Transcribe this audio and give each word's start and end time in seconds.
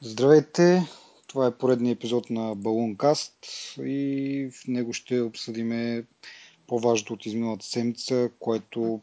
Здравейте! 0.00 0.82
Това 1.26 1.46
е 1.46 1.58
поредният 1.58 1.98
епизод 1.98 2.30
на 2.30 2.54
Балункаст 2.54 3.46
и 3.84 4.50
в 4.52 4.68
него 4.68 4.92
ще 4.92 5.20
обсъдим 5.20 6.04
по-важното 6.66 7.12
от 7.12 7.26
изминалата 7.26 7.66
седмица, 7.66 8.30
което 8.38 9.00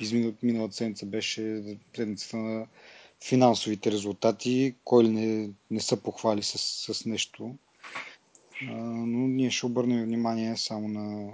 изминалата 0.00 0.38
миналата 0.42 0.74
седмица 0.74 1.06
беше 1.06 1.62
седмицата 1.96 2.36
на 2.36 2.66
финансовите 3.24 3.92
резултати. 3.92 4.74
Кой 4.84 5.04
ли 5.04 5.08
не, 5.08 5.50
не 5.70 5.80
са 5.80 5.96
похвали 5.96 6.42
с, 6.42 6.58
с 6.94 7.06
нещо. 7.06 7.54
А, 8.62 8.74
но 8.84 9.26
ние 9.26 9.50
ще 9.50 9.66
обърнем 9.66 10.04
внимание 10.04 10.56
само 10.56 10.88
на, 10.88 11.32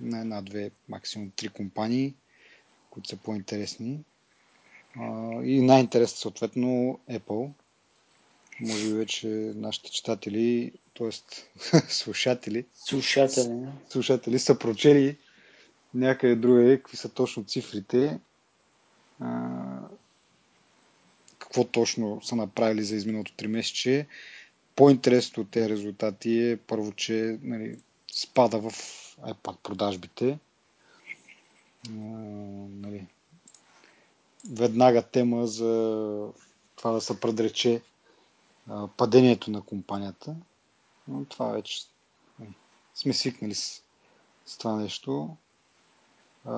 на 0.00 0.20
една-две, 0.20 0.70
максимум 0.88 1.30
три 1.36 1.48
компании, 1.48 2.14
които 2.90 3.08
са 3.08 3.16
по-интересни. 3.16 3.98
А, 4.96 5.32
и 5.42 5.62
най-интересно 5.62 6.18
съответно 6.18 6.98
Apple 7.10 7.50
може 8.60 8.86
би 8.86 8.92
вече 8.92 9.26
нашите 9.56 9.90
читатели, 9.90 10.72
т.е. 10.98 11.10
слушатели, 11.88 12.64
слушатели. 12.74 13.66
слушатели 13.88 14.38
са 14.38 14.58
прочели 14.58 15.16
някъде 15.94 16.36
другаде 16.36 16.76
какви 16.76 16.96
са 16.96 17.08
точно 17.08 17.44
цифрите, 17.44 18.20
а, 19.20 19.48
какво 21.38 21.64
точно 21.64 22.20
са 22.22 22.36
направили 22.36 22.84
за 22.84 22.96
изминалото 22.96 23.32
3 23.32 23.46
месече. 23.46 24.06
По-интересното 24.76 25.40
от 25.40 25.50
тези 25.50 25.68
резултати 25.68 26.50
е 26.50 26.56
първо, 26.56 26.92
че 26.92 27.38
нали, 27.42 27.78
спада 28.12 28.58
в 28.58 28.72
iPad 29.18 29.56
продажбите. 29.62 30.38
А, 31.88 31.92
нали, 32.70 33.06
веднага 34.50 35.02
тема 35.02 35.46
за 35.46 35.72
това 36.76 36.90
да 36.92 37.00
се 37.00 37.20
предрече 37.20 37.82
падението 38.96 39.50
на 39.50 39.62
компанията. 39.62 40.36
Но 41.08 41.24
това 41.24 41.46
вече 41.46 41.82
сме 42.94 43.12
свикнали 43.12 43.54
с, 43.54 43.82
с 44.46 44.58
това 44.58 44.76
нещо. 44.76 45.36
А, 46.44 46.54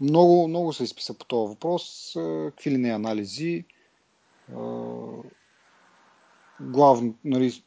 много, 0.00 0.48
много 0.48 0.72
се 0.72 0.84
изписа 0.84 1.18
по 1.18 1.24
този 1.24 1.48
въпрос. 1.48 2.12
Какви 2.14 2.70
ли 2.70 2.78
не 2.78 2.90
анализи. 2.90 3.64
Главно, 6.60 7.14
нали, 7.24 7.62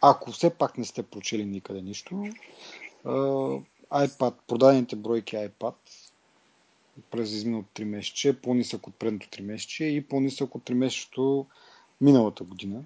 ако 0.00 0.30
все 0.30 0.50
пак 0.50 0.78
не 0.78 0.84
сте 0.84 1.02
прочели 1.02 1.44
никъде 1.44 1.82
нищо, 1.82 2.24
iPad, 3.92 4.34
продадените 4.46 4.96
бройки 4.96 5.36
iPad 5.36 5.74
през 7.10 7.32
изминалото 7.32 7.82
3 7.82 7.84
месече 7.84 8.40
по-нисък 8.40 8.86
от 8.86 8.94
предното 8.94 9.26
3 9.26 9.40
месече 9.40 9.84
и 9.84 10.08
по-нисък 10.08 10.54
от 10.54 10.62
3 10.62 10.74
месечето 10.74 11.46
миналата 12.02 12.44
година. 12.44 12.80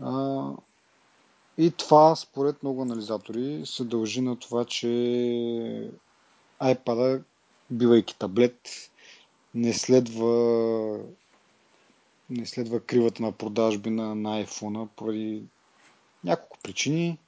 А, 0.00 0.42
и 1.58 1.70
това, 1.70 2.16
според 2.16 2.62
много 2.62 2.82
анализатори, 2.82 3.62
се 3.64 3.84
дължи 3.84 4.20
на 4.20 4.38
това, 4.38 4.64
че 4.64 4.86
iPad, 6.62 7.22
бивайки 7.70 8.18
таблет, 8.18 8.90
не 9.54 9.72
следва 9.72 10.98
не 12.30 12.46
следва 12.46 12.80
кривата 12.80 13.22
на 13.22 13.32
продажби 13.32 13.90
на, 13.90 14.14
на 14.14 14.44
iPhone 14.44 14.88
поради 14.96 15.42
няколко 16.24 16.58
причини. 16.62 17.18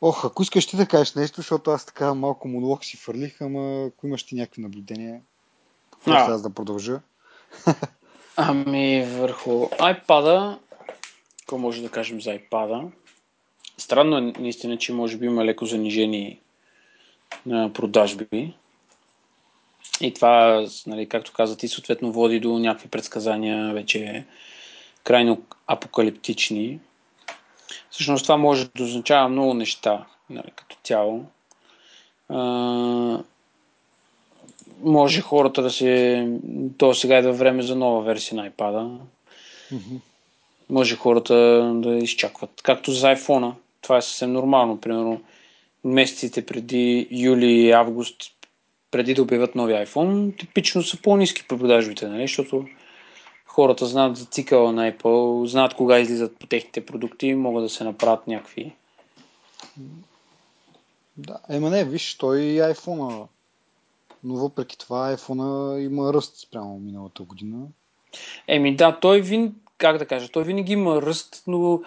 Ох, 0.00 0.24
ако 0.24 0.42
искаш 0.42 0.66
ти 0.66 0.76
да 0.76 0.86
кажеш 0.86 1.14
нещо, 1.14 1.36
защото 1.36 1.70
аз 1.70 1.86
така 1.86 2.14
малко 2.14 2.48
монолог 2.48 2.84
си 2.84 2.96
фърлих, 2.96 3.42
ама 3.42 3.84
ако 3.84 4.06
имаш 4.06 4.22
ти 4.22 4.34
някакви 4.34 4.62
наблюдения, 4.62 5.22
какво 5.90 6.12
аз 6.12 6.42
да 6.42 6.50
продължа? 6.50 7.00
Ами 8.36 9.02
върху 9.02 9.50
iPad-а, 9.66 10.58
какво 11.38 11.58
може 11.58 11.82
да 11.82 11.90
кажем 11.90 12.20
за 12.20 12.30
iPad-а? 12.30 12.88
Странно 13.78 14.18
е 14.18 14.20
наистина, 14.20 14.78
че 14.78 14.92
може 14.92 15.16
би 15.16 15.26
има 15.26 15.44
леко 15.44 15.66
занижени 15.66 16.40
на 17.46 17.72
продажби. 17.72 18.54
И 20.00 20.14
това, 20.14 20.66
нали, 20.86 21.08
както 21.08 21.32
каза 21.32 21.56
ти, 21.56 21.68
съответно 21.68 22.12
води 22.12 22.40
до 22.40 22.58
някакви 22.58 22.88
предсказания 22.88 23.72
вече 23.72 24.24
крайно 25.04 25.42
апокалиптични. 25.66 26.80
Всъщност 27.90 28.24
това 28.24 28.36
може 28.36 28.68
да 28.76 28.84
означава 28.84 29.28
много 29.28 29.54
неща 29.54 30.06
нали, 30.30 30.50
като 30.56 30.76
цяло 30.84 31.26
може 34.80 35.20
хората 35.20 35.62
да 35.62 35.70
се... 35.70 36.28
То 36.78 36.94
сега 36.94 37.18
идва 37.18 37.32
време 37.32 37.62
за 37.62 37.76
нова 37.76 38.02
версия 38.02 38.36
на 38.36 38.50
iPad. 38.50 38.98
Mm-hmm. 39.72 40.00
Може 40.70 40.96
хората 40.96 41.34
да 41.74 41.94
изчакват. 41.94 42.50
Както 42.62 42.92
за 42.92 43.06
iPhone. 43.06 43.52
Това 43.80 43.96
е 43.96 44.02
съвсем 44.02 44.32
нормално. 44.32 44.80
Примерно 44.80 45.20
месеците 45.84 46.46
преди 46.46 47.08
юли 47.10 47.52
и 47.52 47.72
август, 47.72 48.16
преди 48.90 49.14
да 49.14 49.22
обявят 49.22 49.54
нови 49.54 49.72
iPhone, 49.72 50.38
типично 50.38 50.82
са 50.82 51.02
по-низки 51.02 51.48
продажбите, 51.48 52.08
нали? 52.08 52.22
защото 52.22 52.66
хората 53.46 53.86
знаят 53.86 54.16
за 54.16 54.24
цикъла 54.24 54.72
на 54.72 54.92
Apple, 54.92 55.44
знаят 55.44 55.74
кога 55.74 55.98
излизат 55.98 56.36
по 56.36 56.46
техните 56.46 56.86
продукти 56.86 57.26
и 57.26 57.34
могат 57.34 57.64
да 57.64 57.68
се 57.68 57.84
направят 57.84 58.26
някакви. 58.26 58.72
Да, 61.16 61.38
ема 61.48 61.70
не, 61.70 61.84
виж, 61.84 62.14
той 62.14 62.40
и 62.40 62.60
iPhone 62.60 63.26
но 64.24 64.34
въпреки 64.34 64.78
това 64.78 65.16
iPhone 65.16 65.78
има 65.78 66.12
ръст 66.12 66.36
спрямо 66.36 66.78
миналата 66.78 67.22
година. 67.22 67.66
Еми 68.48 68.76
да, 68.76 68.98
той 69.00 69.20
вин, 69.20 69.54
как 69.78 69.98
да 69.98 70.06
кажа, 70.06 70.28
той 70.28 70.44
винаги 70.44 70.72
има 70.72 71.02
ръст, 71.02 71.42
но 71.46 71.80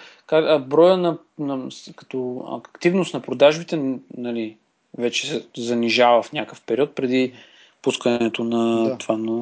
броя 0.60 0.98
на, 0.98 1.18
на, 1.40 1.70
като 1.96 2.44
активност 2.52 3.14
на 3.14 3.22
продажбите 3.22 4.00
нали, 4.18 4.58
вече 4.98 5.28
се 5.28 5.46
занижава 5.58 6.24
в 6.24 6.34
някакъв 6.34 6.62
период 6.62 6.96
преди 6.96 7.34
пускането 7.86 8.44
на 8.44 8.90
да. 8.90 8.98
това. 8.98 9.18
Но, 9.18 9.34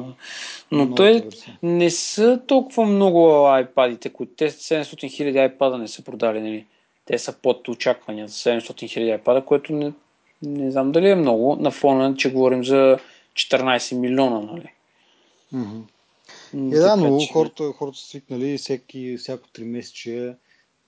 но 0.70 0.84
но 0.84 0.94
той 0.94 1.28
не 1.62 1.90
са 1.90 2.40
толкова 2.46 2.86
много 2.86 3.18
iPad-ите, 3.46 4.12
които 4.12 4.32
те 4.36 4.50
700 4.50 5.10
хиляди 5.10 5.38
iPad 5.38 5.76
не 5.76 5.88
са 5.88 6.04
продали. 6.04 6.40
Нали. 6.40 6.66
Те 7.04 7.18
са 7.18 7.32
под 7.42 7.68
очаквания 7.68 8.28
за 8.28 8.34
700 8.34 8.88
хиляди 8.88 9.10
iPad, 9.10 9.44
което 9.44 9.72
не, 9.72 9.92
не 10.44 10.70
знам 10.70 10.92
дали 10.92 11.08
е 11.08 11.14
много, 11.14 11.56
на 11.56 11.70
фона, 11.70 12.16
че 12.16 12.32
говорим 12.32 12.64
за 12.64 12.98
14 13.34 13.98
милиона, 13.98 14.40
нали? 14.40 14.72
Mm-hmm. 15.54 15.82
Е, 16.54 16.78
да, 16.78 16.96
но 16.96 17.18
че... 17.18 17.32
хората, 17.32 17.72
хората 17.72 17.98
са 17.98 18.06
свикнали 18.06 18.58
всеки, 18.58 19.16
всяко 19.16 19.48
3 19.48 19.64
месече, 19.64 20.36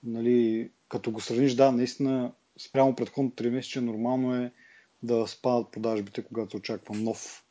нали, 0.03 0.69
като 0.89 1.11
го 1.11 1.21
сравниш, 1.21 1.53
да, 1.53 1.71
наистина, 1.71 2.31
спрямо 2.59 2.95
предходното 2.95 3.43
3 3.43 3.49
месече, 3.49 3.81
нормално 3.81 4.35
е 4.35 4.51
да 5.03 5.27
спадат 5.27 5.71
продажбите, 5.71 6.23
когато 6.23 6.51
се 6.51 6.57
очаква 6.57 6.95
нов, 6.95 7.43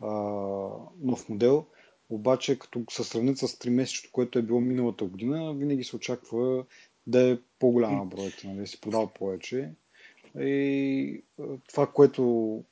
а, 0.00 0.08
нов 1.00 1.28
модел. 1.28 1.64
Обаче, 2.10 2.58
като 2.58 2.84
се 2.90 3.04
сравнят 3.04 3.38
с 3.38 3.48
3 3.48 3.68
месечето, 3.68 4.08
което 4.12 4.38
е 4.38 4.42
било 4.42 4.60
миналата 4.60 5.04
година, 5.04 5.54
винаги 5.54 5.84
се 5.84 5.96
очаква 5.96 6.64
да 7.06 7.30
е 7.30 7.38
по-голяма 7.58 8.04
бройка, 8.04 8.40
нали, 8.44 8.58
да 8.58 8.66
си 8.66 8.80
продава 8.80 9.06
повече. 9.14 9.70
И 10.40 11.22
това, 11.68 11.86
което 11.86 12.62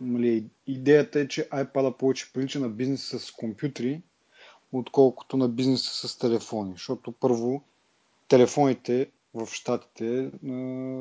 нали, 0.00 0.44
идеята 0.66 1.20
е, 1.20 1.28
че 1.28 1.48
iPad 1.48 1.96
повече 1.96 2.32
прилича 2.32 2.60
на 2.60 2.68
бизнес 2.68 3.08
с 3.18 3.32
компютри, 3.32 4.02
отколкото 4.72 5.36
на 5.36 5.48
бизнес 5.48 5.82
с 5.82 6.18
телефони. 6.18 6.72
Защото 6.72 7.12
първо, 7.12 7.62
телефоните 8.28 9.10
в 9.34 9.46
Штатите 9.46 10.30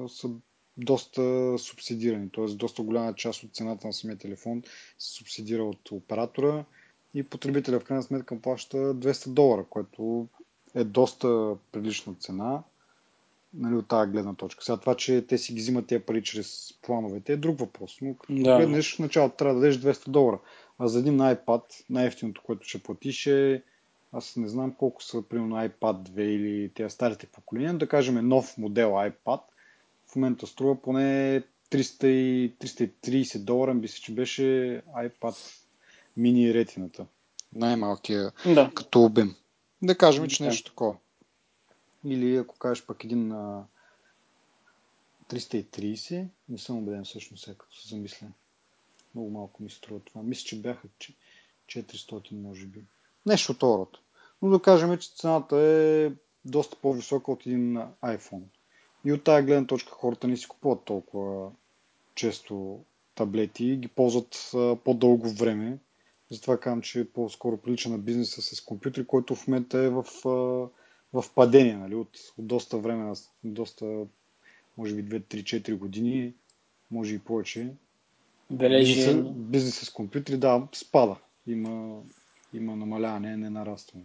са 0.07 0.29
доста 0.77 1.55
субсидирани, 1.57 2.29
т.е. 2.29 2.45
доста 2.45 2.83
голяма 2.83 3.15
част 3.15 3.43
от 3.43 3.55
цената 3.55 3.87
на 3.87 3.93
самия 3.93 4.17
телефон 4.17 4.63
се 4.99 5.13
субсидира 5.13 5.63
от 5.63 5.91
оператора 5.91 6.65
и 7.13 7.23
потребителя 7.23 7.79
в 7.79 7.83
крайна 7.83 8.03
сметка 8.03 8.41
плаща 8.41 8.77
200 8.77 9.29
долара, 9.29 9.65
което 9.69 10.27
е 10.75 10.83
доста 10.83 11.55
прилична 11.71 12.15
цена 12.15 12.63
нали, 13.53 13.75
от 13.75 13.87
тази 13.87 14.11
гледна 14.11 14.33
точка. 14.33 14.63
Сега 14.63 14.77
това, 14.77 14.95
че 14.95 15.25
те 15.27 15.37
си 15.37 15.53
ги 15.53 15.61
взимат 15.61 15.87
тези 15.87 16.03
пари 16.03 16.23
чрез 16.23 16.73
плановете 16.81 17.33
е 17.33 17.37
друг 17.37 17.59
въпрос. 17.59 17.97
Но 18.01 18.15
като 18.15 18.33
да. 18.33 18.57
гледнеш 18.57 18.95
в 18.95 18.99
началото 18.99 19.35
трябва 19.35 19.55
да 19.55 19.59
дадеш 19.59 19.77
200 19.77 20.09
долара. 20.09 20.39
А 20.79 20.87
за 20.87 20.99
един 20.99 21.17
iPad, 21.17 21.61
най-ефтиното, 21.89 22.41
което 22.45 22.67
ще 22.67 22.83
платиш 22.83 23.27
е 23.27 23.63
аз 24.13 24.35
не 24.35 24.47
знам 24.47 24.73
колко 24.73 25.03
са, 25.03 25.21
примерно 25.21 25.55
iPad 25.55 26.09
2 26.09 26.21
или 26.21 26.69
тези 26.69 26.89
старите 26.89 27.27
поколения, 27.27 27.73
да 27.73 27.87
кажем 27.87 28.27
нов 28.27 28.57
модел 28.57 28.89
iPad, 28.89 29.41
в 30.07 30.15
момента 30.15 30.47
струва 30.47 30.81
поне 30.81 31.43
300 31.71 32.53
330 32.57 33.39
долара, 33.39 33.73
мисля, 33.73 34.01
че 34.01 34.13
беше 34.13 34.43
iPad 34.97 35.35
мини 36.17 36.53
ретината. 36.53 37.05
Най-малкия 37.55 38.31
да. 38.45 38.71
като 38.75 39.03
обем. 39.03 39.35
Да 39.81 39.97
кажем, 39.97 40.27
че 40.27 40.43
нещо 40.43 40.71
такова. 40.71 40.95
Или 42.05 42.35
ако 42.35 42.57
кажеш 42.57 42.85
пък 42.85 43.03
един 43.03 43.27
на 43.27 43.65
330, 45.29 46.25
не 46.49 46.57
съм 46.57 46.77
убеден 46.77 47.03
всъщност 47.03 47.43
сега 47.43 47.57
като 47.57 47.75
се 47.75 47.87
замисля. 47.87 48.27
Много 49.15 49.29
малко 49.29 49.63
ми 49.63 49.69
струва 49.69 49.99
това. 49.99 50.23
Мисля, 50.23 50.43
че 50.45 50.61
бяха 50.61 50.87
400 51.67 52.31
може 52.31 52.65
би. 52.65 52.83
Нещо 53.25 53.51
от 53.51 53.63
род. 53.63 53.97
Но 54.41 54.49
да 54.49 54.61
кажем, 54.61 54.97
че 54.97 55.15
цената 55.15 55.57
е 55.57 56.11
доста 56.45 56.75
по-висока 56.75 57.31
от 57.31 57.45
един 57.45 57.77
iPhone. 58.03 58.43
И 59.05 59.13
от 59.13 59.23
тази 59.23 59.45
гледна 59.45 59.67
точка 59.67 59.91
хората 59.91 60.27
не 60.27 60.37
си 60.37 60.47
купуват 60.47 60.83
толкова 60.83 61.51
често 62.15 62.83
таблети 63.15 63.65
и 63.65 63.77
ги 63.77 63.87
ползват 63.87 64.51
по-дълго 64.83 65.29
време. 65.29 65.77
Затова 66.31 66.59
казвам, 66.59 66.81
че 66.81 67.11
по-скоро 67.13 67.57
прилича 67.57 67.89
на 67.89 67.97
бизнеса 67.97 68.41
с 68.41 68.61
компютри, 68.61 69.05
който 69.05 69.35
в 69.35 69.47
момента 69.47 69.77
е 69.77 69.89
в, 69.89 70.05
в 71.13 71.25
падение 71.35 71.77
нали? 71.77 71.95
от, 71.95 72.17
от 72.37 72.47
доста 72.47 72.77
време, 72.77 73.13
доста, 73.43 74.05
може 74.77 74.95
би 74.95 75.19
2-3-4 75.21 75.77
години, 75.77 76.33
може 76.91 77.15
и 77.15 77.19
повече. 77.19 77.73
Бележи. 78.51 78.95
Бизнес, 78.95 79.25
бизнес 79.35 79.79
с 79.79 79.89
компютри, 79.89 80.37
да, 80.37 80.67
спада. 80.73 81.15
Има, 81.47 82.01
има 82.53 82.75
намаляване, 82.75 83.37
не 83.37 83.49
нарастване. 83.49 84.03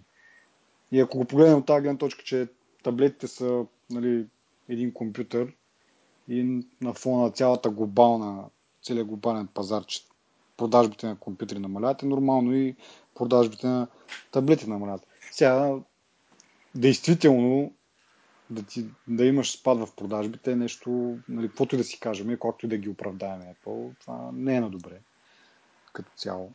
И 0.93 1.00
ако 1.00 1.19
го 1.19 1.25
погледнем 1.25 1.58
от 1.58 1.67
тази 1.67 1.82
гледна 1.82 1.99
точка, 1.99 2.25
че 2.25 2.49
таблетите 2.82 3.26
са 3.26 3.67
нали, 3.91 4.26
един 4.69 4.93
компютър 4.93 5.53
и 6.29 6.62
на 6.81 6.94
фона 6.94 7.23
на 7.23 7.31
цялата 7.31 7.70
глобална, 7.70 8.44
целият 8.82 9.06
глобален 9.06 9.47
пазар, 9.47 9.85
че 9.85 10.03
продажбите 10.56 11.06
на 11.06 11.17
компютри 11.17 11.58
намаляват, 11.58 12.03
е 12.03 12.06
нормално 12.06 12.55
и 12.55 12.76
продажбите 13.14 13.67
на 13.67 13.87
таблети 14.32 14.70
намаляват. 14.70 15.06
Сега, 15.31 15.79
действително, 16.76 17.73
да, 18.50 18.62
ти, 18.62 18.84
да 19.08 19.25
имаш 19.25 19.52
спад 19.52 19.78
в 19.78 19.88
продажбите 19.96 20.52
е 20.52 20.56
нещо, 20.56 21.17
нали, 21.28 21.49
каквото 21.49 21.75
и 21.75 21.78
да 21.78 21.84
си 21.84 22.00
кажем, 22.00 22.37
колкото 22.38 22.67
и 22.67 22.69
да 22.69 22.76
ги 22.76 22.88
оправдаем 22.88 23.40
Apple, 23.40 23.90
това 24.00 24.31
не 24.32 24.55
е 24.55 24.61
на 24.61 24.70
добре 24.70 25.00
като 25.96 26.11
цяло. 26.17 26.50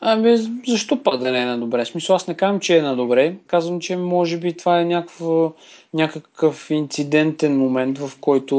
Ами, 0.00 0.36
защо 0.66 1.02
пак 1.02 1.18
да 1.18 1.32
не 1.32 1.42
е 1.42 1.44
на 1.44 1.58
добре? 1.58 1.84
Смисъл, 1.84 2.16
аз 2.16 2.28
не 2.28 2.34
казвам, 2.34 2.60
че 2.60 2.78
е 2.78 2.82
на 2.82 2.96
добре. 2.96 3.36
Казвам, 3.46 3.80
че 3.80 3.96
може 3.96 4.38
би 4.38 4.56
това 4.56 4.80
е 4.80 4.84
някакъв, 4.84 5.52
някакъв 5.94 6.70
инцидентен 6.70 7.58
момент, 7.58 7.98
в 7.98 8.12
който 8.20 8.54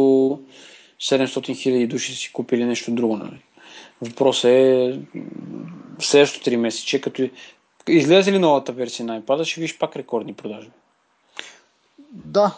700 1.02 1.56
хиляди 1.56 1.88
души 1.88 2.16
си 2.16 2.34
купили 2.34 2.66
нещо 2.66 2.92
друго. 2.92 3.18
Нали? 3.18 3.44
Въпросът 4.02 4.52
е 4.52 5.00
в 6.00 6.06
следващото 6.06 6.50
3 6.50 6.56
месече, 6.56 7.02
като 7.02 7.30
излезе 7.88 8.32
ли 8.32 8.40
новата 8.40 8.72
версия 8.72 9.06
на 9.06 9.22
iPad, 9.22 9.44
ще 9.44 9.62
видиш 9.62 9.78
пак 9.78 9.96
рекордни 9.96 10.34
продажби. 10.34 10.72
Да. 12.12 12.58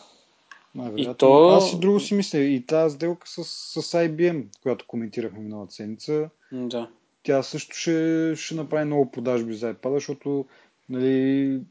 И 0.98 1.14
то... 1.18 1.50
Аз 1.50 1.74
и 1.74 1.80
друго 1.80 2.00
си 2.00 2.14
мисля. 2.14 2.40
И 2.40 2.66
тази 2.66 2.96
сделка 2.96 3.28
с, 3.28 3.44
с 3.44 3.98
IBM, 3.98 4.46
която 4.64 4.86
коментирахме 4.88 5.40
миналата 5.40 5.74
седмица, 5.74 6.30
да 6.52 6.90
тя 7.24 7.44
също 7.44 7.76
ще, 7.76 8.34
ще 8.36 8.56
направи 8.56 8.86
много 8.86 9.12
продажби 9.12 9.54
за 9.54 9.74
iPad, 9.74 9.94
защото 9.94 10.46
нали, 10.90 11.62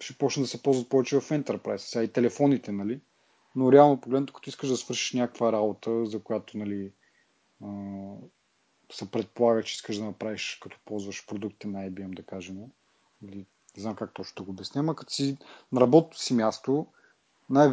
ще 0.00 0.18
почне 0.18 0.42
да 0.42 0.46
се 0.46 0.62
ползват 0.62 0.88
повече 0.88 1.20
в 1.20 1.28
Enterprise, 1.28 1.76
сега 1.76 2.02
и 2.02 2.08
телефоните, 2.08 2.72
нали? 2.72 3.00
Но 3.56 3.72
реално 3.72 4.00
погледнато, 4.00 4.32
като 4.32 4.50
искаш 4.50 4.68
да 4.68 4.76
свършиш 4.76 5.12
някаква 5.12 5.52
работа, 5.52 6.06
за 6.06 6.20
която 6.20 6.58
нали, 6.58 6.92
а, 7.64 7.68
се 8.92 9.10
предполага, 9.10 9.62
че 9.62 9.74
искаш 9.74 9.96
да 9.96 10.04
направиш, 10.04 10.58
като 10.62 10.78
ползваш 10.84 11.26
продукти 11.26 11.66
на 11.66 11.90
IBM, 11.90 12.14
да 12.14 12.22
кажем, 12.22 12.56
или 13.24 13.46
не 13.76 13.82
знам 13.82 13.94
как 13.94 14.14
точно 14.14 14.34
да 14.36 14.42
го 14.42 14.50
обясня, 14.50 14.80
ама 14.80 14.96
като 14.96 15.12
си 15.12 15.36
на 15.72 15.80
работното 15.80 16.22
си 16.22 16.34
място 16.34 16.86
най- 17.50 17.72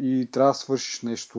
и 0.00 0.28
трябва 0.32 0.50
да 0.50 0.54
свършиш 0.54 1.02
нещо, 1.02 1.38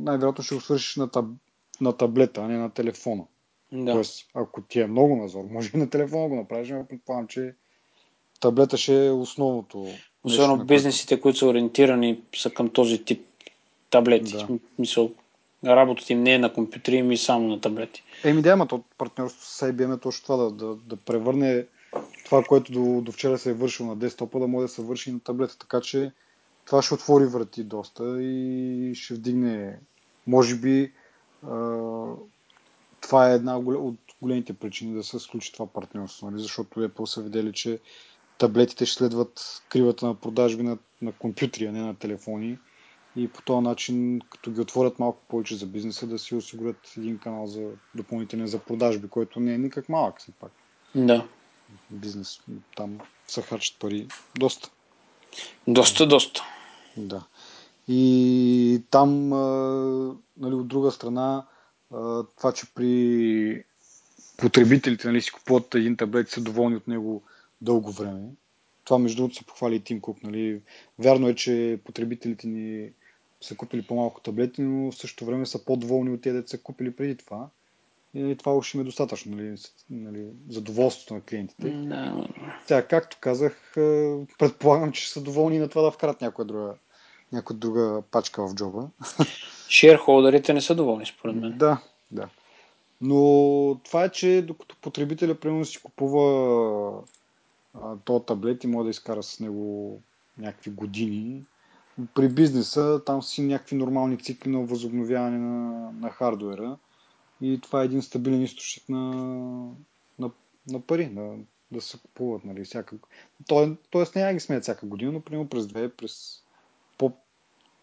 най-вероятно 0.00 0.44
ще 0.44 0.54
го 0.54 0.60
свършиш 0.60 0.96
на, 0.96 1.08
таб- 1.08 1.34
на 1.80 1.92
таблета, 1.92 2.40
а 2.40 2.48
не 2.48 2.58
на 2.58 2.70
телефона. 2.70 3.24
Да. 3.72 3.92
Тоест, 3.92 4.30
ако 4.34 4.62
ти 4.62 4.80
е 4.80 4.86
много 4.86 5.16
назор, 5.16 5.44
може 5.50 5.70
и 5.74 5.76
на 5.76 5.90
телефона 5.90 6.28
го 6.28 6.36
направиш, 6.36 6.68
но 6.68 6.86
предполагам, 6.86 7.26
че 7.26 7.54
таблета 8.40 8.76
ще 8.76 9.06
е 9.06 9.10
основното. 9.10 9.86
Особено 10.24 10.56
нещо, 10.56 10.66
бизнесите, 10.66 11.20
които 11.20 11.38
са 11.38 11.46
ориентирани 11.46 12.22
са 12.36 12.50
към 12.50 12.68
този 12.68 13.04
тип 13.04 13.26
таблети. 13.90 14.32
Да. 14.32 14.48
Мисъл, 14.78 15.10
работата 15.66 16.12
им 16.12 16.22
не 16.22 16.34
е 16.34 16.38
на 16.38 16.52
компютри, 16.52 16.98
ами 16.98 17.16
само 17.16 17.48
на 17.48 17.60
таблети. 17.60 18.02
Еми 18.24 18.42
да, 18.42 18.50
ама 18.50 18.66
то 18.66 18.82
партньорство 18.98 19.46
с 19.46 19.72
IBM 19.72 19.96
е 19.96 20.00
точно 20.00 20.22
това, 20.22 20.36
да, 20.36 20.50
да, 20.50 20.76
да 20.76 20.96
превърне 20.96 21.66
това, 22.24 22.44
което 22.44 22.72
до, 22.72 23.00
до 23.00 23.12
вчера 23.12 23.38
се 23.38 23.50
е 23.50 23.54
вършил 23.54 23.86
на 23.86 23.96
десктопа, 23.96 24.38
да 24.38 24.48
може 24.48 24.62
да 24.62 24.68
се 24.68 24.82
върши 24.82 25.10
и 25.10 25.12
на 25.12 25.20
таблета. 25.20 25.58
Така 25.58 25.80
че 25.80 26.12
това 26.64 26.82
ще 26.82 26.94
отвори 26.94 27.26
врати 27.26 27.64
доста 27.64 28.22
и 28.22 28.92
ще 28.94 29.14
вдигне, 29.14 29.78
може 30.26 30.56
би, 30.56 30.92
това 33.00 33.30
е 33.30 33.34
една 33.34 33.58
от 33.58 33.96
големите 34.22 34.52
причини 34.52 34.94
да 34.94 35.04
се 35.04 35.18
сключи 35.18 35.52
това 35.52 35.66
партньорство, 35.66 36.30
нали? 36.30 36.42
защото 36.42 36.80
Apple 36.80 37.04
са 37.04 37.22
видели, 37.22 37.52
че 37.52 37.78
таблетите 38.38 38.86
ще 38.86 38.98
следват 38.98 39.62
кривата 39.68 40.06
на 40.06 40.14
продажби 40.14 40.62
на, 40.62 40.78
на 41.02 41.12
компютри, 41.12 41.66
а 41.66 41.72
не 41.72 41.80
на 41.80 41.94
телефони. 41.94 42.58
И 43.16 43.28
по 43.28 43.42
този 43.42 43.62
начин, 43.62 44.20
като 44.30 44.50
ги 44.50 44.60
отворят 44.60 44.98
малко 44.98 45.18
повече 45.28 45.56
за 45.56 45.66
бизнеса, 45.66 46.06
да 46.06 46.18
си 46.18 46.34
осигурят 46.34 46.92
един 46.96 47.18
канал 47.18 47.46
за 47.46 47.70
допълнителен 47.94 48.46
за 48.46 48.58
продажби, 48.58 49.08
който 49.08 49.40
не 49.40 49.54
е 49.54 49.58
никак 49.58 49.88
малък 49.88 50.18
все 50.18 50.32
пак. 50.32 50.52
Да. 50.94 51.28
Бизнес. 51.90 52.40
Там 52.76 52.98
са 53.28 53.42
харчат 53.42 53.78
пари 53.78 54.06
доста. 54.38 54.70
Доста, 55.68 56.06
доста. 56.06 56.42
Да. 56.96 57.24
И 57.88 58.82
там, 58.90 59.28
нали, 60.36 60.54
от 60.54 60.68
друга 60.68 60.90
страна, 60.90 61.46
това, 62.36 62.52
че 62.54 62.66
при 62.74 63.64
потребителите 64.36 65.08
нали, 65.08 65.22
си 65.22 65.30
купуват 65.30 65.74
един 65.74 65.96
таблет 65.96 66.28
и 66.28 66.32
са 66.32 66.40
доволни 66.40 66.76
от 66.76 66.88
него 66.88 67.22
дълго 67.60 67.92
време. 67.92 68.28
Това 68.84 68.98
между 68.98 69.16
другото 69.16 69.34
се 69.34 69.44
похвали 69.44 69.74
и 69.74 69.80
Тим 69.80 70.00
Кук. 70.00 70.22
Нали. 70.22 70.60
Вярно 70.98 71.28
е, 71.28 71.34
че 71.34 71.80
потребителите 71.84 72.46
ни 72.46 72.90
са 73.40 73.56
купили 73.56 73.82
по-малко 73.82 74.20
таблети, 74.20 74.62
но 74.62 74.92
в 74.92 74.96
същото 74.96 75.24
време 75.24 75.46
са 75.46 75.64
по-доволни 75.64 76.10
от 76.10 76.20
тези, 76.20 76.42
са 76.46 76.58
купили 76.58 76.96
преди 76.96 77.16
това. 77.16 77.48
И 78.14 78.22
нали, 78.22 78.36
това 78.36 78.52
още 78.52 78.76
им 78.76 78.80
е 78.80 78.84
достатъчно, 78.84 79.36
нали, 79.36 79.56
нали, 79.90 80.26
задоволството 80.48 81.14
на 81.14 81.20
клиентите. 81.20 81.66
No. 81.66 82.28
Тя, 82.66 82.86
както 82.86 83.16
казах, 83.20 83.72
предполагам, 84.38 84.92
че 84.92 85.10
са 85.10 85.22
доволни 85.22 85.58
на 85.58 85.68
това 85.68 85.82
да 85.82 85.90
вкарат 85.90 86.20
някоя 86.20 86.46
друга, 86.46 86.74
някоя 87.32 87.56
друга 87.58 88.02
пачка 88.10 88.48
в 88.48 88.54
джоба. 88.54 88.88
Шерхолдерите 89.68 90.52
не 90.52 90.60
са 90.60 90.74
доволни, 90.74 91.06
според 91.06 91.36
мен. 91.36 91.58
Да, 91.58 91.78
да. 92.10 92.28
Но 93.00 93.80
това 93.84 94.04
е, 94.04 94.08
че 94.08 94.42
докато 94.46 94.76
потребителя 94.82 95.34
примерно 95.34 95.64
си 95.64 95.82
купува 95.82 97.02
този 98.04 98.24
таблет 98.24 98.64
и 98.64 98.66
може 98.66 98.84
да 98.84 98.90
изкара 98.90 99.22
с 99.22 99.40
него 99.40 99.98
някакви 100.38 100.70
години, 100.70 101.44
при 102.14 102.28
бизнеса 102.28 103.00
там 103.06 103.22
си 103.22 103.42
някакви 103.42 103.76
нормални 103.76 104.18
цикли 104.18 104.50
на 104.50 104.60
възобновяване 104.60 105.38
на, 105.38 105.92
на 105.92 106.10
хардуера 106.10 106.76
и 107.42 107.60
това 107.60 107.82
е 107.82 107.84
един 107.84 108.02
стабилен 108.02 108.42
източник 108.42 108.88
на, 108.88 109.00
на, 110.18 110.30
на 110.70 110.80
пари, 110.80 111.06
на, 111.06 111.36
да 111.72 111.80
се 111.80 111.98
купуват. 111.98 112.44
Нали, 112.44 112.64
всяка... 112.64 112.96
То, 113.48 113.76
тоест 113.90 114.14
не 114.14 114.22
я 114.22 114.34
ги 114.34 114.40
сменят 114.40 114.62
всяка 114.62 114.86
година, 114.86 115.12
но 115.12 115.20
примерно 115.20 115.48
през 115.48 115.66
две, 115.66 115.88
през 115.88 116.42
по, 116.98 117.12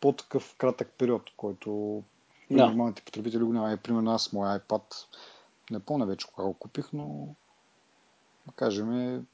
по-такъв 0.01 0.55
кратък 0.57 0.93
период, 0.97 1.29
който 1.37 2.03
да. 2.51 2.65
нормалните 2.65 3.01
потребители 3.01 3.43
го 3.43 3.53
няма. 3.53 3.77
Примерно 3.77 4.11
аз 4.11 4.33
моя 4.33 4.59
iPad, 4.59 4.83
не 5.71 5.79
помня 5.79 6.05
вече 6.05 6.27
кога 6.27 6.47
го 6.47 6.53
купих, 6.53 6.93
но 6.93 7.35
да 8.47 8.51
кажем 8.53 9.25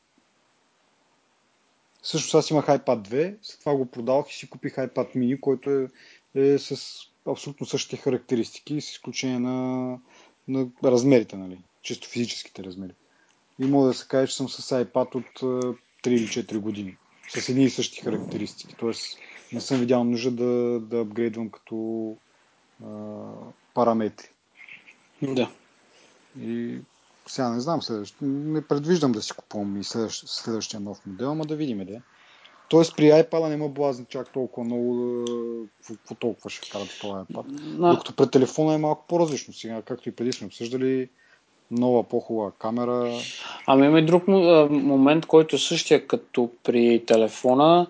също 2.06 2.38
аз 2.38 2.50
имах 2.50 2.66
iPad 2.66 3.08
2, 3.08 3.38
след 3.42 3.60
това 3.60 3.76
го 3.76 3.86
продавах 3.86 4.30
и 4.30 4.34
си 4.34 4.50
купих 4.50 4.76
iPad 4.76 5.16
mini, 5.16 5.40
който 5.40 5.70
е, 5.70 5.88
е 6.36 6.60
с 6.60 6.98
абсолютно 7.28 7.66
същите 7.66 7.98
характеристики, 7.98 8.82
с 8.82 8.92
изключение 8.92 9.40
на, 9.40 9.98
на 10.48 10.68
размерите, 10.84 11.38
нали? 11.38 11.60
чисто 11.82 12.10
физическите 12.10 12.64
размери. 12.64 12.94
И 13.60 13.66
мога 13.66 13.88
да 13.88 13.94
се 13.94 14.08
каже, 14.08 14.28
че 14.28 14.36
съм 14.36 14.50
с 14.50 14.86
iPad 14.86 15.16
от 15.16 15.40
3 16.04 16.08
или 16.08 16.28
4 16.28 16.58
години, 16.58 16.98
с 17.30 17.50
едни 17.50 17.64
и 17.64 17.70
същи 17.70 18.02
характеристики. 18.02 18.76
Тоест 18.80 19.18
не 19.54 19.62
съм 19.62 19.80
видял 19.80 20.04
нужда 20.04 20.32
да, 20.32 20.80
да 20.80 21.00
апгрейдвам 21.00 21.50
като 21.50 22.18
а, 22.86 22.88
параметри. 23.74 24.30
Да. 25.22 25.52
И 26.40 26.80
сега 27.28 27.50
не 27.50 27.60
знам, 27.60 27.82
следващ... 27.82 28.16
не 28.22 28.68
предвиждам 28.68 29.12
да 29.12 29.22
си 29.22 29.34
купувам 29.38 29.80
и 29.80 29.84
следващ... 29.84 30.28
следващия 30.28 30.80
нов 30.80 31.06
модел, 31.06 31.32
ама 31.32 31.46
да 31.46 31.56
видим, 31.56 31.86
де. 31.86 32.02
Тоест 32.70 32.96
при 32.98 33.04
iPad 33.04 33.50
не 33.50 33.58
ме 33.58 33.70
блазни 33.70 34.06
чак 34.10 34.34
толкова 34.34 34.66
много, 34.66 35.26
какво 35.88 36.16
толкова 36.16 36.50
ще 36.50 36.68
вкарат 36.68 36.88
в 36.88 37.02
този 37.02 37.14
iPad. 37.14 37.46
No. 37.60 37.92
Докато 37.92 38.16
пред 38.16 38.32
телефона 38.32 38.74
е 38.74 38.78
малко 38.78 39.06
по-различно 39.08 39.54
сега, 39.54 39.82
както 39.82 40.10
и 40.10 40.12
преди 40.12 40.32
сме 40.32 40.48
обсъждали, 40.48 41.10
нова 41.72 42.04
по-хубава 42.04 42.52
камера. 42.60 43.20
Ами 43.68 43.86
има 43.86 44.00
и 44.00 44.06
друг 44.06 44.28
момент, 44.70 45.26
който 45.26 45.56
е 45.56 45.60
същия 45.60 46.08
като 46.08 46.50
при 46.64 47.04
телефона 47.08 47.88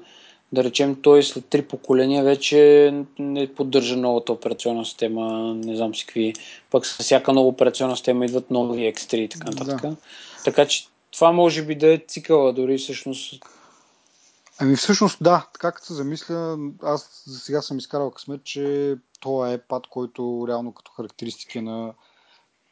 да 0.52 0.64
речем, 0.64 0.98
той 1.02 1.24
след 1.24 1.46
три 1.46 1.62
поколения 1.62 2.24
вече 2.24 2.94
не 3.20 3.54
поддържа 3.54 3.98
новата 3.98 4.34
операционна 4.34 4.86
система, 4.86 5.54
не 5.56 5.76
знам 5.76 5.96
си 5.96 6.06
какви. 6.06 6.34
Пък 6.72 6.86
с 6.86 6.98
всяка 7.04 7.34
нова 7.34 7.48
операционна 7.48 7.96
система 7.96 8.26
идват 8.26 8.52
нови 8.52 8.94
X3 8.94 9.16
и 9.16 9.30
така 9.30 9.52
нататък. 9.52 9.82
Да. 9.82 9.96
Така 10.46 10.66
че 10.66 10.88
това 11.12 11.32
може 11.32 11.66
би 11.66 11.76
да 11.76 11.94
е 11.94 12.02
цикъла 12.08 12.54
дори 12.54 12.78
всъщност. 12.78 13.46
Ами 14.60 14.76
всъщност 14.76 15.24
да, 15.24 15.50
така 15.54 15.72
като 15.72 15.88
се 15.88 15.94
замисля, 15.94 16.58
аз 16.82 17.24
за 17.28 17.40
сега 17.40 17.62
съм 17.62 17.78
изкарал 17.78 18.12
късмет, 18.12 18.44
че 18.44 18.96
това 19.20 19.52
е 19.52 19.58
iPad, 19.58 19.90
който 19.90 20.46
реално 20.48 20.74
като 20.74 20.92
характеристики 20.92 21.62
на... 21.62 21.94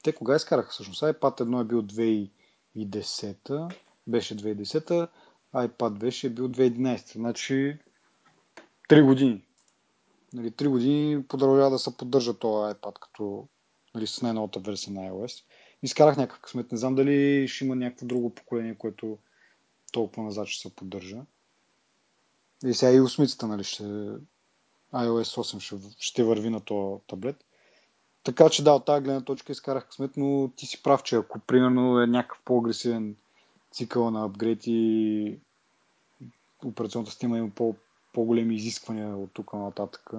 Те 0.03 0.13
кога 0.13 0.35
изкараха 0.35 0.71
всъщност? 0.71 1.01
iPad 1.01 1.41
1 1.41 1.61
е 1.61 1.63
бил 1.63 1.81
2010, 1.81 3.75
беше 4.07 4.37
2010, 4.37 5.07
iPad 5.55 5.89
беше 5.89 6.29
бил 6.29 6.47
2011, 6.49 7.13
значи 7.13 7.79
3 8.89 9.05
години. 9.05 9.45
Нали, 10.33 10.51
3 10.51 10.67
години 10.67 11.23
продължава 11.23 11.69
да 11.69 11.79
се 11.79 11.97
поддържа 11.97 12.33
този 12.33 12.75
iPad 12.75 12.99
като 12.99 13.47
нали, 13.95 14.07
с 14.07 14.21
най-новата 14.21 14.59
версия 14.59 14.93
на 14.93 15.01
iOS. 15.01 15.43
Изкарах 15.83 16.17
някакъв 16.17 16.41
късмет. 16.41 16.71
Не 16.71 16.77
знам 16.77 16.95
дали 16.95 17.47
ще 17.47 17.65
има 17.65 17.75
някакво 17.75 18.05
друго 18.05 18.35
поколение, 18.35 18.75
което 18.75 19.17
толкова 19.91 20.23
назад 20.23 20.47
ще 20.47 20.61
се 20.61 20.75
поддържа. 20.75 21.21
И 22.65 22.74
сега 22.74 22.91
и 22.91 23.01
осмицата, 23.01 23.48
нали, 23.48 23.63
ще, 23.63 23.84
iOS 24.93 25.41
8 25.41 25.60
ще, 25.60 25.75
ще 26.00 26.24
върви 26.24 26.50
на 26.50 26.60
този 26.60 27.01
таблет. 27.08 27.36
Така 28.24 28.50
че 28.50 28.63
да, 28.63 28.72
от 28.72 28.86
тази 28.86 29.03
гледна 29.03 29.22
точка 29.22 29.51
изкарах 29.51 29.88
късмет, 29.88 30.12
но 30.17 30.51
ти 30.55 30.65
си 30.65 30.84
прав, 30.84 31.03
че 31.03 31.15
ако 31.15 31.39
примерно 31.39 32.00
е 32.00 32.08
някакъв 32.08 32.41
по-агресивен 32.46 33.15
цикъл 33.72 34.12
на 34.12 34.25
апгрейд 34.25 34.60
и 34.65 35.38
операционната 36.65 37.12
система 37.12 37.38
има 37.38 37.50
по, 37.50 37.75
по-големи 38.13 38.55
изисквания 38.55 39.17
от 39.17 39.29
тук 39.34 39.53
нататък, 39.53 40.12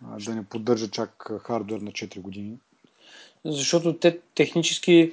да 0.00 0.34
не 0.34 0.44
поддържа 0.44 0.90
чак 0.90 1.32
хардвер 1.42 1.80
на 1.80 1.90
4 1.90 2.20
години. 2.20 2.58
Защото 3.44 3.96
те 3.96 4.18
технически 4.34 5.12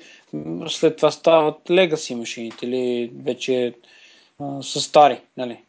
след 0.67 0.95
това 0.95 1.11
стават 1.11 1.55
legacy 1.69 2.15
машините 2.15 2.65
или 2.65 3.11
вече 3.15 3.75
а, 4.39 4.61
са 4.61 4.81
стари, 4.81 5.21
нали? 5.37 5.63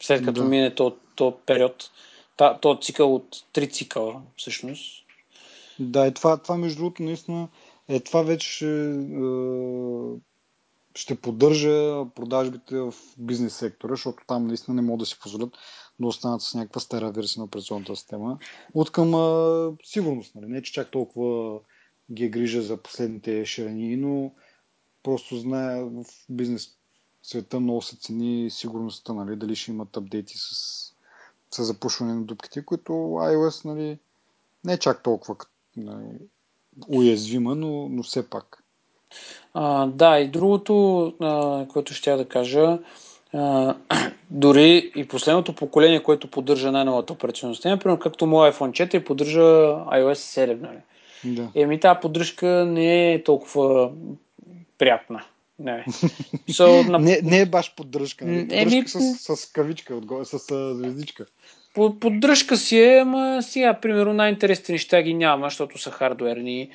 След 0.00 0.24
като 0.24 0.42
да. 0.42 0.48
мине 0.48 0.74
то, 0.74 0.96
то 1.16 1.38
период, 1.46 1.90
то, 2.36 2.58
то 2.62 2.78
цикъл 2.82 3.14
от 3.14 3.44
три 3.52 3.70
цикъла, 3.70 4.22
всъщност. 4.36 5.04
Да, 5.78 6.06
и 6.06 6.14
това, 6.14 6.36
това 6.36 6.56
между 6.56 6.78
другото 6.78 7.02
наистина 7.02 7.48
е 7.88 8.00
това 8.00 8.22
вече 8.22 8.66
е, 8.66 8.94
ще 10.94 11.20
поддържа 11.20 12.04
продажбите 12.14 12.78
в 12.78 12.94
бизнес 13.18 13.56
сектора, 13.56 13.92
защото 13.92 14.18
там 14.26 14.46
наистина 14.46 14.74
не 14.74 14.82
могат 14.82 14.98
да 14.98 15.06
си 15.06 15.18
позволят 15.22 15.58
да 16.00 16.06
останат 16.06 16.42
с 16.42 16.54
някаква 16.54 16.80
стара 16.80 17.10
версия 17.10 17.40
на 17.40 17.44
операционната 17.44 17.96
система. 17.96 18.38
От 18.74 18.90
към 18.90 19.14
а, 19.14 19.72
сигурност, 19.84 20.34
нали? 20.34 20.46
не 20.46 20.62
че 20.62 20.72
чак 20.72 20.90
толкова 20.90 21.60
ги 22.12 22.24
е 22.24 22.28
грижа 22.28 22.62
за 22.62 22.76
последните 22.76 23.44
ширини, 23.44 23.96
но 23.96 24.32
просто 25.02 25.36
знае 25.36 25.84
в 25.84 26.04
бизнес 26.28 26.76
света 27.26 27.60
много 27.60 27.82
се 27.82 27.96
цени 27.96 28.50
сигурността, 28.50 29.12
нали? 29.12 29.36
дали 29.36 29.56
ще 29.56 29.70
имат 29.70 29.96
апдейти 29.96 30.38
с, 30.38 30.46
с 31.50 31.64
запушване 31.64 32.14
на 32.14 32.22
дупките, 32.22 32.64
които 32.64 32.92
iOS 32.92 33.64
нали, 33.64 33.98
не 34.64 34.72
е 34.72 34.78
чак 34.78 35.02
толкова 35.02 35.36
нали, 35.76 36.18
уязвима, 36.88 37.54
но, 37.54 37.88
но 37.88 38.02
все 38.02 38.30
пак. 38.30 38.62
А, 39.54 39.86
да, 39.86 40.18
и 40.18 40.28
другото, 40.28 41.06
а, 41.20 41.66
което 41.68 41.94
ще 41.94 42.16
да 42.16 42.28
кажа, 42.28 42.78
а, 43.32 43.74
дори 44.30 44.92
и 44.96 45.08
последното 45.08 45.54
поколение, 45.54 46.02
което 46.02 46.30
поддържа 46.30 46.72
най-новата 46.72 47.12
операционна 47.12 47.54
система, 47.54 47.78
примерно 47.78 48.00
както 48.00 48.26
моят 48.26 48.56
iPhone 48.56 48.70
4 48.70 49.04
поддържа 49.04 49.40
iOS 49.40 50.46
7. 50.46 50.60
Нали? 50.60 50.78
Да. 51.24 51.48
Еми 51.54 51.80
тази 51.80 52.00
поддръжка 52.02 52.46
не 52.66 53.12
е 53.12 53.24
толкова 53.24 53.90
приятна. 54.78 55.24
Не. 55.58 55.84
So, 56.50 56.88
на... 56.90 56.98
не, 56.98 57.20
не 57.22 57.40
е 57.40 57.46
баш 57.46 57.74
поддръжка. 57.74 58.24
Нали? 58.24 58.40
Поддръжка 58.40 58.76
Еми... 58.76 58.88
с, 59.18 59.36
с 59.36 59.52
кавичка, 59.52 59.94
отгоре, 59.94 60.24
с, 60.24 60.38
с 60.38 60.74
звездичка. 60.74 61.26
Поддръжка 61.74 62.56
си 62.56 62.78
е, 62.80 62.98
ама 62.98 63.42
сега, 63.42 63.74
примерно, 63.74 64.12
най-интересните 64.12 64.72
неща 64.72 65.02
ги 65.02 65.14
няма, 65.14 65.46
защото 65.46 65.78
са 65.78 65.90
хардуерни 65.90 66.70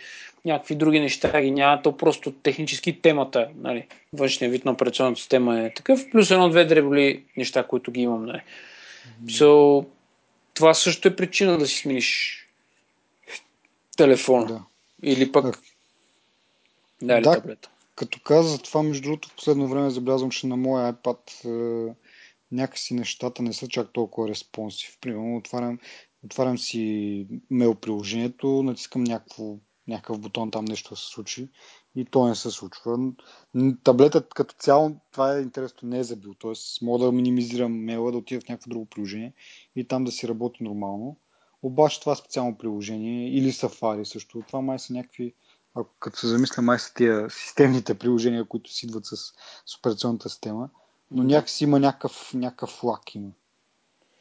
някакви 0.46 0.76
други 0.76 1.00
неща 1.00 1.42
ги 1.42 1.52
няма, 1.52 1.82
то 1.82 1.98
просто 1.98 2.32
технически 2.32 3.02
темата, 3.02 3.50
нали, 3.56 3.88
външния 4.14 4.52
вид 4.52 4.66
на 4.66 4.72
операционната 4.72 5.20
система 5.20 5.60
е 5.60 5.74
такъв, 5.74 6.10
плюс 6.12 6.32
едно-две 6.32 6.66
дребли 6.66 7.24
неща, 7.38 7.64
които 7.64 7.92
ги 7.92 8.02
имам. 8.02 8.26
Нали. 8.26 8.42
So, 9.26 9.86
това 10.54 10.74
също 10.74 11.08
е 11.08 11.16
причина 11.16 11.58
да 11.58 11.68
си 11.68 11.78
смениш 11.78 12.38
телефона. 13.98 14.46
Да. 14.46 14.64
Или 15.04 15.32
пък 15.32 15.62
да, 17.02 17.14
или 17.14 17.22
да, 17.22 17.34
таблета. 17.34 17.71
Като 17.96 18.20
каза 18.24 18.58
това, 18.58 18.84
между 18.84 19.04
другото, 19.04 19.30
в 19.30 19.36
последно 19.36 19.68
време 19.68 19.90
забелязвам, 19.90 20.32
че 20.32 20.48
на 20.48 20.58
моя 20.58 20.94
iPad 20.94 21.46
е, 21.46 21.96
някакси 22.52 22.94
нещата 22.94 23.44
не 23.44 23.54
са 23.54 23.68
чак 23.68 23.94
толкова 23.94 24.30
респонсив. 24.30 24.98
Примерно, 25.02 25.38
отварям, 25.38 25.80
отварям 26.24 26.58
си 26.58 27.28
мейл 27.50 27.76
приложението, 27.76 28.64
натискам 28.64 29.04
някакво 29.04 29.58
някакъв 29.88 30.20
бутон 30.20 30.52
там 30.52 30.66
нещо 30.66 30.90
да 30.90 30.96
се 30.96 31.08
случи 31.08 31.50
и 31.96 32.06
то 32.06 32.28
не 32.28 32.36
се 32.36 32.52
случва. 32.52 33.12
Таблетът 33.84 34.34
като 34.34 34.56
цяло, 34.60 34.96
това 35.12 35.38
е 35.38 35.42
интересно, 35.42 35.90
не 35.90 36.00
е 36.00 36.04
забил, 36.04 36.34
т.е. 36.34 36.86
мога 36.86 37.06
да 37.06 37.12
минимизирам 37.12 37.84
мейла, 37.84 38.12
да 38.12 38.18
отида 38.18 38.42
в 38.42 38.50
някакво 38.50 38.70
друго 38.70 38.86
приложение 38.86 39.34
и 39.76 39.88
там 39.88 40.04
да 40.04 40.12
си 40.12 40.28
работи 40.28 40.64
нормално. 40.64 41.18
Обаче 41.64 42.00
това 42.00 42.16
специално 42.16 42.58
приложение 42.58 43.30
или 43.30 43.52
Safari 43.52 44.04
също, 44.04 44.44
това 44.48 44.62
май 44.62 44.80
са 44.80 44.94
някакви, 44.94 45.34
ако 45.76 45.90
като 46.00 46.20
се 46.20 46.28
замисля, 46.28 46.62
май 46.62 46.80
са 46.80 46.94
тия 46.94 47.30
системните 47.30 48.00
приложения, 48.00 48.46
които 48.46 48.74
си 48.74 48.86
идват 48.86 49.06
с, 49.06 49.18
с 49.66 49.78
операционната 49.80 50.30
система, 50.30 50.70
но 51.12 51.24
някакси 51.24 51.64
има 51.64 51.80
някакъв, 51.80 52.34
някакъв 52.34 52.84
лак 52.84 53.16
има. 53.16 53.32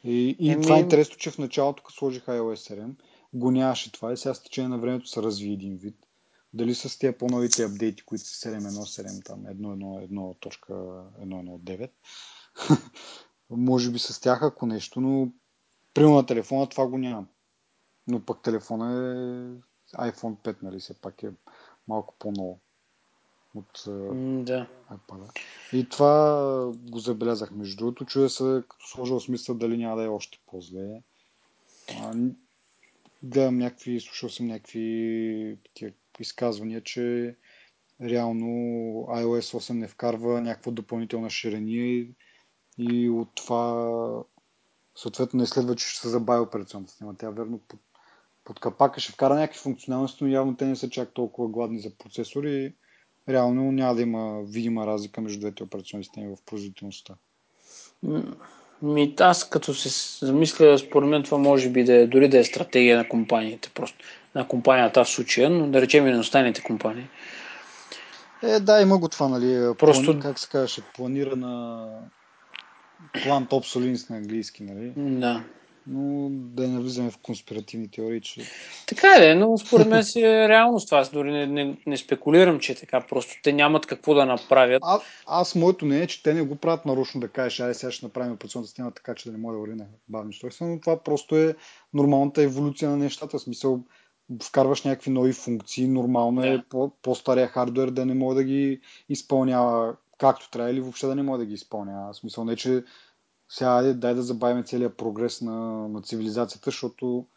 И, 0.03 0.35
и 0.39 0.51
Еми... 0.51 0.63
това 0.63 0.77
е 0.77 0.79
интересно, 0.79 1.17
че 1.17 1.31
в 1.31 1.37
началото, 1.37 1.83
като 1.83 1.95
сложих 1.95 2.25
iOS 2.25 2.75
7, 2.75 2.95
го 3.33 3.51
нямаше 3.51 3.91
това 3.91 4.13
и 4.13 4.17
сега 4.17 4.33
с 4.33 4.43
течение 4.43 4.69
на 4.69 4.79
времето 4.79 5.07
се 5.07 5.21
разви 5.21 5.53
един 5.53 5.77
вид. 5.77 5.95
Дали 6.53 6.75
с 6.75 6.99
тези 6.99 7.17
по-новите 7.17 7.63
апдейти, 7.63 8.05
които 8.05 8.25
са 8.25 8.49
7.1.7, 8.49 9.25
там 9.25 9.39
1.1.1.1.9, 9.39 11.91
може 13.49 13.91
би 13.91 13.99
с 13.99 14.21
тях 14.21 14.43
ако 14.43 14.65
нещо, 14.65 15.01
но 15.01 15.31
примерно 15.93 16.15
на 16.15 16.25
телефона 16.25 16.69
това 16.69 16.87
го 16.87 16.97
нямам. 16.97 17.27
Но 18.07 18.25
пък 18.25 18.41
телефона 18.41 18.93
е 18.93 18.95
iPhone 19.93 20.35
5, 20.35 20.55
нали, 20.63 20.79
все 20.79 20.93
пак 20.93 21.23
е 21.23 21.31
малко 21.87 22.15
по-ново 22.19 22.59
от 23.55 23.83
да. 24.45 24.67
iPad. 24.91 25.39
И 25.73 25.89
това 25.89 26.71
го 26.89 26.99
забелязах. 26.99 27.51
Между 27.51 27.77
другото, 27.77 28.05
чуя 28.05 28.29
се, 28.29 28.63
като 28.69 28.87
сложил 28.87 29.19
смисъл 29.19 29.55
дали 29.55 29.77
няма 29.77 29.95
да 29.95 30.03
е 30.03 30.07
още 30.07 30.39
по-зле 30.45 31.01
гледам 33.23 33.57
някакви, 33.57 33.99
слушал 33.99 34.29
съм 34.29 34.47
някакви 34.47 35.57
изказвания, 36.19 36.83
че 36.83 37.35
реално 38.01 38.45
iOS 39.07 39.57
8 39.57 39.73
не 39.73 39.87
вкарва 39.87 40.41
някаква 40.41 40.71
допълнителна 40.71 41.29
ширения 41.29 41.85
и, 41.85 42.13
и 42.77 43.09
от 43.09 43.35
това 43.35 44.23
съответно 44.95 45.39
не 45.39 45.45
следва, 45.45 45.75
че 45.75 45.89
ще 45.89 45.99
се 45.99 46.09
забави 46.09 46.41
операционната 46.41 46.91
система. 46.91 47.15
Тя 47.17 47.29
верно 47.29 47.59
под, 48.51 48.59
капака 48.59 48.99
ще 48.99 49.11
вкара 49.11 49.35
някакви 49.35 49.59
функционалности, 49.59 50.23
но 50.23 50.29
явно 50.29 50.55
те 50.55 50.65
не 50.65 50.75
са 50.75 50.89
чак 50.89 51.09
толкова 51.13 51.47
гладни 51.47 51.79
за 51.79 51.89
процесори 51.97 52.51
и 52.51 52.73
реално 53.31 53.71
няма 53.71 53.95
да 53.95 54.01
има 54.01 54.41
видима 54.43 54.87
разлика 54.87 55.21
между 55.21 55.39
двете 55.39 55.63
операционни 55.63 56.03
системи 56.03 56.35
в 56.35 56.45
производителността. 56.45 57.13
Ми, 58.81 59.15
аз 59.19 59.49
като 59.49 59.73
се 59.73 60.25
замисля, 60.25 60.77
според 60.77 61.09
мен 61.09 61.23
това 61.23 61.37
може 61.37 61.69
би 61.69 61.83
да 61.83 61.93
е, 61.93 62.07
дори 62.07 62.29
да 62.29 62.39
е 62.39 62.43
стратегия 62.43 62.97
на 62.97 63.09
компаниите, 63.09 63.71
просто 63.73 63.97
на 64.35 64.47
компанията 64.47 65.03
в 65.03 65.09
случая, 65.09 65.49
но 65.49 65.67
да 65.67 65.81
речем 65.81 66.07
и 66.07 66.11
на 66.11 66.19
останалите 66.19 66.63
компании. 66.63 67.07
Е, 68.43 68.59
да, 68.59 68.81
има 68.81 68.97
го 68.97 69.09
това, 69.09 69.27
нали? 69.27 69.75
Просто... 69.77 70.05
Плани, 70.05 70.19
как 70.19 70.39
се 70.39 70.49
казваше, 70.49 70.81
планирана 70.95 71.87
план 73.23 73.47
обсолинс 73.51 74.09
на 74.09 74.17
английски, 74.17 74.63
нали? 74.63 74.93
Да 74.97 75.43
но 75.87 76.29
да 76.31 76.67
не 76.67 76.73
навлизаме 76.73 77.11
в 77.11 77.17
конспиративни 77.17 77.87
теории. 77.87 78.21
Че... 78.21 78.41
Така 78.87 79.07
е, 79.19 79.35
но 79.35 79.57
според 79.57 79.87
мен 79.87 80.03
си 80.03 80.21
е 80.21 80.49
реалност 80.49 80.87
това. 80.87 80.99
Аз 80.99 81.09
дори 81.09 81.31
не, 81.31 81.47
не, 81.47 81.77
не 81.87 81.97
спекулирам, 81.97 82.59
че 82.59 82.71
е 82.71 82.75
така. 82.75 83.01
Просто 83.09 83.33
те 83.43 83.53
нямат 83.53 83.85
какво 83.85 84.13
да 84.13 84.25
направят. 84.25 84.83
А, 84.85 84.99
аз 85.27 85.55
моето 85.55 85.85
не 85.85 85.99
е, 85.99 86.07
че 86.07 86.23
те 86.23 86.33
не 86.33 86.41
го 86.41 86.55
правят 86.55 86.85
нарочно 86.85 87.21
да 87.21 87.27
кажеш, 87.27 87.59
ай 87.59 87.73
сега 87.73 87.91
ще 87.91 88.05
направим 88.05 88.33
операционната 88.33 88.67
система 88.67 88.91
така, 88.91 89.15
че 89.15 89.29
да 89.29 89.31
не 89.31 89.37
може 89.37 89.53
да 89.53 89.59
върви 89.59 89.75
на 89.75 89.85
бавни 90.07 90.29
устройства, 90.29 90.67
но 90.67 90.79
това 90.79 91.03
просто 91.03 91.37
е 91.37 91.55
нормалната 91.93 92.43
еволюция 92.43 92.89
на 92.89 92.97
нещата. 92.97 93.37
В 93.37 93.41
смисъл, 93.41 93.79
вкарваш 94.43 94.83
някакви 94.83 95.11
нови 95.11 95.33
функции, 95.33 95.87
нормално 95.87 96.43
е 96.43 96.49
да. 96.49 96.53
е 96.53 96.87
по-стария 97.01 97.47
хардвер 97.47 97.89
да 97.89 98.05
не 98.05 98.13
може 98.13 98.35
да 98.35 98.43
ги 98.43 98.79
изпълнява 99.09 99.95
както 100.17 100.49
трябва 100.49 100.71
или 100.71 100.81
въобще 100.81 101.07
да 101.07 101.15
не 101.15 101.23
може 101.23 101.39
да 101.39 101.45
ги 101.45 101.53
изпълнява. 101.53 102.13
В 102.13 102.15
смисъл 102.15 102.45
не, 102.45 102.55
че 102.55 102.83
сега 103.53 103.93
дай 103.93 104.13
да 104.13 104.21
забавим 104.21 104.63
целият 104.63 104.97
прогрес 104.97 105.41
на, 105.41 105.87
на 105.87 106.01
цивилизацията, 106.01 106.65
защото 106.65 107.27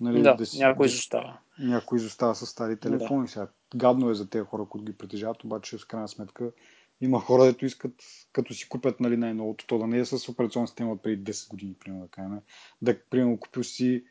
нали, 0.00 0.22
да, 0.22 0.34
да 0.34 0.46
си, 0.46 0.58
някой 0.58 0.86
изостава. 0.86 1.38
Някой 1.58 1.98
изостава 1.98 2.34
с 2.34 2.46
стари 2.46 2.80
телефони. 2.80 3.22
Да. 3.22 3.28
Сега 3.28 3.48
гадно 3.76 4.10
е 4.10 4.14
за 4.14 4.30
тези 4.30 4.44
хора, 4.44 4.66
които 4.70 4.84
ги 4.84 4.98
притежават, 4.98 5.44
обаче 5.44 5.78
в 5.78 5.86
крайна 5.86 6.08
сметка 6.08 6.52
има 7.00 7.20
хора, 7.20 7.42
които 7.42 7.66
искат, 7.66 7.92
като 8.32 8.54
си 8.54 8.68
купят 8.68 9.00
нали, 9.00 9.16
най-новото, 9.16 9.66
то 9.66 9.78
да 9.78 9.86
не 9.86 9.98
е 9.98 10.04
с 10.04 10.28
операционна 10.28 10.68
система 10.68 10.92
от 10.92 11.02
преди 11.02 11.32
10 11.32 11.50
години, 11.50 11.74
примерно 11.74 12.02
да 12.02 12.10
кажем. 12.10 12.40
Да, 12.82 12.98
примерно, 13.10 13.40
купил 13.40 13.64
си, 13.64 14.04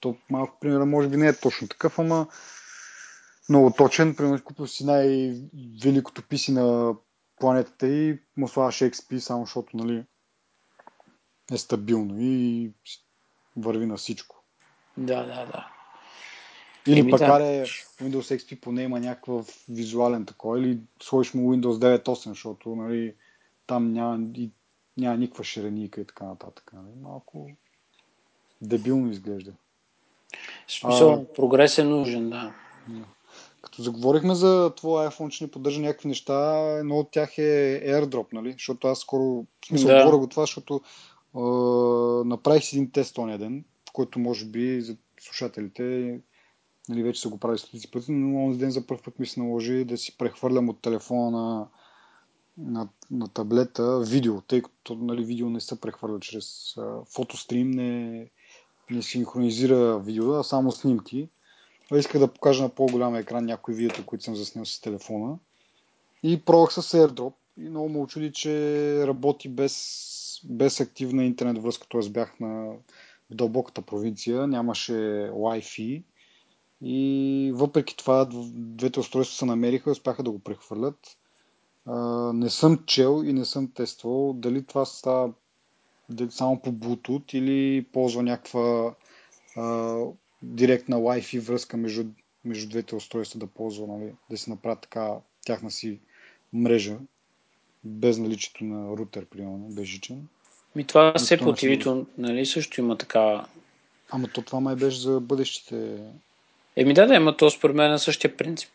то 0.00 0.16
малко, 0.30 0.58
примерно, 0.60 0.86
може 0.86 1.08
би 1.08 1.16
не 1.16 1.28
е 1.28 1.36
точно 1.36 1.68
такъв, 1.68 1.98
ама 1.98 2.26
много 3.48 3.72
точен. 3.78 4.16
Примерно, 4.16 4.44
купил 4.44 4.66
си 4.66 4.86
най-великото 4.86 6.22
писи 6.28 6.52
на 6.52 6.94
планетата 7.40 7.88
и 7.88 8.18
му 8.36 8.48
слагаш 8.48 8.78
XP, 8.78 9.18
само 9.18 9.44
защото, 9.44 9.76
нали, 9.76 10.04
е 11.52 11.56
стабилно 11.56 12.14
и 12.20 12.70
върви 13.56 13.86
на 13.86 13.96
всичко. 13.96 14.42
Да, 14.96 15.22
да, 15.22 15.46
да. 15.46 15.68
Или 16.86 17.00
Еми, 17.00 17.10
пък 17.10 17.20
да. 17.20 17.26
аре 17.26 17.64
Windows 18.02 18.36
XP 18.36 18.60
поне 18.60 18.82
има 18.82 19.00
някакъв 19.00 19.64
визуален 19.68 20.26
такой, 20.26 20.60
или 20.60 20.78
сложиш 21.02 21.34
му 21.34 21.54
Windows 21.54 22.02
9.8, 22.04 22.28
защото 22.28 22.76
нали, 22.76 23.14
там 23.66 23.92
няма, 23.92 24.26
и, 24.36 24.50
няма 24.96 25.16
никаква 25.16 25.44
ширеника 25.44 26.00
и 26.00 26.04
така 26.04 26.24
нататък. 26.24 26.70
Нали. 26.72 26.94
Малко 27.02 27.50
дебилно 28.62 29.10
изглежда. 29.10 29.52
Смисъл, 30.68 31.12
а, 31.12 31.34
прогрес 31.34 31.78
е 31.78 31.84
нужен, 31.84 32.30
да. 32.30 32.54
Като 33.62 33.82
заговорихме 33.82 34.34
за 34.34 34.72
твоя 34.76 35.10
iPhone, 35.10 35.28
че 35.28 35.44
не 35.44 35.50
поддържа 35.50 35.80
някакви 35.80 36.08
неща, 36.08 36.60
едно 36.78 36.98
от 36.98 37.10
тях 37.10 37.38
е 37.38 37.82
AirDrop, 37.86 38.32
нали? 38.32 38.52
Защото 38.52 38.88
аз 38.88 38.98
скоро, 38.98 39.24
в 39.24 39.66
смисъл, 39.66 39.88
да. 39.88 40.04
говоря 40.04 40.18
го 40.18 40.26
това, 40.26 40.42
защото 40.42 40.80
направих 42.24 42.64
си 42.64 42.76
един 42.76 42.90
тест 42.90 43.14
този 43.14 43.38
ден, 43.38 43.64
който 43.92 44.18
може 44.18 44.44
би 44.44 44.80
за 44.80 44.96
слушателите 45.20 46.20
нали, 46.88 47.02
вече 47.02 47.20
са 47.20 47.28
го 47.28 47.38
правили 47.38 47.58
стотици 47.58 47.90
пъти, 47.90 48.12
но 48.12 48.44
онзи 48.44 48.58
ден 48.58 48.70
за 48.70 48.86
първ 48.86 49.02
път 49.04 49.18
ми 49.18 49.26
се 49.26 49.40
наложи 49.40 49.84
да 49.84 49.98
си 49.98 50.18
прехвърлям 50.18 50.68
от 50.68 50.82
телефона 50.82 51.30
на, 51.30 51.66
на, 52.58 52.88
на 53.10 53.28
таблета 53.28 54.00
видео, 54.00 54.40
тъй 54.40 54.62
като 54.62 54.94
нали, 54.94 55.24
видео 55.24 55.50
не 55.50 55.60
се 55.60 55.80
прехвърля 55.80 56.20
чрез 56.20 56.76
а, 56.76 57.04
фотострим, 57.04 57.70
не, 57.70 58.26
не 58.90 59.02
синхронизира 59.02 59.98
видео, 59.98 60.34
а 60.34 60.44
само 60.44 60.72
снимки. 60.72 61.28
А 61.92 61.98
исках 61.98 62.20
да 62.20 62.32
покажа 62.32 62.62
на 62.62 62.68
по-голям 62.68 63.16
екран 63.16 63.44
някои 63.44 63.74
видеота, 63.74 64.06
които 64.06 64.24
съм 64.24 64.36
заснел 64.36 64.64
с 64.64 64.80
телефона. 64.80 65.38
И 66.22 66.44
пробвах 66.44 66.72
с 66.72 66.82
AirDrop 66.82 67.32
и 67.56 67.68
много 67.68 67.88
ме 67.88 67.98
очуди, 67.98 68.32
че 68.32 69.04
работи 69.06 69.48
без, 69.48 69.74
без 70.44 70.80
активна 70.80 71.24
интернет 71.24 71.62
връзка, 71.62 71.86
т.е. 71.88 72.10
бях 72.10 72.40
на, 72.40 72.72
в 73.30 73.34
дълбоката 73.34 73.82
провинция, 73.82 74.46
нямаше 74.46 74.92
Wi-Fi 75.32 76.02
и 76.82 77.52
въпреки 77.54 77.96
това, 77.96 78.28
двете 78.54 79.00
устройства 79.00 79.36
се 79.36 79.44
намериха 79.44 79.90
и 79.90 79.92
успяха 79.92 80.22
да 80.22 80.30
го 80.30 80.38
прехвърлят. 80.38 81.16
не 82.34 82.50
съм 82.50 82.84
чел 82.86 83.22
и 83.24 83.32
не 83.32 83.44
съм 83.44 83.72
тествал 83.72 84.32
дали 84.32 84.66
това 84.66 84.84
става 84.84 85.32
само 86.30 86.62
по 86.62 86.72
Bluetooth 86.72 87.34
или 87.34 87.84
ползва 87.92 88.22
някаква 88.22 88.94
директна 90.42 90.96
Wi-Fi 90.96 91.40
връзка 91.40 91.76
между, 91.76 92.04
между 92.44 92.68
двете 92.68 92.94
устройства 92.94 93.40
да 93.40 93.46
ползва, 93.46 93.86
нали, 93.86 94.14
да 94.30 94.36
си 94.36 94.50
направят 94.50 94.80
така 94.80 95.16
тяхна 95.46 95.70
си 95.70 96.00
мрежа, 96.52 96.98
без 97.88 98.18
наличието 98.18 98.64
на 98.64 98.96
рутер, 98.96 99.24
примерно, 99.24 99.66
безжичен. 99.68 100.28
Ми 100.76 100.84
това 100.84 101.14
все 101.16 101.38
по 101.38 101.44
tv 101.44 102.06
нали, 102.18 102.46
също 102.46 102.80
има 102.80 102.98
така. 102.98 103.44
Ама 104.10 104.28
то 104.28 104.42
това 104.42 104.60
май 104.60 104.76
беше 104.76 105.00
за 105.00 105.20
бъдещите 105.20 105.98
Еми 106.78 106.94
да, 106.94 107.06
да, 107.06 107.14
има 107.14 107.36
то 107.36 107.50
според 107.50 107.76
мен 107.76 107.90
на 107.90 107.98
същия 107.98 108.36
принцип. 108.36 108.70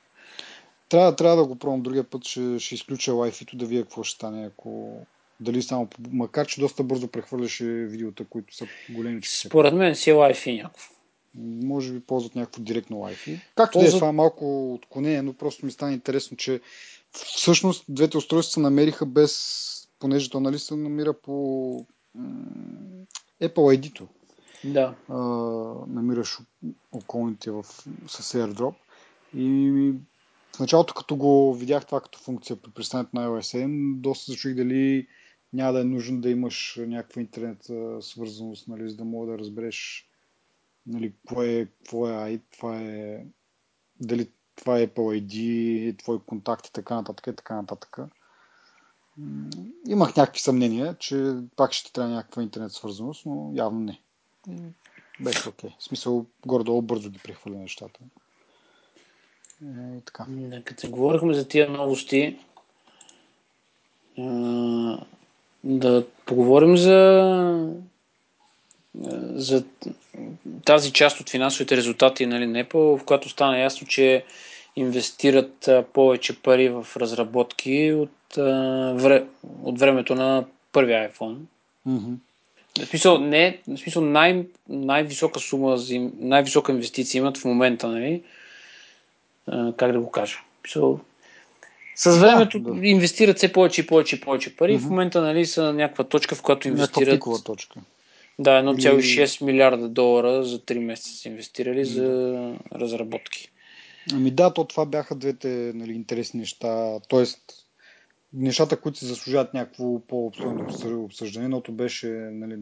Трябва, 0.90 1.16
трябва 1.16 1.38
да 1.38 1.46
го 1.46 1.56
пробвам 1.56 1.82
другия 1.82 2.04
път, 2.04 2.26
ще, 2.26 2.60
ще 2.60 2.76
изключа 2.76 3.12
Wi-Fi-то 3.12 3.58
да 3.58 3.66
видя 3.66 3.82
какво 3.84 4.04
ще 4.04 4.16
стане, 4.16 4.46
ако 4.46 4.98
дали 5.40 5.62
само, 5.62 5.88
макар 6.12 6.48
че 6.48 6.60
доста 6.62 6.84
бързо 6.84 7.08
прехвърляше 7.08 7.66
видеота, 7.66 8.26
които 8.26 8.56
са 8.56 8.68
големи. 8.90 9.22
Според 9.24 9.74
мен 9.74 9.96
си 9.96 10.10
е 10.10 10.14
Wi-Fi 10.14 10.62
някакво. 10.62 10.94
Може 11.64 11.94
би 11.94 12.00
ползват 12.00 12.36
някакво 12.36 12.62
директно 12.62 12.98
Wi-Fi. 12.98 13.40
Както 13.56 13.74
ползват... 13.74 13.92
да 13.92 13.98
е, 13.98 14.00
това 14.00 14.10
е 14.10 14.12
малко 14.12 14.74
отклонение, 14.74 15.22
но 15.22 15.34
просто 15.34 15.66
ми 15.66 15.72
стана 15.72 15.94
интересно, 15.94 16.38
че 16.38 16.62
всъщност 17.14 17.86
двете 17.90 18.18
устройства 18.18 18.54
се 18.54 18.60
намериха 18.60 19.06
без, 19.06 19.90
понеже 20.00 20.30
то 20.30 20.40
нали 20.40 20.60
се 20.60 20.76
намира 20.76 21.14
по 21.14 21.32
Apple 23.42 23.78
ID-то 23.80 24.08
да. 24.64 24.96
а, 25.10 25.18
намираш 25.88 26.40
околните 26.92 27.52
в, 27.52 27.64
с 28.08 28.38
AirDrop. 28.38 28.76
И 29.36 29.72
в 30.56 30.60
началото, 30.60 30.94
като 30.94 31.16
го 31.16 31.54
видях 31.54 31.86
това 31.86 32.02
като 32.02 32.20
функция 32.20 32.56
при 32.56 32.72
пристанието 32.72 33.12
на 33.14 33.28
iOS 33.28 33.66
7, 33.66 33.96
доста 33.96 34.32
зачуих 34.32 34.56
дали 34.56 35.08
няма 35.54 35.74
да 35.74 35.82
е 35.82 35.84
нужно 35.84 36.22
да 36.22 36.30
имаш 36.30 36.80
някаква 36.80 37.22
интернет 37.22 37.70
свързаност, 38.02 38.68
нали, 38.68 38.90
за 38.90 38.96
да 38.96 39.06
мога 39.06 39.32
да 39.32 39.40
разбереш 39.40 40.10
нали, 40.88 41.12
какво 41.12 41.44
е, 41.44 41.66
какво 41.66 42.08
е 42.08 42.40
това 42.58 42.82
е, 42.82 43.26
дали 44.00 44.30
това 44.56 44.80
е 44.80 44.88
Apple 44.88 45.22
ID, 45.22 46.00
твой 46.00 46.20
контакт 46.20 46.68
и 46.68 46.74
така 46.74 46.96
нататък 46.96 47.28
и 47.28 47.36
така 47.36 47.56
нататък. 47.56 47.98
Имах 49.88 50.16
някакви 50.16 50.40
съмнения, 50.40 50.96
че 51.00 51.36
пак 51.56 51.72
ще 51.72 51.94
трябва 51.94 52.12
някаква 52.12 52.44
интернет 52.44 52.72
свързаност, 52.72 53.26
но 53.26 53.52
явно 53.54 53.80
не. 53.80 54.00
Беше 55.20 55.50
окей. 55.50 55.70
Okay. 55.70 55.80
В 55.80 55.84
смисъл, 55.84 56.26
горе-долу 56.46 56.82
бързо 56.82 57.10
ги 57.10 57.20
прехвърля 57.20 57.58
нещата. 57.58 58.00
Е, 59.64 59.98
и 59.98 60.02
така. 60.02 60.26
Като 60.66 60.82
се 60.82 60.90
говорихме 60.90 61.34
за 61.34 61.48
тия 61.48 61.70
новости, 61.70 62.40
да 65.64 66.08
поговорим 66.26 66.78
за 66.78 67.76
за 69.36 69.64
тази 70.66 70.92
част 70.92 71.20
от 71.20 71.30
финансовите 71.30 71.78
резултати 71.78 72.26
нали, 72.26 72.48
на 72.48 72.64
Apple, 72.64 72.98
в 72.98 73.04
която 73.04 73.30
стана 73.30 73.60
ясно, 73.60 73.88
че 73.88 74.24
инвестират 74.76 75.70
повече 75.94 76.42
пари 76.42 76.70
в 76.70 76.88
разработки 76.98 77.94
от, 77.94 78.38
от 79.64 79.80
времето 79.80 80.16
на 80.16 80.46
първия 80.72 81.12
iPhone. 81.12 81.38
Mm-hmm. 81.88 82.16
В 82.84 82.86
смисъл, 82.86 83.18
не, 83.18 83.60
в 83.68 83.78
смисъл 83.78 84.04
най- 84.04 84.46
най-висока 84.70 85.40
сума, 85.40 85.78
най-висока 86.20 86.72
инвестиция 86.72 87.20
имат 87.20 87.38
в 87.38 87.46
момента, 87.46 87.88
нали? 87.88 88.24
А, 89.48 89.74
как 89.74 89.92
да 89.92 90.00
го 90.00 90.12
кажа? 90.12 90.38
В 90.38 90.68
смисъл, 90.68 91.00
с 91.96 92.18
времето 92.18 92.60
да, 92.60 92.74
да. 92.74 92.88
инвестират 92.88 93.38
все 93.38 93.54
повече 93.54 93.82
и 93.82 93.88
повече 93.88 94.16
и 94.16 94.20
повече 94.22 94.56
пари. 94.56 94.74
Mm-hmm. 94.74 94.82
В 94.82 94.90
момента 94.90 95.22
нали, 95.22 95.46
са 95.46 95.74
някаква 95.74 96.04
точка, 96.04 96.36
в 96.36 96.42
която 96.42 96.68
инвестират. 96.68 97.08
Някаква 97.08 97.42
точка. 97.44 97.80
Да, 98.40 98.64
1,6 98.64 99.42
Или... 99.42 99.46
милиарда 99.46 99.90
долара 99.90 100.44
за 100.44 100.60
3 100.60 100.80
месеца 100.80 101.18
са 101.18 101.30
инвестирали 101.30 101.86
за 101.86 102.56
разработки. 102.76 103.52
Ами 104.14 104.32
да, 104.32 104.54
то 104.54 104.66
това 104.66 104.86
бяха 104.86 105.16
двете 105.16 105.72
нали, 105.76 105.94
интересни 105.94 106.40
неща. 106.40 107.00
Тоест, 107.08 107.40
нещата, 108.34 108.82
които 108.82 108.98
се 108.98 109.06
заслужават 109.06 109.54
някакво 109.54 110.00
по-обстойно 110.00 111.04
обсъждане. 111.04 111.46
Едното 111.46 111.72
беше 111.72 112.08
нали, 112.08 112.60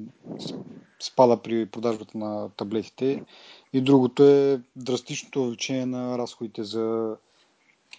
спада 1.00 1.42
при 1.42 1.66
продажбата 1.66 2.18
на 2.18 2.50
таблетите 2.50 3.24
и 3.74 3.82
другото 3.82 4.24
е 4.24 4.62
драстичното 4.76 5.44
увеличение 5.44 5.86
на 5.86 6.18
разходите 6.18 6.64
за, 6.64 7.16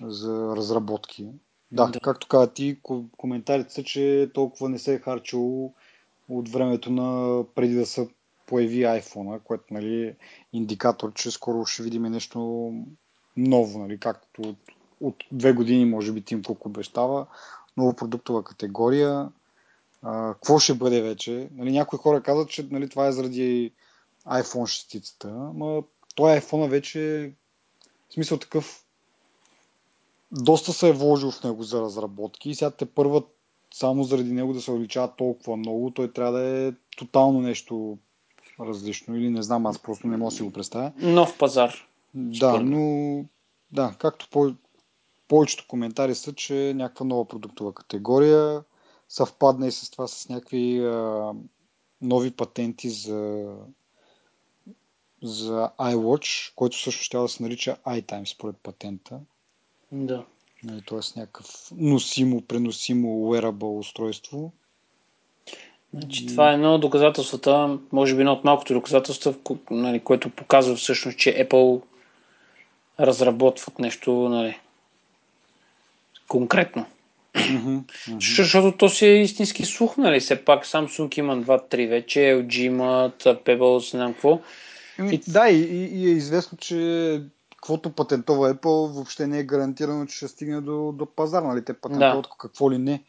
за 0.00 0.56
разработки. 0.56 1.26
Да, 1.72 1.87
да, 1.87 2.00
както 2.00 2.28
каза 2.28 2.52
ти, 2.52 2.76
коментарите 3.16 3.72
са, 3.72 3.82
че 3.82 4.30
толкова 4.35 4.68
не 4.68 4.78
се 4.78 4.94
е 4.94 4.98
харчило 4.98 5.72
от 6.28 6.48
времето 6.48 6.90
на 6.90 7.44
преди 7.54 7.74
да 7.74 7.87
се 7.87 8.08
появи 8.46 8.82
iPhone, 8.82 9.42
което 9.42 9.64
нали, 9.70 10.02
е 10.02 10.16
индикатор, 10.52 11.12
че 11.12 11.30
скоро 11.30 11.66
ще 11.66 11.82
видим 11.82 12.02
нещо 12.02 12.72
ново, 13.37 13.78
нали, 13.78 13.98
както 13.98 14.42
от, 14.42 14.58
от 15.00 15.24
две 15.32 15.52
години, 15.52 15.85
може 15.85 16.12
би 16.12 16.24
Тим 16.24 16.42
Кук 16.42 16.66
обещава, 16.66 17.26
нова 17.76 17.96
продуктова 17.96 18.44
категория. 18.44 19.28
А, 20.02 20.35
какво 20.35 20.58
ще 20.58 20.74
бъде 20.74 21.02
вече? 21.02 21.48
Нали, 21.54 21.72
някои 21.72 21.98
хора 21.98 22.22
казват, 22.22 22.48
че 22.50 22.68
нали, 22.70 22.88
това 22.88 23.06
е 23.06 23.12
заради 23.12 23.72
iPhone 24.26 24.96
6-цата, 24.96 25.28
но 25.54 25.85
той 26.14 26.40
iPhone 26.40 26.68
вече 26.68 27.32
в 28.08 28.14
смисъл 28.14 28.38
такъв 28.38 28.85
доста 30.32 30.72
се 30.72 30.88
е 30.88 30.92
вложил 30.92 31.30
в 31.30 31.44
него 31.44 31.62
за 31.62 31.80
разработки 31.80 32.50
и 32.50 32.54
сега 32.54 32.70
те 32.70 32.87
първа 32.87 33.22
само 33.72 34.04
заради 34.04 34.32
него 34.32 34.52
да 34.52 34.61
се 34.61 34.70
увеличава 34.70 35.16
толкова 35.16 35.56
много, 35.56 35.90
той 35.90 36.12
трябва 36.12 36.32
да 36.32 36.44
е 36.44 36.72
тотално 36.96 37.40
нещо 37.40 37.98
различно 38.61 39.16
или 39.16 39.30
не 39.30 39.42
знам, 39.42 39.66
аз 39.66 39.78
просто 39.78 40.06
не 40.06 40.16
мога 40.16 40.30
да 40.30 40.37
си 40.37 40.42
го 40.42 40.50
представя. 40.50 40.92
Нов 40.96 41.38
пазар. 41.38 41.74
Да, 42.14 42.61
но 42.61 43.24
да, 43.72 43.94
както 43.98 44.28
по, 44.30 44.54
повечето 45.28 45.66
коментари 45.68 46.14
са, 46.14 46.32
че 46.32 46.70
е 46.70 46.74
някаква 46.74 47.06
нова 47.06 47.28
продуктова 47.28 47.74
категория 47.74 48.64
съвпадна 49.08 49.66
и 49.66 49.72
с 49.72 49.90
това 49.90 50.08
с 50.08 50.28
някакви 50.28 50.85
а, 50.85 51.32
нови 52.00 52.30
патенти 52.30 52.90
за, 52.90 53.46
за 55.22 55.70
iWatch, 55.80 56.52
който 56.56 56.78
също 56.78 57.02
ще 57.02 57.18
да 57.18 57.28
се 57.28 57.42
нарича 57.42 57.76
iTime 57.87 58.24
според 58.24 58.56
патента. 58.56 59.20
Да. 59.92 60.24
Нали, 60.64 60.83
Тоест 60.87 61.16
някакъв 61.16 61.46
носимо, 61.77 62.40
преносимо 62.40 63.09
wearable 63.09 63.79
устройство. 63.79 64.53
Значи, 65.94 66.27
това 66.27 66.51
е 66.51 66.55
едно 66.55 66.75
от 66.75 66.81
доказателствата, 66.81 67.79
може 67.92 68.14
би 68.14 68.20
едно 68.20 68.33
от 68.33 68.44
малкото 68.44 68.75
доказателства, 68.75 69.35
нали, 69.70 70.01
което 70.01 70.31
показва 70.31 70.77
всъщност, 70.77 71.18
че 71.18 71.48
Apple 71.48 71.83
разработват 73.01 73.79
нещо 73.79 74.12
нали, 74.12 74.59
конкретно. 76.29 76.87
Mm-hmm. 77.35 77.83
Mm-hmm. 77.83 78.42
Защото 78.42 78.77
то 78.77 78.88
си 78.88 79.07
е 79.07 79.22
истински 79.22 79.64
слух, 79.64 79.96
нали? 79.96 80.20
Все 80.20 80.44
пак 80.44 80.66
Samsung 80.66 81.18
има 81.18 81.37
2-3 81.37 81.88
вече, 81.88 82.20
LG 82.20 82.59
имат, 82.59 83.22
Pebbles, 83.22 83.94
не 83.94 83.98
знам 83.98 84.12
какво. 84.12 84.40
И... 85.12 85.20
Да, 85.29 85.48
и, 85.48 85.61
и, 85.92 86.07
е 86.07 86.11
известно, 86.11 86.59
че 86.59 87.20
каквото 87.62 87.90
патентова 87.90 88.55
Apple 88.55 88.92
въобще 88.92 89.27
не 89.27 89.38
е 89.38 89.44
гарантирано, 89.44 90.07
че 90.07 90.16
ще 90.16 90.29
стигне 90.29 90.61
до, 90.61 90.92
до 90.92 91.07
пазар, 91.07 91.42
нали? 91.42 91.64
Те 91.64 91.75
патентоват 91.75 92.22
да. 92.22 92.37
какво 92.38 92.70
ли 92.70 92.79
не. 92.79 93.05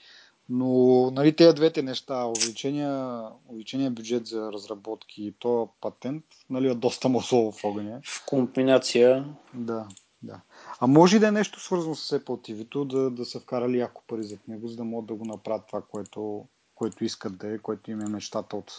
Но 0.49 1.11
нали, 1.11 1.35
тези 1.35 1.55
двете 1.55 1.81
неща, 1.81 2.25
увеличения, 2.25 3.21
увеличения 3.49 3.91
бюджет 3.91 4.27
за 4.27 4.51
разработки 4.51 5.23
и 5.23 5.33
то 5.39 5.69
патент, 5.81 6.23
нали, 6.49 6.67
е 6.67 6.73
доста 6.73 7.09
масло 7.09 7.51
в 7.51 7.63
огъня. 7.63 7.99
В 8.03 8.25
комбинация. 8.25 9.25
Да, 9.53 9.87
да. 10.23 10.39
А 10.79 10.87
може 10.87 11.15
и 11.15 11.19
да 11.19 11.27
е 11.27 11.31
нещо 11.31 11.59
свързано 11.59 11.95
с 11.95 12.19
Apple 12.19 12.51
TV, 12.51 12.85
да, 12.85 13.09
да 13.09 13.25
са 13.25 13.39
вкарали 13.39 13.77
яко 13.77 14.01
пари 14.07 14.23
зад 14.23 14.47
него, 14.47 14.67
за 14.67 14.75
да 14.75 14.83
могат 14.83 15.07
да 15.07 15.13
го 15.13 15.25
направят 15.25 15.67
това, 15.67 15.81
което, 15.81 16.45
което 16.75 17.03
искат 17.03 17.37
да 17.37 17.53
е, 17.53 17.57
което 17.57 17.91
им 17.91 18.01
е 18.01 18.09
мечтата 18.09 18.55
от 18.55 18.71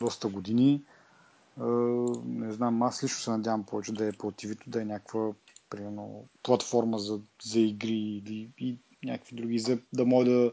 доста 0.00 0.28
години. 0.28 0.82
Не 2.24 2.52
знам, 2.52 2.82
аз 2.82 3.04
лично 3.04 3.18
се 3.18 3.30
надявам 3.30 3.64
повече 3.64 3.92
да 3.92 4.06
е 4.06 4.12
Apple 4.12 4.46
TV, 4.46 4.58
да 4.66 4.82
е 4.82 4.84
някаква 4.84 5.32
примерно, 5.70 6.28
платформа 6.42 6.98
за, 6.98 7.20
за 7.42 7.60
игри 7.60 8.22
и, 8.28 8.50
и 8.58 8.78
някакви 9.04 9.36
други, 9.36 9.58
за 9.58 9.78
да 9.92 10.04
може 10.04 10.30
да, 10.30 10.52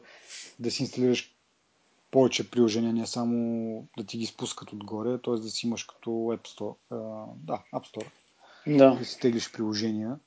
да 0.60 0.72
си 0.72 0.84
инсталираш 0.84 1.36
повече 2.12 2.52
приложения, 2.52 2.94
не 2.94 3.08
само 3.08 3.88
да 3.98 4.04
ти 4.04 4.18
ги 4.18 4.26
спускат 4.26 4.74
отгоре, 4.74 5.22
т.е. 5.22 5.34
да 5.34 5.50
си 5.50 5.68
имаш 5.68 5.84
като 5.84 6.10
App 6.10 6.48
Store. 6.48 6.76
А, 6.90 6.96
да, 7.36 7.64
App 7.74 7.94
Store. 7.94 8.08
Да. 8.78 8.96
Да 8.96 9.06
си 9.06 9.20
теглиш 9.20 9.52
приложения. 9.52 10.20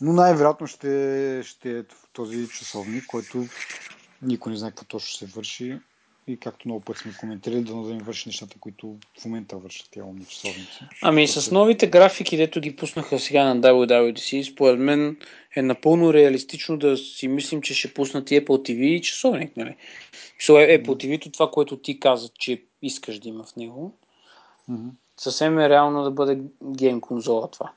Но 0.00 0.12
най-вероятно 0.12 0.66
ще, 0.66 1.42
ще 1.44 1.78
е 1.78 1.84
този 2.12 2.48
часовник, 2.48 3.06
който 3.06 3.44
никой 4.22 4.52
не 4.52 4.58
знае 4.58 4.70
какво 4.70 4.84
точно 4.84 5.18
се 5.18 5.26
върши. 5.26 5.80
И 6.28 6.36
както 6.36 6.68
много 6.68 6.80
пъти 6.80 7.00
сме 7.00 7.12
коментирали, 7.20 7.62
да 7.62 7.74
да 7.74 7.92
им 7.92 7.98
върши 7.98 8.28
нещата, 8.28 8.56
които 8.60 8.96
в 9.20 9.24
момента 9.24 9.56
вършат 9.56 9.90
тези 9.90 10.02
умни 10.02 10.24
часовници. 10.24 10.80
Ами 11.02 11.28
с 11.28 11.50
новите 11.50 11.86
графики, 11.86 12.36
дето 12.36 12.60
ги 12.60 12.76
пуснаха 12.76 13.18
сега 13.18 13.54
на 13.54 13.60
WWDC, 13.60 14.52
според 14.52 14.78
мен 14.78 15.16
е 15.56 15.62
напълно 15.62 16.12
реалистично 16.12 16.78
да 16.78 16.96
си 16.96 17.28
мислим, 17.28 17.62
че 17.62 17.74
ще 17.74 17.94
пуснат 17.94 18.30
и 18.30 18.40
Apple 18.40 18.46
TV 18.46 18.80
и 18.80 19.02
часовник. 19.02 19.56
Нали? 19.56 19.76
So, 20.40 20.64
е, 20.64 20.82
Apple 20.82 20.86
TV, 20.86 21.32
това, 21.32 21.50
което 21.50 21.76
ти 21.76 22.00
каза, 22.00 22.28
че 22.38 22.62
искаш 22.82 23.18
да 23.18 23.28
има 23.28 23.44
в 23.44 23.56
него, 23.56 23.98
mm-hmm. 24.70 24.90
съвсем 25.16 25.58
е 25.58 25.68
реално 25.68 26.04
да 26.04 26.10
бъде 26.10 26.40
гейм 26.64 27.00
конзола 27.00 27.50
това. 27.50 27.72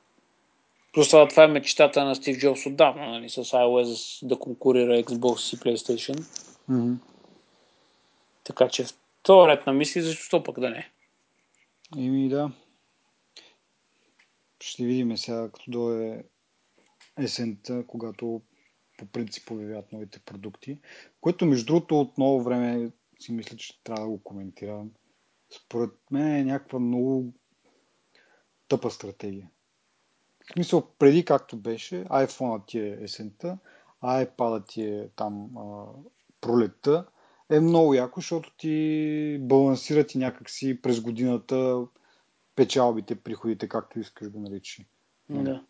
Просто 0.93 1.12
това, 1.12 1.27
това 1.27 1.43
е 1.43 1.47
мечтата 1.47 2.05
на 2.05 2.15
Стив 2.15 2.39
Джобс 2.39 2.65
отдавна, 2.65 3.07
нали, 3.07 3.29
с 3.29 3.43
iOS 3.43 4.27
да 4.27 4.39
конкурира 4.39 5.03
Xbox 5.03 5.55
и 5.55 5.59
PlayStation. 5.59 6.23
Mm-hmm. 6.71 6.95
Така 8.49 8.69
че 8.69 8.83
в 8.83 8.93
този 9.23 9.47
ред 9.47 9.67
на 9.67 9.73
мисли, 9.73 10.01
защо 10.01 10.43
пък 10.43 10.59
да 10.59 10.69
не? 10.69 10.91
Ими 11.97 12.29
да. 12.29 12.51
Ще 14.63 14.85
видим 14.85 15.17
сега, 15.17 15.49
като 15.53 15.71
дойде 15.71 16.23
есента, 17.19 17.83
когато 17.88 18.41
по 18.97 19.05
принцип 19.05 19.47
появяват 19.47 19.91
новите 19.91 20.19
продукти, 20.19 20.79
което 21.21 21.45
между 21.45 21.65
другото 21.65 21.99
от 21.99 22.17
много 22.17 22.43
време 22.43 22.91
си 23.19 23.31
мисля, 23.31 23.57
че 23.57 23.83
трябва 23.83 24.01
да 24.01 24.09
го 24.09 24.23
коментирам. 24.23 24.91
Според 25.49 25.91
мен 26.12 26.35
е 26.35 26.43
някаква 26.43 26.79
много 26.79 27.33
тъпа 28.67 28.89
стратегия. 28.89 29.49
В 30.49 30.53
смисъл, 30.53 30.88
преди 30.99 31.25
както 31.25 31.57
беше, 31.57 32.05
iPhone 32.05 32.67
ти 32.67 32.79
е 32.79 32.97
есента, 33.01 33.57
iPad 34.03 34.67
ти 34.67 34.83
е 34.83 35.09
там 35.15 35.57
а, 35.57 35.85
пролетта, 36.41 37.05
е 37.49 37.59
много 37.59 37.93
яко, 37.93 38.19
защото 38.19 38.51
ти 38.57 39.38
балансира 39.41 40.03
ти 40.03 40.17
някакси 40.17 40.81
през 40.81 41.01
годината 41.01 41.85
печалбите, 42.55 43.15
приходите, 43.15 43.67
както 43.67 43.99
искаш 43.99 44.29
го 44.29 44.39
наричи. 44.39 44.85
Да. 45.29 45.63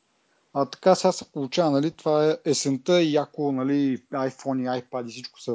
А 0.54 0.66
така 0.66 0.96
сега 0.96 1.12
се 1.12 1.32
получава, 1.32 1.72
нали, 1.72 1.92
това 1.92 2.30
е 2.30 2.38
есента 2.46 3.02
и 3.02 3.14
яко, 3.14 3.52
нали, 3.52 3.98
iPhone 4.14 4.78
и 4.78 4.82
iPad 4.82 5.08
и 5.08 5.12
всичко 5.12 5.42
се 5.42 5.52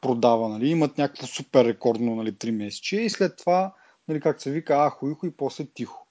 продава, 0.00 0.48
нали, 0.48 0.68
имат 0.68 0.98
някакво 0.98 1.26
супер 1.26 1.64
рекордно, 1.64 2.16
нали, 2.16 2.32
3 2.32 2.50
месече 2.50 3.00
и 3.00 3.10
след 3.10 3.36
това, 3.36 3.74
нали, 4.08 4.20
как 4.20 4.42
се 4.42 4.50
вика, 4.50 4.90
ахо, 4.90 5.08
ихо 5.08 5.26
и 5.26 5.30
после 5.30 5.66
тихо. 5.66 6.06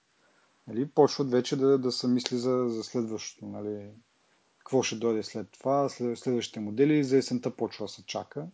Нали, 0.68 0.88
почват 0.88 1.30
вече 1.30 1.56
да, 1.56 1.78
да 1.78 1.92
се 1.92 2.08
мисли 2.08 2.36
за, 2.36 2.64
за 2.68 2.84
следващото, 2.84 3.46
нали, 3.46 3.86
какво 4.58 4.82
ще 4.82 4.96
дойде 4.96 5.22
след 5.22 5.50
това, 5.50 5.88
след, 5.88 6.18
следващите 6.18 6.60
модели, 6.60 7.04
за 7.04 7.16
есента 7.16 7.56
почва 7.56 7.84
да 7.84 7.88
се 7.88 8.06
чака. 8.06 8.46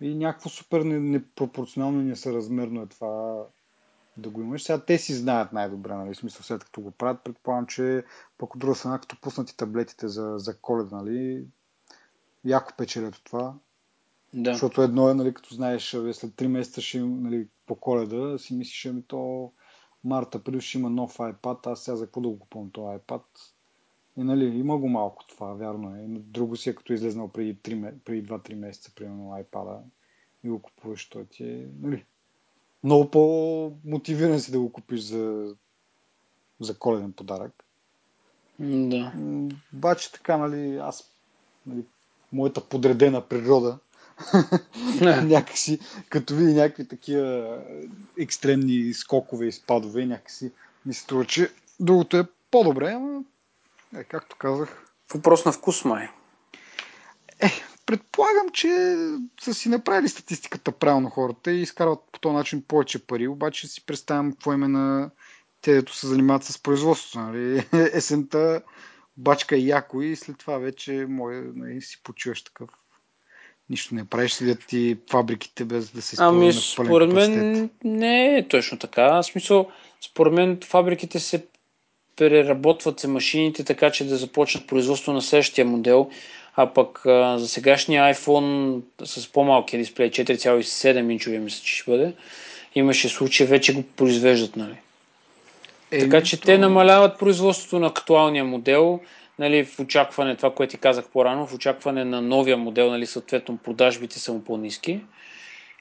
И 0.00 0.14
някакво 0.14 0.48
супер 0.48 0.80
непропорционално 0.80 2.00
и 2.00 2.04
несъразмерно 2.04 2.82
е 2.82 2.86
това 2.86 3.44
да 4.16 4.30
го 4.30 4.40
имаш. 4.40 4.62
Сега 4.62 4.84
те 4.84 4.98
си 4.98 5.14
знаят 5.14 5.52
най-добре, 5.52 5.94
нали? 5.94 6.14
В 6.14 6.16
смисъл, 6.16 6.42
след 6.42 6.64
като 6.64 6.80
го 6.80 6.90
правят, 6.90 7.24
предполагам, 7.24 7.66
че 7.66 8.04
пък 8.38 8.54
от 8.54 8.60
друга 8.60 8.74
страна, 8.74 8.98
като 8.98 9.20
пуснати 9.20 9.56
таблетите 9.56 10.08
за, 10.08 10.34
за 10.36 10.58
коледа, 10.60 10.96
нали? 10.96 11.46
Яко 12.44 12.72
печелят 12.78 13.16
от 13.16 13.24
това. 13.24 13.54
Да. 14.34 14.52
Защото 14.52 14.82
едно 14.82 15.10
е, 15.10 15.14
нали, 15.14 15.34
като 15.34 15.54
знаеш, 15.54 15.90
след 15.90 16.30
3 16.30 16.46
месеца 16.46 16.80
ще 16.80 17.00
нали, 17.00 17.48
по 17.66 17.74
коледа, 17.74 18.38
си 18.38 18.54
мислиш, 18.54 18.86
ами 18.86 19.02
то 19.02 19.52
март, 20.04 20.34
април 20.34 20.60
ще 20.60 20.78
има 20.78 20.90
нов 20.90 21.16
iPad, 21.16 21.72
аз 21.72 21.84
сега 21.84 21.96
за 21.96 22.04
какво 22.04 22.20
да 22.20 22.28
го 22.28 22.38
купувам 22.38 22.70
този 22.70 22.98
iPad? 22.98 23.22
И 24.20 24.22
нали, 24.22 24.44
има 24.44 24.78
го 24.78 24.88
малко 24.88 25.26
това, 25.26 25.54
вярно 25.54 25.96
е. 25.96 26.06
Друго 26.08 26.56
си 26.56 26.70
е 26.70 26.74
като 26.74 26.92
излезнал 26.92 27.28
преди, 27.28 27.56
3, 27.56 27.92
преди 28.04 28.28
2-3 28.28 28.54
месеца, 28.54 28.92
примерно 28.94 29.32
iPad 29.42 29.78
и 30.44 30.48
го 30.48 30.62
купуваш, 30.62 31.08
той 31.08 31.24
ти 31.24 31.44
е, 31.44 31.66
нали, 31.80 32.04
много 32.84 33.10
по-мотивиран 33.10 34.40
си 34.40 34.52
да 34.52 34.60
го 34.60 34.72
купиш 34.72 35.00
за, 35.00 35.54
за 36.60 36.78
коледен 36.78 37.12
подарък. 37.12 37.64
Да. 38.60 39.12
Обаче 39.74 40.12
така, 40.12 40.36
нали, 40.36 40.76
аз, 40.76 41.14
нали, 41.66 41.84
моята 42.32 42.68
подредена 42.68 43.28
природа, 43.28 43.78
някакси, 45.22 45.78
като 46.08 46.34
види 46.34 46.54
някакви 46.54 46.88
такива 46.88 47.58
екстремни 48.18 48.94
скокове 48.94 49.46
и 49.46 49.52
спадове, 49.52 50.06
някакси 50.06 50.52
ми 50.86 50.94
се 50.94 51.00
струва, 51.00 51.24
че 51.24 51.50
другото 51.80 52.16
е 52.16 52.24
по-добре, 52.50 52.92
ама 52.92 53.24
е, 53.96 54.04
както 54.04 54.36
казах. 54.36 54.84
Въпрос 55.14 55.44
на 55.44 55.52
вкус, 55.52 55.84
май. 55.84 56.08
Е, 57.40 57.50
предполагам, 57.86 58.48
че 58.52 58.96
са 59.40 59.54
си 59.54 59.68
направили 59.68 60.08
статистиката 60.08 60.72
правилно 60.72 61.10
хората 61.10 61.52
и 61.52 61.62
изкарват 61.62 62.00
по 62.12 62.20
този 62.20 62.34
начин 62.34 62.64
повече 62.68 63.06
пари, 63.06 63.28
обаче 63.28 63.68
си 63.68 63.86
представям 63.86 64.32
какво 64.32 64.52
име 64.52 64.68
на 64.68 65.10
те, 65.60 65.74
дето 65.74 65.94
се 65.94 66.06
занимават 66.06 66.44
с 66.44 66.62
производството. 66.62 67.18
Нали? 67.18 67.66
Есента 67.72 68.62
бачка 69.16 69.56
и 69.56 69.68
яко 69.68 70.02
и 70.02 70.16
след 70.16 70.38
това 70.38 70.58
вече 70.58 71.06
може 71.08 71.40
нали, 71.54 71.82
си 71.82 72.00
почиваш 72.02 72.42
такъв. 72.42 72.68
Нищо 73.70 73.94
не 73.94 74.04
правиш, 74.04 74.32
седят 74.32 74.66
ти 74.66 74.98
фабриките 75.10 75.64
без 75.64 75.90
да 75.90 76.02
се 76.02 76.16
Ами, 76.18 76.52
според 76.52 77.12
мен 77.12 77.70
не 77.84 78.38
е 78.38 78.48
точно 78.48 78.78
така. 78.78 79.12
В 79.12 79.22
смисъл, 79.22 79.70
според 80.00 80.32
мен 80.32 80.60
фабриките 80.64 81.18
се 81.18 81.46
преработват 82.28 83.00
се 83.00 83.08
машините 83.08 83.64
така, 83.64 83.90
че 83.90 84.04
да 84.04 84.16
започнат 84.16 84.66
производство 84.66 85.12
на 85.12 85.22
следващия 85.22 85.64
модел, 85.64 86.10
а 86.56 86.66
пък 86.66 87.06
а, 87.06 87.38
за 87.38 87.48
сегашния 87.48 88.14
iPhone 88.14 88.80
с 89.04 89.32
по-малкия 89.32 89.78
дисплей, 89.78 90.10
4,7 90.10 91.12
инчови 91.12 91.38
мисля, 91.38 91.64
че 91.64 91.76
ще 91.76 91.90
бъде, 91.90 92.12
имаше 92.74 93.08
случаи, 93.08 93.46
вече 93.46 93.74
го 93.74 93.82
произвеждат, 93.82 94.56
нали? 94.56 94.76
Е, 95.90 95.98
така 95.98 96.22
че 96.22 96.40
то... 96.40 96.46
те 96.46 96.58
намаляват 96.58 97.18
производството 97.18 97.78
на 97.78 97.86
актуалния 97.86 98.44
модел, 98.44 99.00
нали, 99.38 99.64
в 99.64 99.80
очакване, 99.80 100.36
това, 100.36 100.54
което 100.54 100.70
ти 100.70 100.76
казах 100.76 101.04
по-рано, 101.12 101.46
в 101.46 101.54
очакване 101.54 102.04
на 102.04 102.20
новия 102.20 102.56
модел, 102.56 102.90
нали, 102.90 103.06
съответно 103.06 103.56
продажбите 103.56 104.18
са 104.18 104.32
му 104.32 104.44
по-низки 104.44 105.00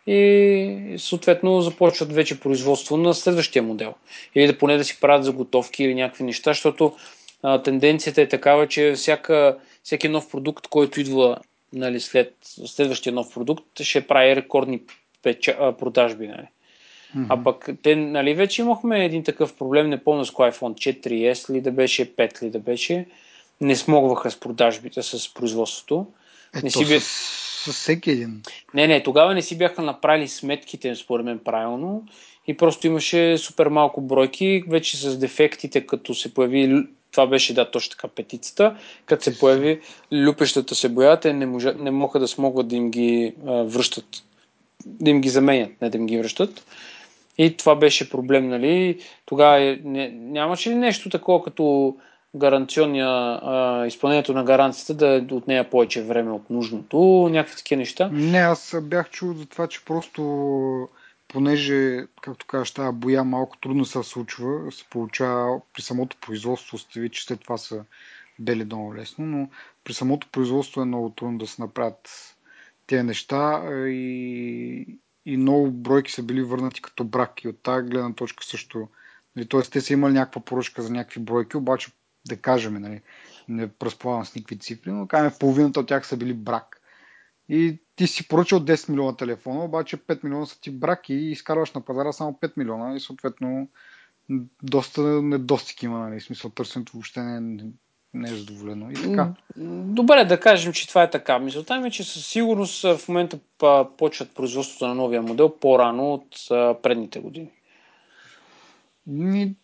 и 0.10 0.95
съответно 0.98 1.62
започват 1.62 2.13
вече 2.13 2.39
производство 2.39 2.98
на 2.98 3.13
следващия 3.13 3.63
модел. 3.63 3.93
Или 4.36 4.48
да 4.48 4.58
поне 4.58 4.78
да 4.78 4.84
си 4.84 4.98
правят 5.02 5.24
заготовки 5.24 5.84
или 5.84 5.95
някакви 5.95 6.24
неща, 6.24 6.50
защото 6.50 6.95
а, 7.43 7.62
тенденцията 7.62 8.22
е 8.22 8.28
такава, 8.28 8.67
че 8.67 8.93
всяка, 8.95 9.58
всеки 9.84 10.10
нов 10.10 10.32
продукт, 10.32 10.67
който 10.67 11.00
идва 11.00 11.38
нали, 11.74 12.00
след 12.00 12.34
следващия 12.65 13.13
нов 13.13 13.34
продукт, 13.34 13.82
ще 13.82 14.08
прави 14.08 14.36
рекордни 14.36 14.82
печа, 15.24 15.74
продажби. 15.80 16.28
Нали. 16.28 16.48
Mm-hmm. 17.17 17.26
А 17.30 17.43
пък 17.43 17.69
те, 17.84 17.95
нали, 17.95 18.34
вече 18.34 18.62
имахме 18.62 19.06
един 19.06 19.24
такъв 19.24 19.58
проблем, 19.58 19.89
не 19.89 20.04
помня 20.04 20.26
с 20.26 20.32
кой 20.32 20.52
iPhone 20.52 21.00
4S 21.02 21.54
ли 21.54 21.62
да 21.62 21.72
беше, 21.72 22.15
5 22.15 22.43
ли 22.43 22.50
да 22.50 22.60
беше, 22.60 23.06
не 23.62 23.76
смогваха 23.76 24.32
с 24.32 24.39
продажбите, 24.39 25.02
с 25.02 25.34
производството. 25.34 26.08
Ето, 26.56 26.66
не 26.66 26.72
си 26.72 26.86
бе... 26.86 27.00
с, 27.00 27.06
с 27.72 27.74
всеки 27.74 28.12
един. 28.12 28.42
Не, 28.74 28.88
не, 28.88 29.04
тогава 29.04 29.34
не 29.34 29.42
си 29.42 29.58
бяха 29.58 29.82
направили 29.82 30.28
сметките, 30.28 30.96
според 30.96 31.26
мен, 31.26 31.40
правилно. 31.40 32.04
И 32.48 32.58
просто 32.58 32.88
имаше 32.88 33.38
супер 33.38 33.68
малко 33.68 34.02
бройки, 34.02 34.64
вече 34.68 34.98
с 34.98 35.18
дефектите, 35.18 35.86
като 35.86 36.14
се 36.14 36.34
появи 36.34 36.86
това 37.12 37.28
беше, 37.28 37.54
да, 37.54 37.72
точно 37.72 37.92
така 37.92 38.08
петицата. 38.08 38.76
Като 39.06 39.24
се 39.24 39.40
появи 39.40 39.82
люпещата 40.12 40.76
се 40.76 40.90
боя, 40.90 41.20
те 41.20 41.34
не, 41.34 41.46
можа, 41.46 41.74
не 41.80 41.92
могат 41.92 42.22
да 42.22 42.28
смогват 42.28 42.68
да 42.68 42.76
им 42.76 42.92
ги 42.92 43.34
а, 43.48 43.52
връщат, 43.64 44.06
да 44.86 45.10
им 45.10 45.22
ги 45.22 45.30
заменят, 45.30 45.82
не 45.82 45.90
да 45.90 45.98
им 45.98 46.06
ги 46.06 46.18
връщат. 46.18 46.66
И 47.38 47.58
това 47.58 47.76
беше 47.76 48.10
проблем, 48.10 48.50
нали? 48.50 49.00
Тогава 49.26 49.62
е, 49.62 49.80
не, 49.84 50.10
нямаше 50.10 50.70
ли 50.70 50.76
нещо 50.76 51.10
такова 51.10 51.44
като 51.44 51.96
гаранционния, 52.36 53.08
а, 53.08 53.86
изпълнението 53.88 54.34
на 54.34 54.44
гаранцията 54.44 54.94
да 54.94 55.15
е 55.15 55.36
от 55.36 55.48
нея 55.48 55.70
повече 55.70 56.04
време 56.04 56.32
от 56.32 56.50
нужното, 56.50 57.30
някакви 57.32 57.56
такива 57.56 57.80
неща? 57.80 58.10
Не, 58.13 58.38
аз 58.38 58.76
бях 58.82 59.10
чул 59.10 59.34
за 59.34 59.46
това, 59.46 59.68
че 59.68 59.86
просто 59.86 60.89
понеже, 61.28 62.06
както 62.22 62.46
кажеш, 62.46 62.72
тази 62.72 62.98
боя 62.98 63.24
малко 63.24 63.58
трудно 63.58 63.86
се 63.86 64.04
случва, 64.04 64.72
се 64.72 64.86
получава 64.89 65.62
при 65.74 65.82
самото 65.82 66.18
производство, 66.18 66.78
сте 66.78 67.00
ви, 67.00 67.10
че 67.10 67.24
след 67.24 67.39
това 67.42 67.58
са 67.58 67.84
бели 68.39 68.65
много 68.65 68.96
лесно, 68.96 69.26
но 69.26 69.50
при 69.84 69.94
самото 69.94 70.28
производство 70.32 70.82
е 70.82 70.86
много 70.86 71.10
трудно 71.10 71.38
да 71.38 71.48
се 71.48 71.62
направят 71.62 72.36
тези 72.88 73.04
неща 73.04 73.63
и, 73.74 74.98
и 75.26 75.38
много 75.38 75.72
бройки 75.72 76.12
са 76.12 76.24
били 76.24 76.44
върнати 76.44 76.82
като 76.82 77.04
брак 77.04 77.44
и 77.44 77.48
от 77.48 77.63
тази 77.63 77.89
гледна 77.89 78.13
точка 78.13 78.44
също. 78.44 78.88
Нали, 79.36 79.48
т.е. 79.48 79.62
те 79.62 79.82
са 79.82 79.94
имали 79.94 80.13
някаква 80.13 80.42
поръчка 80.42 80.82
за 80.82 80.92
някакви 80.92 81.20
бройки, 81.20 81.58
обаче 81.58 81.92
да 82.27 82.38
кажем, 82.38 82.73
нали, 82.73 83.01
не 83.47 83.69
разполагам 83.82 84.25
с 84.25 84.36
никакви 84.36 84.60
цифри, 84.60 84.91
но 84.91 85.08
кажем 85.08 85.32
половината 85.39 85.79
от 85.79 85.88
тях 85.88 86.08
са 86.08 86.17
били 86.17 86.34
брак. 86.34 86.82
И 87.49 87.79
ти 87.95 88.08
си 88.08 88.27
поръчал 88.27 88.60
10 88.60 88.89
милиона 88.89 89.15
телефона, 89.15 89.63
обаче 89.63 89.97
5 89.97 90.23
милиона 90.23 90.45
са 90.45 90.62
ти 90.62 90.71
брак 90.71 91.10
и 91.10 91.13
изкарваш 91.13 91.71
на 91.71 91.82
пазара 91.82 92.12
само 92.12 92.34
5 92.41 92.51
милиона 92.58 92.95
и 92.95 92.99
съответно 92.99 93.67
доста 94.63 95.01
недостиг 95.01 95.84
има, 95.84 95.99
нали? 95.99 96.21
смисъл 96.21 96.51
търсенето 96.51 96.91
въобще 96.93 97.21
не, 97.21 97.63
не 98.13 98.29
е 98.29 98.34
задоволено. 98.34 98.91
И 98.91 98.93
така. 98.93 99.34
Добре, 99.86 100.25
да 100.25 100.39
кажем, 100.39 100.73
че 100.73 100.88
това 100.88 101.03
е 101.03 101.10
така. 101.10 101.39
Мисълта 101.39 101.79
ми 101.79 101.88
е, 101.88 101.91
че 101.91 102.03
със 102.03 102.27
сигурност 102.27 102.82
в 102.82 103.08
момента 103.08 103.39
почват 103.97 104.36
производството 104.36 104.88
на 104.88 104.95
новия 104.95 105.21
модел 105.21 105.55
по-рано 105.60 106.13
от 106.13 106.27
предните 106.82 107.19
години. 107.19 107.51
Ми, 109.08 109.55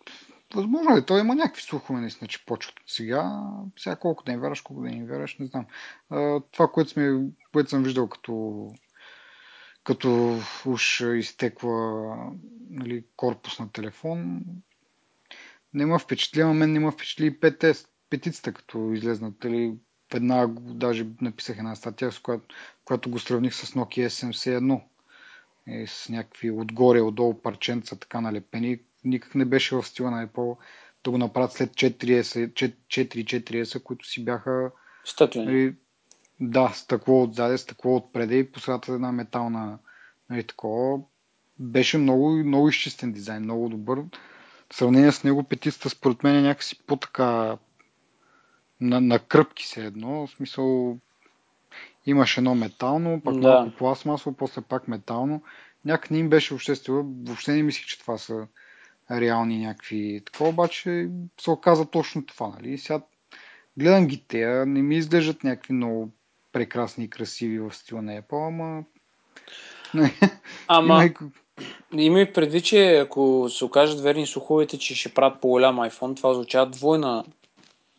Възможно 0.56 0.98
е, 0.98 1.06
той 1.06 1.20
има 1.20 1.36
някакви 1.36 1.62
слухове, 1.62 2.00
наистина, 2.00 2.28
че 2.28 2.46
почват 2.46 2.80
от 2.80 2.90
сега. 2.90 3.42
Сега 3.80 3.96
колко 3.96 4.24
да 4.24 4.32
им 4.32 4.40
вярваш, 4.40 4.62
колко 4.62 4.82
да 4.84 4.90
им 4.90 5.06
вярваш, 5.06 5.38
не 5.40 5.46
знам. 5.46 5.66
Това, 6.52 6.68
което, 6.74 6.90
сме, 6.90 7.22
което 7.54 7.70
съм 7.70 7.84
виждал 7.84 8.10
като, 8.10 8.68
като 9.84 10.40
уж 10.66 11.02
изтекла 11.02 12.16
нали, 12.70 13.06
корпус 13.16 13.60
на 13.60 13.72
телефон, 13.72 14.42
не 15.74 15.86
ме 15.86 16.00
впечатли, 16.00 16.42
а 16.42 16.54
мен 16.54 16.74
не 16.74 16.80
ме 16.80 16.92
впечатли 16.92 17.26
и 17.26 17.40
петицата, 18.10 18.54
като 18.54 18.92
излезнат. 18.94 19.44
Нали, 19.44 19.74
веднага 20.14 20.62
даже 20.62 21.08
написах 21.22 21.58
една 21.58 21.76
статия, 21.76 22.12
с 22.12 22.20
която, 22.20 22.56
която 22.86 23.10
го 23.10 23.20
сравних 23.20 23.54
с 23.54 23.74
Nokia 23.74 24.08
S71. 24.08 24.82
Е, 25.68 25.88
с 25.88 26.10
някакви 26.10 26.52
отгоре, 26.52 27.02
отдолу 27.02 27.42
парченца, 27.42 27.96
така 27.96 28.22
налепени, 28.22 28.80
никак 29.06 29.36
не 29.36 29.46
беше 29.46 29.76
в 29.76 29.84
стила 29.84 30.12
на 30.12 30.28
Apple 30.28 30.58
да 31.04 31.12
го 31.12 31.18
направят 31.18 31.52
след 31.52 31.72
4-4S, 31.72 33.84
които 33.84 34.08
си 34.08 34.26
бяха 34.26 34.72
Статуи. 35.06 35.46
Нали, 35.46 35.76
да, 36.40 36.72
стъкло 36.76 37.24
отзаде, 37.24 37.58
стъкло 37.58 37.96
отпреде 37.96 38.38
и 38.38 38.52
посредата 38.52 38.94
една 38.94 39.12
метална 39.12 39.80
нали, 40.30 40.44
такова. 40.44 41.00
Беше 41.60 41.98
много, 41.98 42.30
много 42.30 42.70
изчистен 42.70 43.12
дизайн, 43.12 43.44
много 43.44 43.70
добър. 43.70 44.00
В 44.70 44.76
сравнение 44.76 45.12
с 45.12 45.24
него 45.24 45.44
петицата 45.44 45.90
според 45.90 46.24
мен 46.24 46.36
е 46.36 46.42
някакси 46.42 46.84
по-така 46.84 47.58
на, 48.82 49.02
на 49.02 49.20
кръпки 49.20 49.68
се 49.68 49.86
едно. 49.86 50.28
В 50.28 50.32
смисъл 50.32 50.98
имаш 52.06 52.38
едно 52.38 52.56
метално, 52.56 53.22
пак 53.22 53.36
да. 53.36 53.48
малко 53.48 53.78
пластмасово, 53.78 54.36
после 54.36 54.62
пак 54.62 54.88
метално. 54.88 55.44
Някак 55.86 56.12
не 56.12 56.18
им 56.18 56.30
беше 56.30 56.54
въобще 56.54 56.76
стила. 56.76 57.04
Въобще 57.24 57.54
не 57.54 57.64
мислих, 57.64 57.86
че 57.86 58.00
това 58.00 58.18
са 58.18 58.48
реални 59.12 59.66
някакви 59.66 60.22
такова, 60.26 60.50
обаче 60.50 61.10
се 61.42 61.52
оказа 61.52 61.86
точно 61.86 62.26
това. 62.26 62.48
Нали? 62.48 62.78
Сега 62.78 63.02
гледам 63.78 64.08
ги 64.08 64.24
те, 64.28 64.66
не 64.66 64.82
ми 64.82 64.96
изглеждат 64.96 65.44
някакви 65.44 65.74
много 65.74 66.10
прекрасни 66.52 67.04
и 67.04 67.10
красиви 67.10 67.60
в 67.60 67.74
стила 67.74 68.02
на 68.02 68.22
Apple, 68.22 68.48
ама... 68.48 68.84
Ама... 70.68 71.10
Има 71.94 72.20
и 72.20 72.34
преди, 72.34 72.62
че 72.62 72.98
ако 72.98 73.48
се 73.50 73.66
окажат 73.66 74.02
верни 74.02 74.28
слуховете, 74.28 74.78
че 74.78 74.96
ще 74.96 75.14
правят 75.14 75.42
по-голям 75.42 75.78
iPhone, 75.78 76.18
това 76.18 76.30
означава 76.32 76.70
двойна 76.70 77.24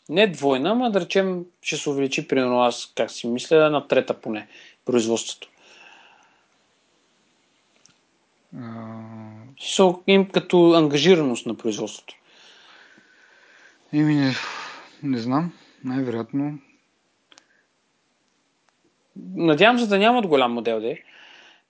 не 0.09 0.27
двойна, 0.27 0.71
ама 0.71 0.91
да 0.91 1.01
речем, 1.01 1.45
ще 1.63 1.77
се 1.77 1.91
увеличи, 1.91 2.29
примерно 2.29 2.61
аз, 2.61 2.93
как 2.97 3.11
си 3.11 3.27
мисля, 3.27 3.71
на 3.71 3.89
трета 3.89 4.21
поне 4.21 4.49
производството. 4.85 5.49
Им 10.07 10.29
като 10.29 10.73
ангажираност 10.73 11.47
на 11.47 11.57
производството. 11.57 12.15
Еми, 13.93 14.15
не, 14.15 14.35
не 15.03 15.19
знам. 15.19 15.53
Най-вероятно. 15.85 16.59
Надявам 19.35 19.79
се 19.79 19.87
да 19.87 19.99
нямат 19.99 20.27
голям 20.27 20.53
модел, 20.53 20.81
де. 20.81 21.03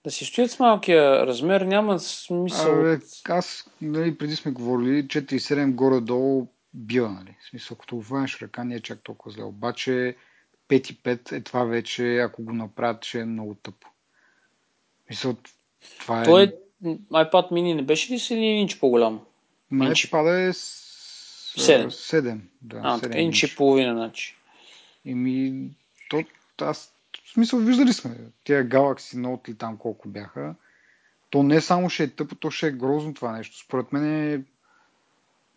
Да 0.04 0.10
си 0.10 0.24
стоят 0.24 0.50
с 0.50 0.58
малкия 0.58 1.26
размер, 1.26 1.60
няма 1.60 1.98
смисъл. 1.98 2.80
Абе, 2.80 2.98
аз, 3.28 3.70
нали, 3.82 4.18
преди 4.18 4.36
сме 4.36 4.52
говорили, 4.52 5.06
4,7 5.06 5.74
горе-долу 5.74 6.46
бива, 6.74 7.08
нали. 7.08 7.36
В 7.40 7.48
смисъл, 7.48 7.76
като 7.76 7.96
го 7.96 8.04
ръка, 8.42 8.64
не 8.64 8.74
е 8.74 8.80
чак 8.80 8.98
толкова 9.02 9.30
зле. 9.30 9.42
Обаче 9.42 10.16
5,5 10.68 11.32
е 11.32 11.40
това 11.40 11.64
вече, 11.64 12.18
ако 12.18 12.42
го 12.42 12.52
направят, 12.52 13.04
ще 13.04 13.20
е 13.20 13.24
много 13.24 13.54
тъпо. 13.54 13.88
Мисъл, 15.10 15.36
това 16.00 16.20
е... 16.20 16.24
Той 16.24 16.42
е 16.42 16.52
iPad 16.84 17.52
mini 17.52 17.74
не 17.74 17.82
беше 17.82 18.12
ли 18.12 18.18
с 18.18 18.30
един 18.30 18.60
инч 18.60 18.78
по-голям? 18.78 19.20
Ма 19.70 19.84
iPad 19.84 20.48
е 20.48 20.52
с... 20.52 20.86
7. 21.56 21.86
7. 21.86 22.38
Да, 22.62 22.80
а, 22.82 22.98
7 22.98 23.16
инч 23.16 23.42
и 23.42 23.56
половина, 23.56 23.94
значи. 23.94 24.36
Еми, 25.06 25.70
то, 26.10 26.24
аз, 26.60 26.94
в 27.24 27.32
смисъл, 27.32 27.58
виждали 27.58 27.92
сме, 27.92 28.16
тия 28.44 28.68
Galaxy 28.68 29.16
Note 29.16 29.48
ли 29.48 29.54
там 29.54 29.76
колко 29.76 30.08
бяха. 30.08 30.54
То 31.30 31.42
не 31.42 31.60
само 31.60 31.90
ще 31.90 32.02
е 32.02 32.10
тъпо, 32.10 32.34
то 32.34 32.50
ще 32.50 32.66
е 32.66 32.70
грозно 32.70 33.14
това 33.14 33.32
нещо. 33.32 33.58
Според 33.58 33.92
мен 33.92 34.32
е... 34.32 34.42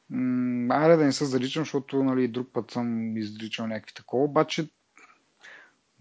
М- 0.09 0.75
айде 0.75 0.95
да 0.95 1.03
не 1.05 1.11
се 1.11 1.25
заричам, 1.25 1.63
защото 1.63 2.03
нали, 2.03 2.27
друг 2.27 2.47
път 2.53 2.71
съм 2.71 3.17
изричал 3.17 3.67
някакви 3.67 3.93
такова, 3.93 4.23
обаче 4.23 4.67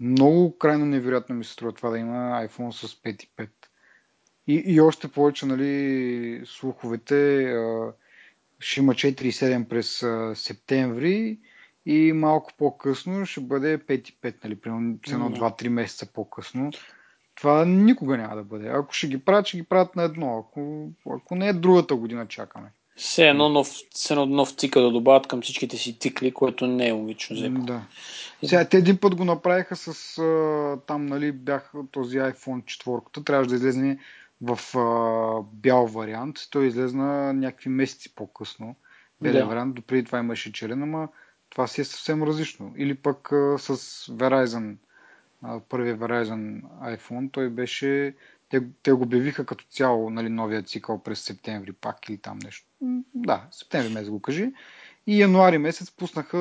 много 0.00 0.58
крайно 0.58 0.86
невероятно 0.86 1.34
ми 1.34 1.44
се 1.44 1.52
струва 1.52 1.72
това 1.72 1.90
да 1.90 1.98
има 1.98 2.46
iPhone 2.46 2.70
с 2.70 2.94
5.5. 2.94 3.48
И, 4.48 4.62
и 4.66 4.80
още 4.80 5.08
повече, 5.08 5.46
нали, 5.46 6.42
слуховете, 6.46 7.44
а, 7.44 7.92
ще 8.58 8.80
има 8.80 8.94
4,7 8.94 9.68
през 9.68 10.02
а, 10.02 10.32
септември 10.34 11.38
и 11.86 12.12
малко 12.12 12.52
по-късно 12.58 13.26
ще 13.26 13.40
бъде 13.40 13.78
5,5, 13.78 14.34
нали, 14.44 14.56
примерно 14.56 14.96
1-2-3 14.96 15.68
месеца 15.68 16.12
по-късно. 16.12 16.70
Това 17.34 17.64
никога 17.64 18.16
няма 18.16 18.36
да 18.36 18.42
бъде. 18.42 18.68
Ако 18.68 18.92
ще 18.92 19.08
ги 19.08 19.18
правят, 19.18 19.46
ще 19.46 19.56
ги 19.56 19.62
правят 19.62 19.96
на 19.96 20.02
едно. 20.02 20.38
Ако, 20.38 20.90
ако 21.10 21.34
не 21.34 21.48
е 21.48 21.52
другата 21.52 21.94
година, 21.94 22.26
чакаме. 22.28 22.72
Все 22.96 23.28
едно 23.28 23.48
нов, 23.48 23.66
все 23.90 24.12
едно 24.14 24.26
нов 24.26 24.50
цикъл 24.50 24.82
да 24.82 24.90
добавят 24.90 25.26
към 25.26 25.42
всичките 25.42 25.76
си 25.76 25.98
цикли, 25.98 26.32
което 26.32 26.66
не 26.66 26.88
е 26.88 26.92
логично 26.92 27.36
за 27.36 27.50
Да. 27.50 27.82
Сега, 28.44 28.68
те 28.68 28.76
един 28.76 28.96
път 28.96 29.14
го 29.14 29.24
направиха 29.24 29.76
с 29.76 30.14
там, 30.86 31.06
нали, 31.06 31.32
бях 31.32 31.72
този 31.90 32.18
iPhone 32.18 32.64
4. 32.64 33.24
Трябваше 33.24 33.50
да 33.50 33.56
излезе 33.56 33.98
в 34.42 34.78
а, 34.78 35.42
бял 35.52 35.86
вариант. 35.86 36.38
Той 36.50 36.66
излезна 36.66 37.32
някакви 37.32 37.70
месеци 37.70 38.14
по-късно. 38.14 38.74
Белия 39.20 39.42
да. 39.42 39.48
вариант. 39.48 39.74
Допреди 39.74 40.04
това 40.04 40.18
имаше 40.18 40.52
черен, 40.52 40.82
ама 40.82 41.08
това 41.50 41.66
си 41.66 41.80
е 41.80 41.84
съвсем 41.84 42.22
различно. 42.22 42.74
Или 42.76 42.94
пък 42.94 43.32
а, 43.32 43.58
с 43.58 43.76
Verizon, 44.06 44.76
а, 45.42 45.60
първия 45.60 45.98
Verizon 45.98 46.62
iPhone, 46.82 47.32
той 47.32 47.48
беше... 47.48 48.14
Те, 48.50 48.62
те 48.82 48.92
го 48.92 49.02
обявиха 49.02 49.46
като 49.46 49.64
цяло 49.70 50.10
нали, 50.10 50.28
новия 50.28 50.62
цикъл 50.62 51.02
през 51.02 51.20
септември 51.20 51.72
пак 51.72 52.08
или 52.08 52.18
там 52.18 52.38
нещо. 52.44 52.66
Да, 53.14 53.46
септември 53.50 53.92
месец 53.92 54.10
го 54.10 54.20
кажи. 54.20 54.52
И 55.06 55.20
януари 55.20 55.58
месец 55.58 55.90
пуснаха 55.90 56.38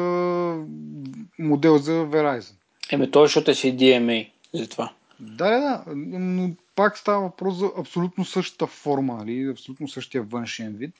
модел 1.39 1.77
за 1.77 1.91
Verizon. 1.91 2.55
Еме, 2.91 3.11
той, 3.11 3.25
защото 3.25 3.51
е 3.51 3.55
си 3.55 3.77
DMA 3.77 4.29
за 4.53 4.69
това. 4.69 4.93
Да, 5.19 5.49
да, 5.49 5.59
да, 5.59 5.83
но 5.95 6.55
пак 6.75 6.97
става 6.97 7.21
въпрос 7.21 7.55
за 7.55 7.71
абсолютно 7.77 8.25
същата 8.25 8.67
форма, 8.67 9.15
нали? 9.15 9.49
абсолютно 9.51 9.87
същия 9.87 10.23
външен 10.23 10.73
вид. 10.73 10.95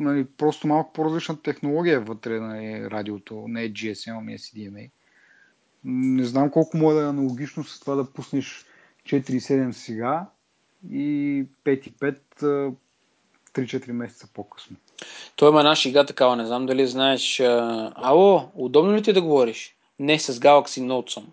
нали, 0.00 0.24
просто 0.24 0.66
малко 0.66 0.92
по-различна 0.92 1.42
технология 1.42 2.00
вътре 2.00 2.40
на 2.40 2.48
нали, 2.48 2.90
радиото, 2.90 3.44
не 3.48 3.62
е 3.62 3.72
GSM, 3.72 4.18
ами 4.18 4.32
е 4.34 4.38
CDMA. 4.38 4.90
Не 5.84 6.24
знам 6.24 6.50
колко 6.50 6.76
може 6.76 6.94
да 6.94 7.02
е 7.02 7.08
аналогично 7.08 7.64
с 7.64 7.80
това 7.80 7.94
да 7.94 8.12
пуснеш 8.12 8.66
4.7 9.06 9.70
сега 9.70 10.26
и 10.90 11.44
5.5 11.64 12.74
3-4 13.54 13.92
месеца 13.92 14.28
по-късно. 14.34 14.76
Той 15.36 15.50
има 15.50 15.60
една 15.60 15.76
шига 15.76 16.06
такава, 16.06 16.36
не 16.36 16.46
знам 16.46 16.66
дали 16.66 16.86
знаеш. 16.86 17.40
Ало, 17.40 18.48
удобно 18.54 18.96
ли 18.96 19.02
ти 19.02 19.12
да 19.12 19.22
говориш? 19.22 19.77
Не 19.98 20.18
с 20.18 20.34
Galaxy 20.34 20.80
Note 20.80 21.10
съм. 21.10 21.26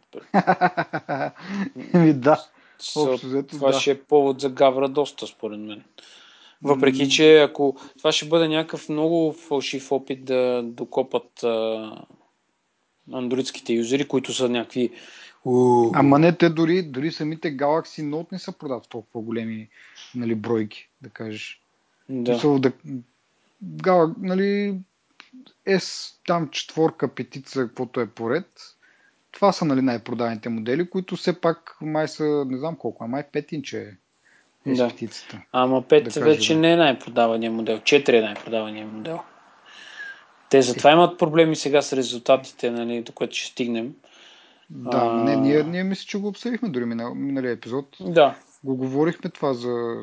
Ми 1.94 2.14
да. 2.14 2.46
So, 2.80 3.50
това 3.50 3.72
да. 3.72 3.80
ще 3.80 3.92
е 3.92 4.02
повод 4.02 4.42
за 4.42 4.50
гавра 4.50 4.90
доста, 4.90 5.28
според 5.28 5.60
мен. 5.60 5.84
Въпреки, 6.64 7.10
че 7.10 7.42
ако 7.42 7.78
това 7.98 8.12
ще 8.12 8.26
бъде 8.26 8.48
някакъв 8.48 8.90
много 8.90 9.34
фалшив 9.34 9.92
опит 9.92 10.26
да 10.26 10.62
докопат 10.64 11.44
а, 11.44 11.92
андроидските 13.14 13.74
юзери, 13.74 14.08
които 14.08 14.34
са 14.34 14.50
някакви 14.50 14.92
Ама 15.94 16.20
не, 16.20 16.38
те 16.38 16.50
дори, 16.50 16.84
дори 16.84 17.12
самите 17.12 17.58
Galaxy 17.58 18.10
Note 18.10 18.32
не 18.32 18.40
са 18.40 18.52
продават 18.52 18.90
толкова 18.90 19.22
големи 19.22 19.70
нали, 20.16 20.36
бройки, 20.36 20.90
да 21.02 21.10
кажеш. 21.10 21.62
Да. 22.10 22.34
Мисъл, 22.34 22.60
да, 22.60 22.72
Гала, 23.64 24.16
нали, 24.20 24.76
S, 25.68 26.14
там 26.28 26.50
четворка, 26.50 27.08
петица, 27.08 27.68
каквото 27.68 28.00
е 28.00 28.08
поред. 28.08 28.48
Това 29.32 29.52
са 29.52 29.66
нали, 29.66 29.82
най-продаваните 29.82 30.50
модели, 30.50 30.90
които 30.90 31.16
все 31.16 31.42
пак 31.42 31.78
май 31.82 32.08
са, 32.08 32.46
не 32.48 32.58
знам 32.58 32.76
колко, 32.76 33.04
а 33.04 33.08
май 33.08 33.24
5 33.34 33.54
инче 33.54 33.80
е 33.80 34.74
да. 34.74 34.90
петицата. 34.90 35.42
Ама 35.52 35.84
5 35.84 36.14
да 36.14 36.22
вече 36.22 36.54
да. 36.54 36.60
не 36.60 36.72
е 36.72 36.76
най-продавания 36.76 37.52
модел, 37.52 37.78
4 37.80 38.10
е 38.10 38.22
най-продавания 38.22 38.88
модел. 38.88 39.20
Те 40.50 40.62
затова 40.62 40.92
имат 40.92 41.20
проблеми 41.20 41.56
сега 41.56 41.82
с 41.82 41.94
резултатите, 41.94 42.72
нали, 42.72 43.02
до 43.02 43.12
което 43.12 43.36
ще 43.36 43.48
стигнем. 43.48 43.94
Да, 44.70 44.98
а... 44.98 45.24
не, 45.24 45.36
ние, 45.36 45.64
ние 45.64 45.84
мисля, 45.84 46.06
че 46.08 46.18
го 46.18 46.28
обсъдихме 46.28 46.70
дори 46.70 46.86
минал, 46.86 47.16
миналия 47.16 47.52
епизод. 47.52 47.98
Да. 48.00 48.36
Го 48.64 48.76
говорихме 48.76 49.30
това 49.30 49.54
за, 49.54 49.96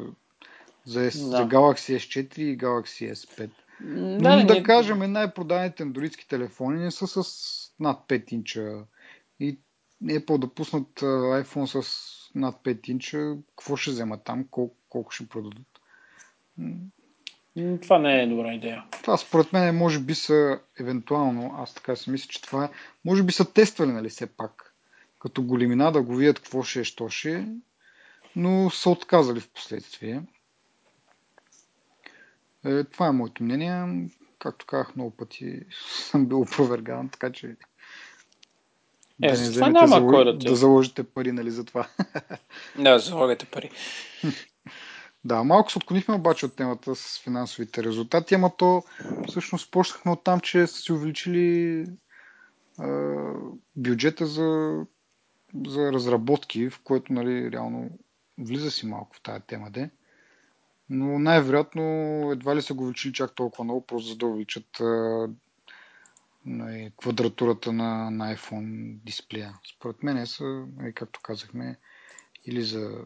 за, 0.85 1.01
да. 1.01 1.11
за 1.11 1.49
Galaxy 1.49 1.97
S4 1.97 2.38
и 2.38 2.59
Galaxy 2.59 3.12
S5. 3.12 3.51
Да, 3.85 4.37
Но 4.37 4.47
да 4.47 4.55
ние... 4.55 4.62
кажем, 4.62 5.12
най-продадените 5.12 5.83
андроидски 5.83 6.29
телефони 6.29 6.85
не 6.85 6.90
са 6.90 7.07
с 7.07 7.73
над 7.81 7.99
5 8.09 8.33
инча. 8.33 8.85
И 9.40 9.59
Apple 10.05 10.38
да 10.38 10.55
пуснат 10.55 11.01
iPhone 11.01 11.81
с 11.81 12.11
над 12.35 12.57
5 12.64 12.90
инча, 12.90 13.37
какво 13.57 13.77
ще 13.77 13.90
вземат 13.90 14.25
там, 14.25 14.47
колко, 14.51 14.77
колко 14.88 15.11
ще 15.11 15.29
продадат? 15.29 15.66
Това 17.83 17.99
не 17.99 18.23
е 18.23 18.27
добра 18.27 18.55
идея. 18.55 18.85
Това 19.03 19.16
според 19.16 19.53
мен 19.53 19.77
може 19.77 20.01
би 20.01 20.14
са, 20.14 20.61
евентуално, 20.81 21.55
аз 21.59 21.75
така 21.75 21.97
си 21.97 22.11
мисля, 22.11 22.29
че 22.29 22.42
това 22.42 22.64
е, 22.64 22.71
може 23.05 23.23
би 23.23 23.33
са 23.33 23.53
тествали, 23.53 23.92
нали, 23.92 24.09
все 24.09 24.27
пак, 24.27 24.75
като 25.18 25.42
големина 25.42 25.90
да 25.90 26.03
го 26.03 26.16
видят 26.16 26.38
какво 26.38 26.62
ще 26.62 26.81
е, 26.81 26.85
що 26.85 27.09
ще 27.09 27.33
е, 27.35 27.47
но 28.37 28.71
са 28.71 28.90
отказали 28.90 29.40
в 29.40 29.51
последствие. 29.51 30.23
Е, 32.64 32.85
това 32.85 33.07
е 33.07 33.12
моето 33.12 33.44
мнение. 33.44 34.09
Както 34.38 34.66
казах 34.66 34.96
много 34.96 35.11
пъти, 35.11 35.61
съм 36.11 36.27
бил 36.27 36.40
опроверган, 36.40 37.09
така 37.09 37.33
че 37.33 37.57
е, 39.22 39.33
да 39.33 39.40
не 39.40 39.53
това 39.53 39.68
няма 39.68 39.88
залож... 39.88 40.14
кой 40.14 40.25
да, 40.25 40.38
да 40.38 40.57
заложите 40.57 41.03
пари, 41.03 41.33
нали, 41.33 41.51
за 41.51 41.64
това. 41.64 41.88
Да, 42.79 42.98
залагате 42.98 43.46
пари. 43.46 43.70
Да, 45.25 45.44
малко 45.44 45.72
се 45.72 45.79
отклонихме 45.79 46.14
обаче 46.14 46.46
от 46.46 46.57
темата 46.57 46.94
с 46.94 47.20
финансовите 47.20 47.83
резултати, 47.83 48.35
ама 48.35 48.51
то 48.57 48.83
всъщност 49.29 49.70
почнахме 49.70 50.12
от 50.12 50.25
там, 50.25 50.40
че 50.40 50.66
са 50.66 50.77
си 50.77 50.92
увеличили 50.92 51.87
а, 52.79 53.33
бюджета 53.77 54.27
за, 54.27 54.81
за 55.66 55.92
разработки, 55.92 56.70
в 56.70 56.81
което 56.85 57.12
нали, 57.12 57.51
реално 57.53 57.90
влиза 58.38 58.70
си 58.70 58.87
малко 58.87 59.16
в 59.16 59.22
тази 59.22 59.40
тема, 59.46 59.70
де. 59.70 59.90
Но 60.90 61.18
най-вероятно 61.18 61.83
едва 62.33 62.57
ли 62.57 62.62
са 62.62 62.75
го 62.75 62.83
увеличили 62.83 63.12
чак 63.12 63.35
толкова 63.35 63.64
много, 63.64 63.87
просто 63.87 64.09
за 64.11 64.16
да 64.16 64.27
увеличат 64.27 64.83
нали, 66.45 66.92
квадратурата 66.97 67.73
на, 67.73 68.11
на 68.11 68.37
iPhone 68.37 68.99
дисплея. 69.05 69.59
Според 69.77 70.03
мен 70.03 70.27
са, 70.27 70.66
нали, 70.77 70.92
както 70.92 71.21
казахме, 71.23 71.79
или 72.47 72.62
за, 72.62 73.05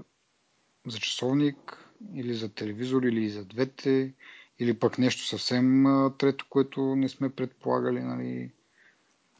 за 0.86 0.98
часовник, 0.98 1.88
или 2.14 2.34
за 2.34 2.48
телевизор, 2.54 3.02
или 3.02 3.30
за 3.30 3.44
двете, 3.44 4.14
или 4.58 4.78
пък 4.78 4.98
нещо 4.98 5.26
съвсем 5.26 5.84
трето, 6.18 6.46
което 6.50 6.96
не 6.96 7.08
сме 7.08 7.30
предполагали, 7.30 8.00
нали, 8.00 8.50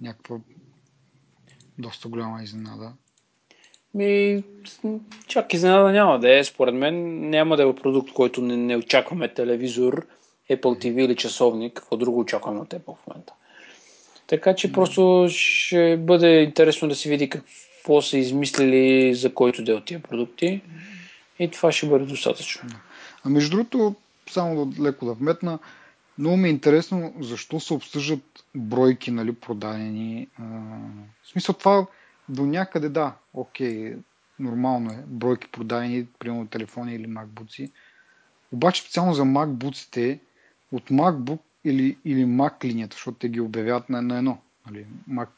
някаква 0.00 0.40
доста 1.78 2.08
голяма 2.08 2.42
изненада. 2.42 2.92
Ми, 3.96 4.42
чак 5.26 5.54
изненада 5.54 5.92
няма 5.92 6.18
да 6.18 6.38
е. 6.38 6.44
Според 6.44 6.74
мен 6.74 7.20
няма 7.30 7.56
да 7.56 7.62
е 7.62 7.74
продукт, 7.74 8.12
който 8.12 8.42
не, 8.42 8.56
не 8.56 8.76
очакваме 8.76 9.34
телевизор, 9.34 10.06
Apple 10.50 10.60
TV 10.60 11.04
или 11.04 11.16
часовник. 11.16 11.74
Какво 11.74 11.96
друго 11.96 12.20
очакваме 12.20 12.60
от 12.60 12.68
Apple 12.68 12.94
в 12.96 13.06
момента? 13.06 13.32
Така 14.26 14.54
че 14.54 14.72
просто 14.72 15.26
ще 15.30 15.96
бъде 15.96 16.42
интересно 16.42 16.88
да 16.88 16.94
се 16.94 17.08
види 17.08 17.28
какво 17.28 18.02
са 18.02 18.18
измислили 18.18 19.14
за 19.14 19.34
който 19.34 19.64
да 19.64 19.74
от 19.74 19.84
тия 19.84 20.02
продукти. 20.02 20.60
И 21.38 21.50
това 21.50 21.72
ще 21.72 21.86
бъде 21.86 22.04
достатъчно. 22.04 22.68
А 23.24 23.28
между 23.28 23.50
другото, 23.50 23.94
само 24.30 24.66
да 24.66 24.82
леко 24.82 25.06
да 25.06 25.12
вметна, 25.12 25.58
много 26.18 26.36
ми 26.36 26.48
е 26.48 26.50
интересно 26.50 27.12
защо 27.20 27.60
се 27.60 27.74
обсъждат 27.74 28.44
бройки 28.54 29.10
нали, 29.10 29.32
продадени. 29.32 30.28
А, 30.38 30.42
в 31.22 31.28
смисъл 31.28 31.54
това 31.54 31.86
до 32.28 32.46
някъде 32.46 32.88
да, 32.88 33.14
окей, 33.34 33.96
нормално 34.38 34.90
е, 34.90 35.04
бройки 35.06 35.48
продадени, 35.48 36.06
примерно 36.18 36.46
телефони 36.46 36.94
или 36.94 37.06
MacBook. 37.06 37.70
Обаче 38.52 38.82
специално 38.82 39.14
за 39.14 39.22
MacBook 39.22 40.18
от 40.72 40.88
MacBook 40.90 41.38
или, 41.64 41.98
или 42.04 42.24
Mac 42.24 42.64
линията, 42.64 42.94
защото 42.94 43.18
те 43.18 43.28
ги 43.28 43.40
обявяват 43.40 43.88
на, 43.88 44.02
на 44.02 44.18
едно. 44.18 44.38
Нали, 44.66 44.86
Mac 45.10 45.28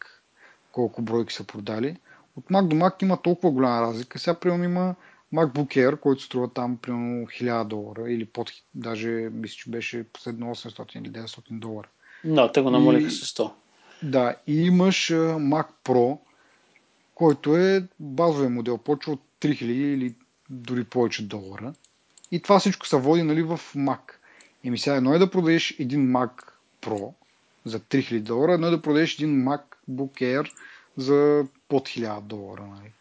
колко 0.73 1.03
бройки 1.03 1.35
са 1.35 1.45
продали. 1.45 1.97
От 2.37 2.45
Mac 2.45 2.69
до 2.69 2.77
Mac 2.77 3.03
има 3.03 3.23
толкова 3.23 3.51
голяма 3.51 3.81
разлика. 3.81 4.19
Сега 4.19 4.35
примерно 4.35 4.65
има 4.65 4.95
MacBook 5.35 5.77
Air, 5.77 6.01
който 6.01 6.23
струва 6.23 6.53
там 6.53 6.77
примерно 6.77 7.27
1000 7.27 7.65
долара 7.65 8.13
или 8.13 8.25
под, 8.25 8.51
даже 8.75 9.09
мисля, 9.33 9.57
че 9.57 9.71
беше 9.71 10.05
последно 10.05 10.55
800 10.55 10.99
или 10.99 11.11
900 11.11 11.43
долара. 11.51 11.89
Да, 12.25 12.53
те 12.53 12.61
го 12.61 12.71
намалиха 12.71 13.11
с 13.11 13.35
100. 13.35 13.53
Да, 14.03 14.35
и 14.47 14.67
имаш 14.67 15.09
Mac 15.11 15.67
Pro, 15.85 16.19
който 17.19 17.57
е 17.57 17.87
базовия 18.01 18.51
модел, 18.51 18.79
почва 18.79 19.13
от 19.13 19.23
3000 19.41 19.65
или 19.65 20.15
дори 20.51 20.85
повече 20.85 21.27
долара. 21.27 21.73
И 22.31 22.43
това 22.43 22.59
всичко 22.59 22.87
се 22.87 22.97
води 22.97 23.23
нали, 23.23 23.43
в 23.43 23.61
Mac. 23.77 24.01
ми 24.65 24.79
сега 24.79 24.97
едно 24.97 25.15
е 25.15 25.19
да 25.19 25.31
продадеш 25.31 25.77
един 25.79 26.09
Mac 26.13 26.31
Pro 26.83 27.13
за 27.65 27.81
3000 27.81 28.21
долара, 28.21 28.53
едно 28.53 28.67
е 28.67 28.71
да 28.71 28.83
продадеш 28.83 29.15
един 29.15 29.45
MacBook 29.45 30.21
Air 30.21 30.51
за 30.97 31.47
под 31.69 31.89
1000 31.89 32.21
долара. 32.21 32.67
Нали. 32.67 32.93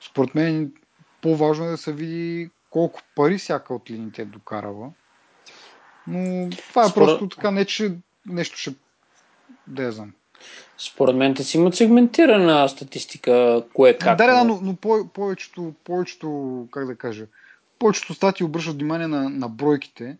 Според 0.00 0.34
мен 0.34 0.72
по-важно 1.22 1.64
е 1.64 1.70
да 1.70 1.76
се 1.76 1.92
види 1.92 2.50
колко 2.70 3.00
пари 3.14 3.38
всяка 3.38 3.74
от 3.74 3.90
линиите 3.90 4.22
е 4.22 4.24
докарала. 4.24 4.92
Но 6.06 6.50
това 6.50 6.84
е 6.84 6.88
Според... 6.88 7.06
просто 7.06 7.28
така, 7.28 7.50
не 7.50 7.64
че 7.64 7.96
нещо 8.26 8.58
ще... 8.58 8.74
Да 9.66 9.82
я 9.82 9.92
знам. 9.92 10.12
Според 10.78 11.16
мен 11.16 11.34
те 11.34 11.44
си 11.44 11.56
имат 11.56 11.74
сегментирана 11.74 12.68
статистика, 12.68 13.64
кое 13.74 13.98
как. 13.98 14.18
Да, 14.18 14.26
да, 14.26 14.44
но, 14.44 14.58
но 14.62 14.76
по- 14.76 15.08
повечето, 15.08 15.74
повечето, 15.84 16.68
как 16.70 16.86
да 16.86 16.96
кажа, 16.96 17.26
повечето 17.78 18.14
стати 18.14 18.44
обръщат 18.44 18.74
внимание 18.74 19.06
на, 19.06 19.30
на 19.30 19.48
бройките, 19.48 20.16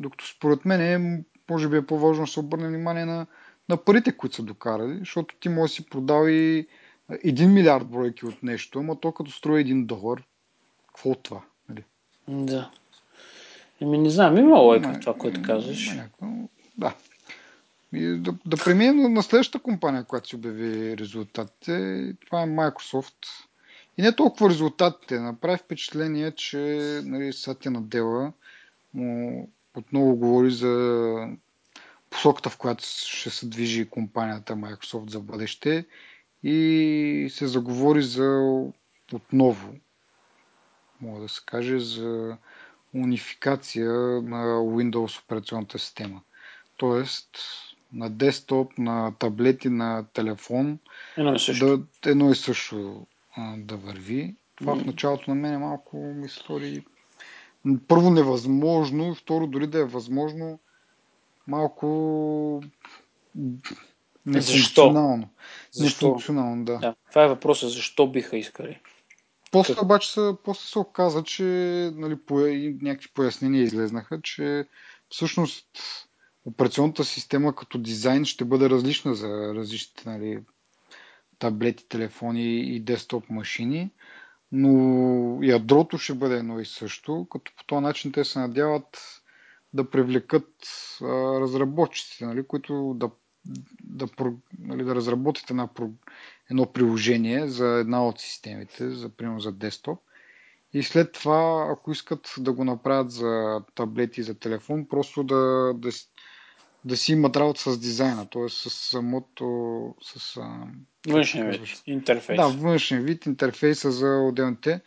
докато 0.00 0.26
според 0.26 0.64
мен 0.64 0.80
е, 0.80 1.24
може 1.50 1.68
би 1.68 1.76
е 1.76 1.86
по-важно 1.86 2.24
да 2.24 2.30
се 2.30 2.40
обърне 2.40 2.68
внимание 2.68 3.04
на, 3.04 3.26
на 3.68 3.76
парите, 3.76 4.16
които 4.16 4.36
са 4.36 4.42
докарали, 4.42 4.98
защото 4.98 5.34
ти 5.40 5.48
може 5.48 5.70
да 5.70 5.74
си 5.74 5.86
продал 5.86 6.28
и 6.28 6.66
1 7.10 7.46
милиард 7.46 7.86
бройки 7.86 8.26
от 8.26 8.42
нещо, 8.42 8.78
ама 8.78 9.00
то 9.00 9.12
като 9.12 9.30
струва 9.30 9.58
1 9.58 9.86
долар, 9.86 10.22
какво 10.86 11.10
от 11.10 11.22
това? 11.22 11.40
Нали? 11.68 11.84
Да. 12.28 12.70
Еми 13.80 13.98
не 13.98 14.10
знам, 14.10 14.38
има 14.38 14.58
лойка 14.58 14.92
в 14.92 15.00
това, 15.00 15.14
което 15.14 15.42
казваш. 15.42 15.96
Да. 16.78 16.94
И 17.94 18.16
да, 18.16 18.34
да 18.46 18.56
преминем 18.56 19.12
на 19.12 19.22
следващата 19.22 19.62
компания, 19.62 20.04
която 20.04 20.28
си 20.28 20.36
обяви 20.36 20.98
резултатите. 20.98 21.72
Това 22.26 22.42
е 22.42 22.46
Microsoft. 22.46 23.26
И 23.98 24.02
не 24.02 24.16
толкова 24.16 24.50
резултатите. 24.50 25.20
Направи 25.20 25.58
впечатление, 25.58 26.30
че 26.30 26.58
нали, 27.04 27.32
Сатя 27.32 27.70
Надела 27.70 28.32
му 28.94 29.48
отново 29.76 30.16
говори 30.16 30.50
за 30.50 31.28
посоката, 32.10 32.50
в 32.50 32.58
която 32.58 32.84
ще 32.84 33.30
се 33.30 33.46
движи 33.46 33.88
компанията 33.88 34.52
Microsoft 34.52 35.10
за 35.10 35.20
бъдеще 35.20 35.84
и 36.42 37.28
се 37.30 37.46
заговори 37.46 38.02
за 38.02 38.58
отново, 39.12 39.74
мога 41.00 41.20
да 41.20 41.28
се 41.28 41.40
каже, 41.46 41.78
за 41.78 42.36
унификация 42.94 43.90
на 44.22 44.44
Windows 44.56 45.22
операционната 45.24 45.78
система. 45.78 46.20
Тоест, 46.76 47.28
на 47.94 48.10
десктоп, 48.10 48.78
на 48.78 49.12
таблети, 49.18 49.68
на 49.68 50.04
телефон, 50.12 50.78
едно 51.16 51.34
и 51.34 51.38
също, 51.38 51.76
да, 51.76 52.10
едно 52.10 52.30
и 52.30 52.34
също 52.34 53.06
а, 53.36 53.56
да 53.58 53.76
върви. 53.76 54.34
Това 54.56 54.74
в 54.74 54.84
началото 54.84 55.30
на 55.30 55.34
мен 55.34 55.54
е 55.54 55.58
малко 55.58 55.96
ми 55.96 56.28
стори 56.28 56.84
първо 57.88 58.10
невъзможно, 58.10 59.12
и 59.12 59.14
второ 59.14 59.46
дори 59.46 59.66
да 59.66 59.78
е 59.78 59.84
възможно, 59.84 60.58
малко 61.46 62.62
нефункционално. 64.26 65.28
Защо? 65.72 66.06
Нефункционално, 66.06 66.64
да. 66.64 66.78
да. 66.78 66.94
Това 67.10 67.24
е 67.24 67.28
въпросът, 67.28 67.70
защо 67.70 68.06
биха 68.06 68.36
искали. 68.36 68.80
После 69.52 69.74
обаче 69.82 70.12
се, 70.12 70.32
после 70.44 70.66
се 70.66 70.78
оказа, 70.78 71.22
че 71.22 71.44
нали, 71.94 72.16
по, 72.16 72.38
някакви 72.82 73.08
пояснения 73.14 73.62
излезнаха, 73.62 74.20
че 74.22 74.66
всъщност 75.08 75.66
операционната 76.44 77.04
система 77.04 77.54
като 77.54 77.78
дизайн 77.78 78.24
ще 78.24 78.44
бъде 78.44 78.70
различна 78.70 79.14
за 79.14 79.54
различните 79.54 80.10
нали, 80.10 80.42
таблети, 81.38 81.88
телефони 81.88 82.76
и 82.76 82.80
десктоп 82.80 83.30
машини, 83.30 83.90
но 84.52 85.38
ядрото 85.42 85.98
ще 85.98 86.14
бъде 86.14 86.36
едно 86.36 86.60
и 86.60 86.64
също, 86.64 87.26
като 87.30 87.52
по 87.56 87.64
този 87.64 87.82
начин 87.82 88.12
те 88.12 88.24
се 88.24 88.38
надяват 88.38 89.20
да 89.72 89.90
привлекат 89.90 90.50
а, 91.02 91.06
разработчиците, 91.40 92.26
нали, 92.26 92.46
които 92.46 92.94
да, 92.96 93.10
да, 93.82 94.06
нали, 94.58 94.84
да 94.84 94.94
разработят 94.94 95.50
една, 95.50 95.68
едно 96.50 96.72
приложение 96.72 97.48
за 97.48 97.66
една 97.66 98.06
от 98.06 98.20
системите, 98.20 98.90
за 98.90 99.08
примерно 99.08 99.40
за 99.40 99.52
десктоп. 99.52 99.98
И 100.72 100.82
след 100.82 101.12
това, 101.12 101.68
ако 101.70 101.92
искат 101.92 102.34
да 102.38 102.52
го 102.52 102.64
направят 102.64 103.10
за 103.10 103.62
таблети, 103.74 104.22
за 104.22 104.34
телефон, 104.34 104.88
просто 104.88 105.24
да, 105.24 105.72
да, 105.74 105.90
да 106.84 106.96
си 106.96 107.12
имат 107.12 107.36
работа 107.36 107.60
с 107.60 107.78
дизайна, 107.78 108.26
т.е. 108.26 108.48
с 108.48 108.70
самото... 108.70 109.94
С, 110.02 110.40
външен 111.08 111.50
вид, 111.50 111.82
интерфейс. 111.86 112.36
Да, 112.36 112.48
външен 112.48 113.02
вид, 113.02 113.26
интерфейса 113.26 113.90
за 113.90 114.06
отделните, 114.06 114.80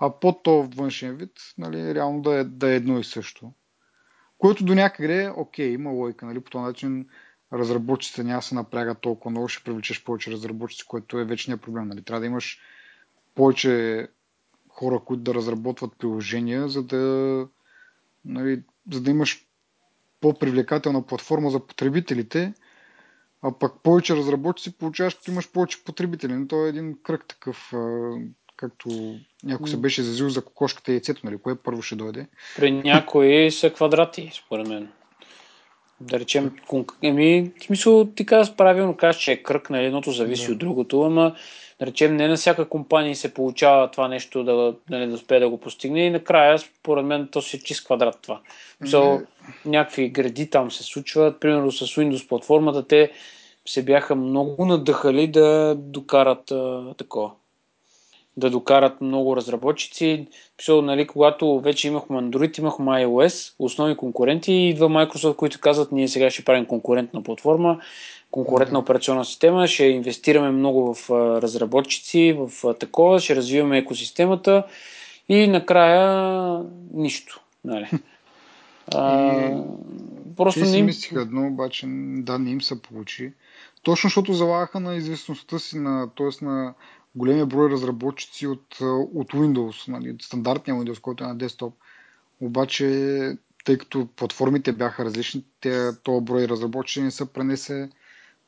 а 0.00 0.10
под 0.10 0.42
то 0.42 0.68
външен 0.76 1.16
вид, 1.16 1.32
нали, 1.58 1.94
реално 1.94 2.22
да 2.22 2.34
е, 2.34 2.44
да 2.44 2.72
е 2.72 2.76
едно 2.76 2.98
и 2.98 3.04
също. 3.04 3.52
Което 4.38 4.64
до 4.64 4.74
някъде, 4.74 5.30
окей, 5.36 5.68
има 5.68 5.90
лойка, 5.90 6.26
нали, 6.26 6.40
по 6.40 6.50
този 6.50 6.62
начин 6.62 7.06
разработчиците 7.52 8.24
няма 8.24 8.42
се 8.42 8.54
напрягат 8.54 9.00
толкова 9.00 9.30
много, 9.30 9.48
ще 9.48 9.64
привлечеш 9.64 10.04
повече 10.04 10.30
разработчици, 10.30 10.84
което 10.86 11.18
е 11.18 11.24
вечният 11.24 11.62
проблем. 11.62 11.88
Нали. 11.88 12.02
Трябва 12.02 12.20
да 12.20 12.26
имаш 12.26 12.60
повече 13.34 14.08
хора, 14.68 15.00
които 15.04 15.22
да 15.22 15.34
разработват 15.34 15.98
приложения, 15.98 16.68
за 16.68 16.82
да, 16.82 17.46
нали, 18.24 18.62
за 18.92 19.02
да 19.02 19.10
имаш 19.10 19.46
по-привлекателна 20.24 21.02
платформа 21.02 21.50
за 21.50 21.60
потребителите, 21.60 22.52
а 23.42 23.58
пък 23.58 23.72
повече 23.82 24.16
разработчици 24.16 24.78
получаваш, 24.78 25.14
като 25.14 25.30
имаш 25.30 25.52
повече 25.52 25.84
потребители. 25.84 26.32
Но 26.32 26.46
то 26.46 26.66
е 26.66 26.68
един 26.68 26.96
кръг 27.02 27.24
такъв, 27.28 27.72
както 28.56 29.16
някой 29.42 29.68
се 29.68 29.76
беше 29.76 30.02
зазил 30.02 30.28
за 30.28 30.44
кокошката 30.44 30.90
и 30.90 30.94
яйцето, 30.94 31.20
нали? 31.24 31.38
Кое 31.38 31.54
първо 31.54 31.82
ще 31.82 31.96
дойде? 31.96 32.26
При 32.56 32.70
някои 32.70 33.50
са 33.60 33.70
квадрати, 33.70 34.30
според 34.34 34.68
мен. 34.68 34.88
Да 36.00 36.20
речем, 36.20 36.56
еми, 37.02 37.52
в 37.60 37.64
смисъл, 37.64 38.10
ти 38.14 38.26
казваш 38.26 38.56
правилно, 38.56 38.96
казваш, 38.96 39.22
че 39.22 39.32
е 39.32 39.42
кръг, 39.42 39.70
нали, 39.70 39.84
едното 39.84 40.10
зависи 40.12 40.46
да. 40.46 40.52
от 40.52 40.58
другото, 40.58 41.02
ама 41.02 41.36
да 41.80 41.86
речем, 41.86 42.16
не 42.16 42.28
на 42.28 42.36
всяка 42.36 42.68
компания 42.68 43.16
се 43.16 43.34
получава 43.34 43.90
това 43.90 44.08
нещо 44.08 44.44
да, 44.44 44.74
нали, 44.90 45.06
да 45.06 45.14
успее 45.14 45.40
да 45.40 45.48
го 45.48 45.60
постигне. 45.60 46.06
И 46.06 46.10
накрая, 46.10 46.58
според 46.58 47.04
мен, 47.04 47.28
то 47.32 47.42
си 47.42 47.56
е 47.56 47.60
чист 47.60 47.84
квадрат 47.84 48.18
това. 48.22 48.40
So, 48.82 49.18
не... 49.18 49.26
някакви 49.70 50.08
гради 50.08 50.50
там 50.50 50.70
се 50.70 50.82
случват, 50.82 51.40
примерно 51.40 51.72
с 51.72 51.86
Windows 51.86 52.28
платформата, 52.28 52.86
те 52.86 53.10
се 53.66 53.84
бяха 53.84 54.14
много 54.14 54.66
надъхали 54.66 55.26
да 55.26 55.74
докарат 55.78 56.50
а, 56.50 56.94
такова. 56.96 57.30
Да 58.36 58.50
докарат 58.50 59.00
много 59.00 59.36
разработчици. 59.36 60.26
Писал, 60.56 60.82
нали, 60.82 61.06
когато 61.06 61.60
вече 61.60 61.88
имахме 61.88 62.16
Android, 62.16 62.58
имахме 62.58 62.90
iOS, 62.90 63.54
основни 63.58 63.96
конкуренти, 63.96 64.52
и 64.52 64.68
идва 64.68 64.88
Microsoft, 64.88 65.36
които 65.36 65.60
казват, 65.60 65.92
ние 65.92 66.08
сега 66.08 66.30
ще 66.30 66.44
правим 66.44 66.66
конкурентна 66.66 67.22
платформа, 67.22 67.80
конкурентна 68.34 68.78
операционна 68.78 69.24
система, 69.24 69.66
ще 69.66 69.84
инвестираме 69.84 70.50
много 70.50 70.94
в 70.94 71.10
разработчици, 71.42 72.36
в 72.38 72.74
такова, 72.74 73.20
ще 73.20 73.36
развиваме 73.36 73.78
екосистемата 73.78 74.66
и 75.28 75.46
накрая 75.46 76.62
нищо. 76.94 77.40
Нали. 77.64 77.90
А, 78.94 79.64
просто 80.36 80.60
не 80.60 80.78
им... 80.78 80.86
мислиха 80.86 81.20
едно, 81.20 81.46
обаче 81.46 81.86
да, 82.18 82.38
не 82.38 82.50
им 82.50 82.62
се 82.62 82.82
получи. 82.82 83.32
Точно 83.82 84.08
защото 84.08 84.32
залагаха 84.32 84.80
на 84.80 84.94
известността 84.94 85.58
си, 85.58 85.78
на, 85.78 86.10
т.е. 86.16 86.44
на 86.44 86.74
големия 87.14 87.46
брой 87.46 87.70
разработчици 87.70 88.46
от, 88.46 88.76
от 89.14 89.32
Windows, 89.32 89.88
нали, 89.88 90.10
от 90.10 90.22
стандартния 90.22 90.76
Windows, 90.76 91.00
който 91.00 91.24
е 91.24 91.26
на 91.26 91.34
десктоп. 91.34 91.74
Обаче, 92.40 92.86
тъй 93.64 93.78
като 93.78 94.08
платформите 94.16 94.72
бяха 94.72 95.04
различни, 95.04 95.44
този 96.02 96.24
брой 96.24 96.48
разработчици 96.48 97.02
не 97.02 97.10
са 97.10 97.26
пренесе 97.26 97.88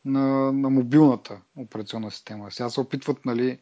на, 0.07 0.53
на 0.53 0.71
мобилната 0.71 1.41
операционна 1.57 2.11
система. 2.11 2.51
Сега 2.51 2.71
се 2.71 2.81
опитват 2.81 3.25
нали, 3.25 3.59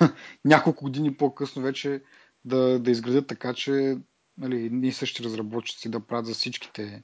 няколко 0.44 0.84
години 0.84 1.16
по-късно 1.16 1.62
вече 1.62 2.02
да, 2.44 2.78
да 2.78 2.90
изградят 2.90 3.26
така, 3.26 3.54
че 3.54 3.98
нали, 4.38 4.70
ние 4.72 4.92
същи 4.92 5.24
разработчици 5.24 5.88
да 5.88 6.00
правят 6.00 6.26
за 6.26 6.34
всичките. 6.34 7.02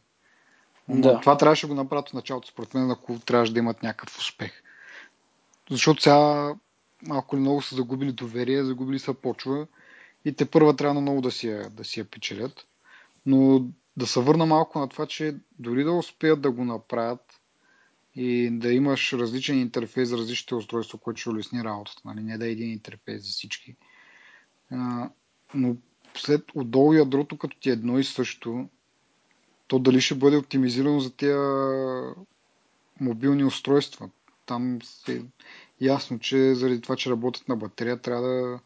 Да. 0.89 1.21
Това 1.21 1.37
трябваше 1.37 1.67
да 1.67 1.75
го 1.75 1.83
направят 1.83 2.09
в 2.09 2.13
началото, 2.13 2.49
според 2.49 2.75
мен, 2.75 2.91
ако 2.91 3.19
трябваше 3.19 3.53
да 3.53 3.59
имат 3.59 3.83
някакъв 3.83 4.19
успех. 4.19 4.63
Защото 5.71 6.03
сега 6.03 6.55
малко 7.03 7.37
или 7.37 7.41
много 7.41 7.63
са 7.63 7.77
загубили 7.77 8.13
доверие, 8.13 8.65
загубили 8.65 8.99
са 8.99 9.15
почва 9.15 9.67
и 10.25 10.37
те 10.37 10.51
първа 10.51 10.77
трябва 10.77 11.01
много 11.01 11.21
да 11.21 11.31
си, 11.31 11.49
я, 11.49 11.71
да 11.71 11.85
си 11.85 12.01
я 12.01 12.05
печелят. 12.05 12.67
Но 13.27 13.67
да 13.97 14.07
се 14.07 14.21
върна 14.21 14.47
малко 14.47 14.79
на 14.79 14.89
това, 14.89 15.07
че 15.07 15.37
дори 15.59 15.85
да 15.85 15.93
успеят 15.93 16.41
да 16.41 16.51
го 16.51 16.65
направят, 16.65 17.34
и 18.17 18.51
да 18.51 18.73
имаш 18.73 19.13
различен 19.13 19.59
интерфейс 19.59 20.09
за 20.09 20.19
различните 20.19 20.55
устройства, 20.55 20.99
което 20.99 21.21
ще 21.21 21.31
улесни 21.31 21.65
работата. 21.65 22.03
Нали? 22.05 22.23
Не 22.23 22.39
да 22.39 22.47
е 22.47 22.51
един 22.51 22.71
интерфейс 22.71 23.23
за 23.23 23.29
всички. 23.29 23.77
А, 24.71 25.11
но 25.55 25.77
след 26.17 26.45
отдолу 26.55 26.93
ядрото, 26.93 27.39
като 27.39 27.59
ти 27.61 27.71
е 27.71 27.73
едно 27.73 27.99
и 27.99 28.05
също, 28.05 28.69
то 29.67 29.79
дали 29.79 30.01
ще 30.01 30.15
бъде 30.15 30.37
оптимизирано 30.37 31.01
за 31.01 31.17
тези 31.17 31.35
мобилни 33.01 33.45
устройства. 33.45 34.11
Там 34.47 34.79
е 35.09 35.21
ясно, 35.81 36.19
че 36.19 36.55
заради 36.55 36.81
това, 36.81 36.97
че 36.97 37.11
работят 37.11 37.49
на 37.49 37.57
батерия, 37.57 38.01
трябва 38.01 38.29
да 38.29 38.61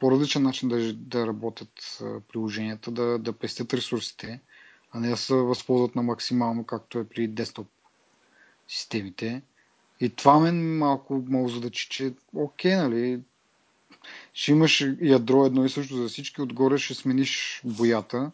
по 0.00 0.10
различен 0.10 0.42
начин 0.42 0.68
да, 0.68 0.92
да 0.94 1.26
работят 1.26 2.02
приложенията, 2.28 2.90
да, 2.90 3.18
да 3.18 3.32
пестят 3.32 3.74
ресурсите, 3.74 4.40
а 4.92 5.00
не 5.00 5.08
да 5.08 5.16
се 5.16 5.34
възползват 5.34 5.96
на 5.96 6.02
максимално, 6.02 6.64
както 6.64 6.98
е 6.98 7.08
при 7.08 7.28
десктоп 7.28 7.68
системите. 8.70 9.42
И 10.00 10.08
това 10.08 10.38
мен 10.38 10.78
малко 10.78 11.24
ме 11.28 11.42
озадачи, 11.42 11.88
че 11.90 12.12
окей, 12.36 12.76
нали, 12.76 13.20
ще 14.34 14.50
имаш 14.50 14.86
ядро 15.02 15.44
едно 15.44 15.64
и 15.64 15.68
също 15.68 15.96
за 15.96 16.08
всички, 16.08 16.42
отгоре 16.42 16.78
ще 16.78 16.94
смениш 16.94 17.60
боята 17.64 18.30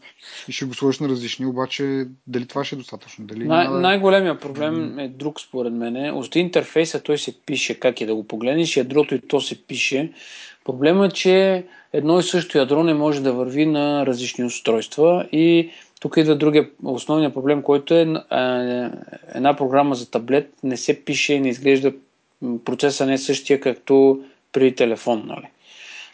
и 0.48 0.52
ще 0.52 0.64
го 0.64 0.74
сложиш 0.74 1.00
на 1.00 1.08
различни, 1.08 1.46
обаче 1.46 2.06
дали 2.26 2.46
това 2.46 2.64
ще 2.64 2.74
е 2.74 2.78
достатъчно? 2.78 3.26
Дали 3.26 3.44
Най- 3.44 3.68
да... 3.68 3.80
Най-големия 3.80 4.40
проблем 4.40 4.98
е 4.98 5.08
друг 5.08 5.40
според 5.40 5.72
мен. 5.72 6.14
От 6.14 6.36
интерфейса 6.36 7.02
той 7.02 7.18
се 7.18 7.40
пише 7.40 7.80
как 7.80 8.00
е 8.00 8.06
да 8.06 8.14
го 8.14 8.26
погледнеш, 8.26 8.76
ядрото 8.76 9.14
и 9.14 9.20
то 9.20 9.40
се 9.40 9.66
пише. 9.66 10.12
Проблемът 10.64 11.12
е, 11.12 11.14
че 11.14 11.66
едно 11.92 12.18
и 12.18 12.22
също 12.22 12.58
ядро 12.58 12.84
не 12.84 12.94
може 12.94 13.22
да 13.22 13.32
върви 13.32 13.66
на 13.66 14.06
различни 14.06 14.44
устройства 14.44 15.28
и 15.32 15.70
тук 16.00 16.16
идва 16.16 16.36
другия 16.36 16.70
основния 16.84 17.34
проблем, 17.34 17.62
който 17.62 17.94
е 17.94 18.00
една 19.34 19.56
програма 19.56 19.94
за 19.94 20.10
таблет 20.10 20.52
не 20.62 20.76
се 20.76 21.04
пише, 21.04 21.40
не 21.40 21.48
изглежда 21.48 21.92
процеса 22.64 23.06
не 23.06 23.14
е 23.14 23.18
същия, 23.18 23.60
както 23.60 24.20
при 24.52 24.74
телефон. 24.74 25.22
Нали? 25.26 25.48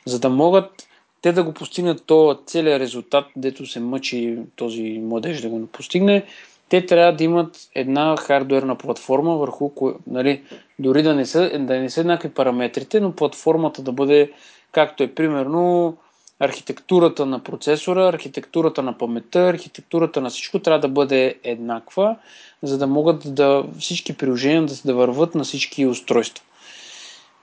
За 0.07 0.21
да 0.21 0.29
могат 0.29 0.89
те 1.23 1.33
да 1.33 1.45
го 1.45 1.53
постигнат 1.53 2.03
то 2.07 2.39
целият 2.47 2.81
резултат, 2.81 3.25
дето 3.37 3.67
се 3.67 3.81
мъчи 3.81 4.39
този 4.57 4.83
младеж 4.83 5.41
да 5.41 5.49
го 5.49 5.67
постигне, 5.67 6.25
те 6.69 6.87
трябва 6.87 7.13
да 7.13 7.25
имат 7.25 7.57
една 7.75 8.17
хардуерна 8.17 8.79
платформа, 8.79 9.37
върху 9.37 9.71
нали, 10.07 10.43
дори 10.79 11.03
да 11.03 11.15
не, 11.15 11.27
са, 11.27 11.59
да 11.59 11.81
не 11.81 11.91
са 11.91 12.01
еднакви 12.01 12.29
параметрите, 12.29 13.01
но 13.01 13.13
платформата 13.13 13.83
да 13.83 13.93
бъде 13.93 14.33
както 14.73 15.03
е 15.03 15.15
примерно 15.15 15.97
архитектурата 16.45 17.27
на 17.27 17.39
процесора, 17.39 18.09
архитектурата 18.09 18.83
на 18.83 18.99
паметта, 18.99 19.49
архитектурата 19.49 20.21
на 20.21 20.31
всичко 20.31 20.59
трябва 20.59 20.81
да 20.81 20.89
бъде 20.89 21.39
еднаква, 21.45 22.17
за 22.63 22.79
да 22.79 22.87
могат 22.87 23.35
да 23.35 23.65
всички 23.79 24.17
приложения 24.17 24.67
да, 24.67 24.75
да 24.85 24.95
върват 24.95 25.35
на 25.35 25.45
всички 25.45 25.87
устройства. 25.87 26.45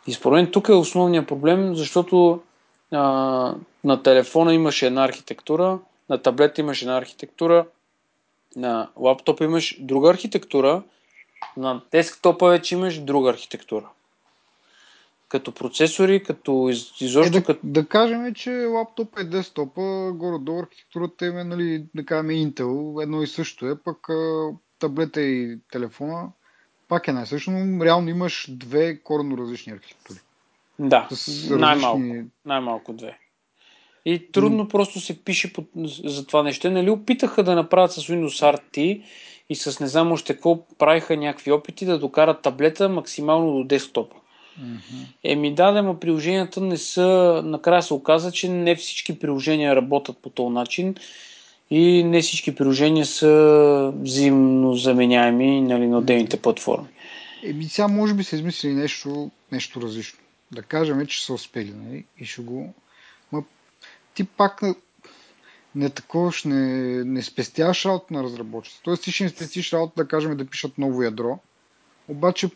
И 0.08 0.14
според 0.14 0.36
мен 0.36 0.52
тук 0.52 0.70
е 0.70 0.74
основният 0.74 1.28
проблем, 1.28 1.76
защото 1.76 2.41
а, 2.91 3.02
на 3.84 4.04
телефона 4.04 4.54
имаше 4.54 4.88
една 4.88 5.04
архитектура, 5.04 5.80
на 6.10 6.18
таблета 6.18 6.62
имаш 6.62 6.82
една 6.82 6.97
архитектура, 6.97 7.66
на 8.56 8.89
лаптопа 8.97 9.43
имаш 9.43 9.78
друга 9.80 10.10
архитектура, 10.10 10.84
на 11.58 11.82
десктопа 11.91 12.50
вече 12.50 12.76
имаш 12.76 13.00
друга 13.00 13.30
архитектура. 13.30 13.89
Като 15.30 15.51
процесори, 15.51 16.23
като 16.23 16.69
из, 16.69 17.01
изобщо... 17.01 17.38
Е, 17.38 17.39
да, 17.39 17.45
като... 17.45 17.59
да 17.63 17.88
кажем, 17.88 18.34
че 18.34 18.51
лаптоп 18.51 19.19
е 19.19 19.23
десктопа, 19.23 20.11
горе-долу 20.15 20.59
архитектурата 20.59 21.25
е, 21.25 21.30
нали, 21.32 21.86
да 21.95 22.05
кажем 22.05 22.27
Intel, 22.27 23.03
едно 23.03 23.21
и 23.21 23.27
също 23.27 23.67
е, 23.67 23.84
пък 23.84 24.07
таблета 24.80 25.21
и 25.21 25.59
телефона 25.71 26.30
пак 26.89 27.07
е 27.07 27.13
най-също, 27.13 27.51
но 27.51 27.86
реално 27.86 28.09
имаш 28.09 28.47
две 28.49 28.99
коренно 28.99 29.38
различни 29.38 29.73
архитектури. 29.73 30.17
Да, 30.80 31.07
различни... 31.11 31.57
най-малко, 31.57 32.30
най-малко 32.45 32.93
две. 32.93 33.17
И 34.05 34.32
трудно 34.32 34.65
mm. 34.65 34.69
просто 34.69 34.99
се 34.99 35.23
пише 35.23 35.53
по, 35.53 35.65
за 36.05 36.27
това 36.27 36.43
нещо. 36.43 36.71
Нали 36.71 36.89
опитаха 36.89 37.43
да 37.43 37.55
направят 37.55 37.91
с 37.91 38.07
Windows 38.07 38.57
RT 38.57 39.03
и 39.49 39.55
с 39.55 39.80
не 39.80 39.88
знам 39.88 40.11
още 40.11 40.34
какво 40.34 40.67
правиха 40.67 41.17
някакви 41.17 41.51
опити 41.51 41.86
да 41.86 41.99
докарат 41.99 42.41
таблета 42.41 42.89
максимално 42.89 43.53
до 43.53 43.63
десктопа. 43.63 44.15
Mm-hmm. 44.60 45.05
Еми 45.24 45.55
да, 45.55 45.82
но 45.82 45.99
приложенията 45.99 46.62
не 46.62 46.78
са... 46.78 47.41
Накрая 47.45 47.84
се 47.84 47.93
оказа, 47.93 48.32
че 48.32 48.49
не 48.49 48.76
всички 48.76 49.20
приложения 49.20 49.76
работят 49.76 50.18
по 50.18 50.30
този 50.30 50.53
начин 50.53 50.95
и 51.70 52.03
не 52.03 52.22
всички 52.22 52.55
приложения 52.55 53.05
са 53.05 53.93
взаимно 53.95 54.74
заменяеми 54.74 55.62
нали, 55.62 55.88
на 55.88 55.97
отделните 55.97 56.41
платформи. 56.41 56.88
Еми 57.43 57.66
сега 57.66 57.88
може 57.88 58.14
би 58.14 58.24
са 58.24 58.36
измислили 58.36 58.74
нещо, 58.74 59.32
нещо 59.51 59.82
различно. 59.82 60.20
Да 60.51 60.62
кажем, 60.62 61.05
че 61.05 61.26
са 61.26 61.34
успели 61.34 61.74
нали? 61.76 62.05
и 62.18 62.26
ще 62.26 62.41
го... 62.41 62.74
Ма, 63.32 63.43
ти 64.14 64.24
пак 64.24 64.62
не 65.76 65.89
таковаш, 65.89 66.43
не, 66.43 67.03
не 67.03 67.24
спестяваш 67.24 67.86
работа 67.86 68.14
на 68.14 68.24
разработчиците. 68.24 68.82
Тоест 68.84 69.03
ти 69.03 69.12
ще 69.12 69.24
не 69.24 69.30
спестиш 69.30 69.74
работа, 69.74 69.93
да 69.97 70.07
кажем, 70.07 70.38
да 70.38 70.45
пишат 70.45 70.78
ново 70.78 71.03
ядро, 71.03 71.39
обаче 72.07 72.49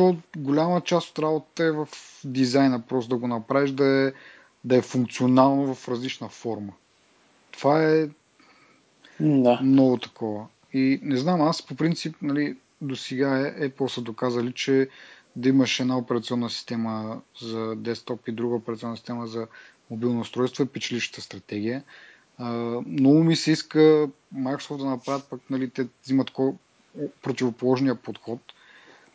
то 0.00 0.16
голяма 0.36 0.80
част 0.80 1.10
от 1.10 1.18
работата 1.18 1.64
е 1.64 1.70
в 1.70 1.88
дизайна, 2.24 2.80
просто 2.80 3.08
да 3.08 3.16
го 3.16 3.28
направиш 3.28 3.70
да 3.70 4.06
е, 4.06 4.12
да 4.64 4.76
е 4.76 4.82
функционално 4.82 5.74
в 5.74 5.88
различна 5.88 6.28
форма. 6.28 6.72
Това 7.50 7.84
е 7.84 8.08
да. 9.20 9.60
много 9.62 9.96
такова. 9.96 10.46
И 10.72 11.00
не 11.02 11.16
знам, 11.16 11.42
аз 11.42 11.66
по 11.66 11.74
принцип, 11.74 12.16
нали, 12.22 12.56
до 12.80 12.96
сега 12.96 13.54
Apple 13.60 13.86
са 13.86 14.00
доказали, 14.00 14.52
че 14.52 14.88
да 15.36 15.48
имаш 15.48 15.80
една 15.80 15.98
операционна 15.98 16.50
система 16.50 17.20
за 17.40 17.76
десктоп 17.76 18.28
и 18.28 18.32
друга 18.32 18.56
операционна 18.56 18.96
система 18.96 19.26
за 19.26 19.46
мобилно 19.90 20.20
устройство 20.20 20.62
е 20.62 20.66
печелищата 20.66 21.20
стратегия. 21.20 21.82
Uh, 22.40 22.86
много 22.86 23.24
ми 23.24 23.36
се 23.36 23.52
иска 23.52 24.08
Microsoft 24.34 24.78
да 24.78 24.84
направят, 24.84 25.26
пък 25.30 25.40
нали, 25.50 25.70
те 25.70 25.86
взимат 26.04 26.30
противоположния 27.22 27.94
подход 27.94 28.40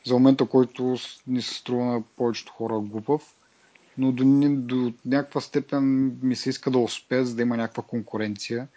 за 0.05 0.13
момента, 0.13 0.45
който 0.45 0.97
ни 1.27 1.41
се 1.41 1.53
струва 1.53 1.85
на 1.85 2.01
повечето 2.01 2.51
хора 2.51 2.79
глупав 2.79 3.35
но 3.97 4.11
до, 4.11 4.23
до 4.49 4.93
някаква 5.05 5.41
степен 5.41 6.15
ми 6.23 6.35
се 6.35 6.49
иска 6.49 6.71
да 6.71 6.77
успеят, 6.77 7.27
за 7.27 7.35
да 7.35 7.41
има 7.41 7.57
някаква 7.57 7.83
конкуренция 7.83 8.67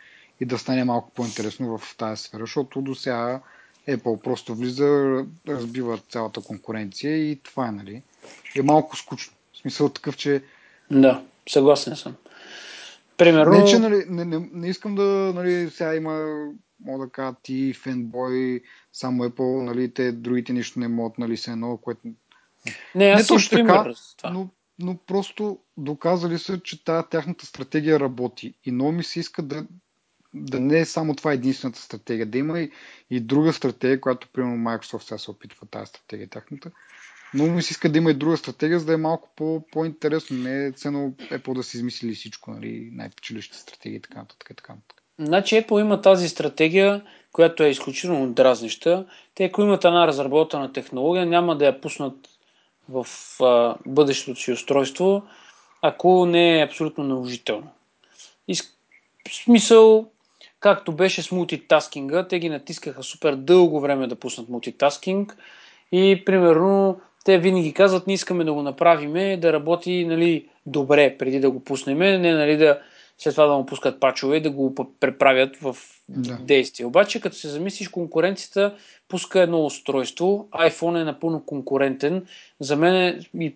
и 0.41 0.45
да 0.45 0.59
стане 0.59 0.85
малко 0.85 1.11
по-интересно 1.11 1.79
в 1.79 1.97
тази 1.97 2.23
сфера, 2.23 2.41
защото 2.41 2.81
до 2.81 2.95
сега 2.95 3.41
Apple 3.89 4.21
просто 4.21 4.55
влиза, 4.55 5.25
разбива 5.49 5.99
цялата 6.09 6.41
конкуренция 6.41 7.31
и 7.31 7.37
това 7.37 7.69
е, 7.69 7.73
нали? 7.73 8.03
е 8.57 8.63
малко 8.63 8.97
скучно. 8.97 9.35
В 9.53 9.59
смисъл 9.59 9.89
такъв, 9.89 10.17
че... 10.17 10.43
Да, 10.91 11.23
съгласен 11.49 11.97
съм. 11.97 12.15
Примерно... 13.17 13.53
Не, 13.53 13.65
че 13.65 13.79
нали, 13.79 14.05
не, 14.09 14.25
не, 14.25 14.49
не 14.53 14.69
искам 14.69 14.95
да, 14.95 15.33
нали, 15.35 15.71
сега 15.71 15.95
има, 15.95 16.47
мога 16.85 17.07
да 17.07 17.13
кажа, 17.13 17.37
ти, 17.43 17.75
фенбой, 17.75 18.63
само 18.93 19.25
Apple, 19.25 19.63
нали, 19.65 19.95
те 19.95 20.13
другите 20.13 20.53
нищо 20.53 20.81
не 20.81 20.89
могат, 20.89 21.19
нали, 21.19 21.37
се 21.37 21.51
едно, 21.51 21.77
което... 21.77 22.01
Не, 22.95 23.05
аз 23.05 23.23
не 23.23 23.27
точно 23.27 23.59
така, 23.59 23.95
това. 24.17 24.31
но 24.31 24.51
но 24.79 24.97
просто 24.97 25.59
доказали 25.77 26.39
са, 26.39 26.61
че 26.61 26.85
тази 26.85 27.07
тяхната 27.11 27.47
стратегия 27.47 28.01
работи. 28.01 28.55
И 28.65 28.73
много 28.73 28.93
ми 28.93 29.05
се 29.05 29.21
иска 29.21 29.43
да, 29.43 29.67
да 30.35 30.61
не 30.61 30.79
е 30.79 30.85
само 30.85 31.15
това 31.15 31.33
единствената 31.33 31.81
стратегия, 31.81 32.27
да 32.27 32.39
има 32.39 32.61
и, 32.61 32.71
и 33.11 33.21
друга 33.21 33.53
стратегия, 33.53 34.01
която, 34.01 34.29
примерно, 34.33 34.57
Microsoft 34.57 35.03
сега 35.03 35.19
се 35.19 35.31
опитва 35.31 35.67
тази 35.67 35.87
стратегия 35.87 36.29
тяхната. 36.29 36.71
Много 37.35 37.51
ми 37.51 37.63
се 37.63 37.73
иска 37.73 37.93
да 37.93 37.99
има 37.99 38.11
и 38.11 38.15
друга 38.15 38.37
стратегия, 38.37 38.81
за 38.81 38.87
да 38.87 38.93
е 38.93 38.97
малко 38.97 39.31
по, 39.37 39.67
по-интересно. 39.73 40.37
Не 40.37 40.67
е 40.67 40.73
ценно 40.73 41.15
Apple 41.19 41.55
да 41.55 41.63
си 41.63 41.77
измислили 41.77 42.15
всичко, 42.15 42.51
нали, 42.51 42.91
най-печелищите 42.93 43.59
стратегии 43.59 43.97
и 43.97 44.03
така 44.03 44.19
нататък. 44.19 44.49
Така, 44.57 44.75
нататък. 44.75 44.98
Значи 45.21 45.55
Apple 45.55 45.81
има 45.81 46.01
тази 46.01 46.29
стратегия, 46.29 47.03
която 47.33 47.63
е 47.63 47.69
изключително 47.69 48.33
дразнища. 48.33 49.07
Те, 49.35 49.45
ако 49.45 49.63
имат 49.63 49.85
една 49.85 50.07
разработена 50.07 50.73
технология, 50.73 51.27
няма 51.27 51.57
да 51.57 51.67
я 51.67 51.81
пуснат 51.81 52.15
в 52.89 53.07
а, 53.43 53.75
бъдещото 53.87 54.41
си 54.41 54.53
устройство, 54.53 55.23
ако 55.83 56.27
не 56.27 56.61
е 56.61 56.65
абсолютно 56.65 57.05
наложително. 57.05 57.69
И 58.49 58.55
в 58.55 58.65
смисъл, 59.45 60.07
както 60.61 60.93
беше 60.93 61.23
с 61.23 61.33
мултитаскинга, 61.33 62.29
те 62.29 62.39
ги 62.39 62.49
натискаха 62.49 63.03
супер 63.03 63.35
дълго 63.35 63.81
време 63.81 64.07
да 64.07 64.17
пуснат 64.17 64.49
мултитаскинг 64.49 65.37
и 65.93 66.23
примерно 66.27 67.01
те 67.25 67.39
винаги 67.39 67.73
казват, 67.75 68.07
не 68.07 68.13
искаме 68.13 68.45
да 68.45 68.53
го 68.53 68.63
направим, 68.63 69.41
да 69.41 69.53
работи 69.53 70.05
нали, 70.05 70.49
добре 70.67 71.19
преди 71.19 71.41
да 71.41 71.51
го 71.51 71.65
пуснем, 71.65 71.99
не 71.99 72.33
нали, 72.33 72.57
да 72.57 72.81
след 73.19 73.35
това 73.35 73.47
да 73.47 73.55
му 73.55 73.67
пускат 73.67 74.01
пачове 74.01 74.37
и 74.37 74.41
да 74.41 74.51
го 74.51 74.75
преправят 75.01 75.57
в 75.57 75.77
да. 76.09 76.37
действие. 76.37 76.87
Обаче, 76.87 77.21
като 77.21 77.37
се 77.37 77.49
замислиш, 77.49 77.89
конкуренцията 77.89 78.75
пуска 79.09 79.41
едно 79.41 79.65
устройство, 79.65 80.49
iPhone 80.53 81.01
е 81.01 81.05
напълно 81.05 81.45
конкурентен. 81.45 82.27
За 82.61 82.77
мен 82.77 82.95
е, 82.95 83.21
и, 83.41 83.55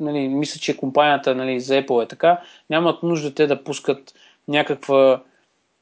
нали, 0.00 0.28
мисля, 0.28 0.60
че 0.60 0.76
компанията 0.76 1.34
нали, 1.34 1.60
за 1.60 1.74
Apple 1.74 2.04
е 2.04 2.08
така, 2.08 2.40
нямат 2.70 3.02
нужда 3.02 3.34
те 3.34 3.46
да 3.46 3.64
пускат 3.64 4.14
някаква 4.48 5.22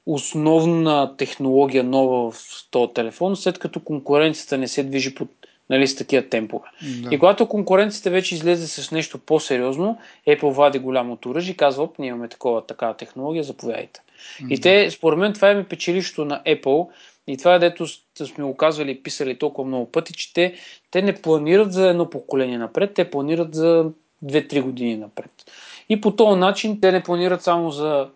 основна 0.07 1.17
технология 1.17 1.85
нова 1.85 2.31
в 2.31 2.39
този 2.71 2.93
телефон, 2.93 3.37
след 3.37 3.59
като 3.59 3.81
конкуренцията 3.81 4.59
не 4.59 4.69
се 4.69 4.83
движи 4.83 5.15
под 5.15 5.29
нали, 5.71 5.87
с 5.87 5.97
такива 5.97 6.29
темпове. 6.29 6.69
Да. 7.03 7.15
И 7.15 7.19
когато 7.19 7.49
конкуренцията 7.49 8.11
вече 8.11 8.35
излезе 8.35 8.67
с 8.67 8.91
нещо 8.93 9.19
по-сериозно, 9.19 9.99
Apple 10.29 10.53
вади 10.53 10.79
голямото 10.79 11.31
оръжие 11.31 11.53
и 11.53 11.57
казва, 11.57 11.85
оп, 11.85 11.99
ние 11.99 12.09
имаме 12.09 12.29
такова, 12.29 12.67
такава 12.67 12.95
технология, 12.95 13.45
заповядайте. 13.45 14.01
Да. 14.41 14.55
И 14.55 14.61
те, 14.61 14.91
според 14.91 15.19
мен, 15.19 15.33
това 15.33 15.51
е 15.51 15.55
ми 15.55 15.65
печелището 15.65 16.25
на 16.25 16.43
Apple 16.47 16.89
и 17.27 17.37
това 17.37 17.55
е 17.55 17.59
дето 17.59 17.87
сме 18.27 18.45
го 18.45 18.57
казвали 18.57 18.91
и 18.91 19.03
писали 19.03 19.39
толкова 19.39 19.69
много 19.69 19.93
пъти, 19.93 20.13
че 20.13 20.33
те, 20.33 20.55
те 20.91 21.03
не 21.03 21.15
планират 21.15 21.73
за 21.73 21.89
едно 21.89 22.11
поколение 22.11 22.59
напред, 22.59 22.95
те 22.95 23.11
планират 23.11 23.55
за 23.55 23.91
2-3 24.25 24.63
години 24.63 24.97
напред. 24.97 25.31
И 25.89 26.01
по 26.01 26.17
този 26.17 26.39
начин 26.39 26.81
те 26.81 26.93
не 26.93 27.03
планират 27.03 27.43
само 27.43 27.71
за 27.71 28.09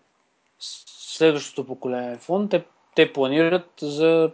следващото 0.59 1.67
поколение 1.67 2.17
iPhone, 2.17 2.51
те, 2.51 2.65
те 2.95 3.13
планират 3.13 3.69
за 3.81 4.31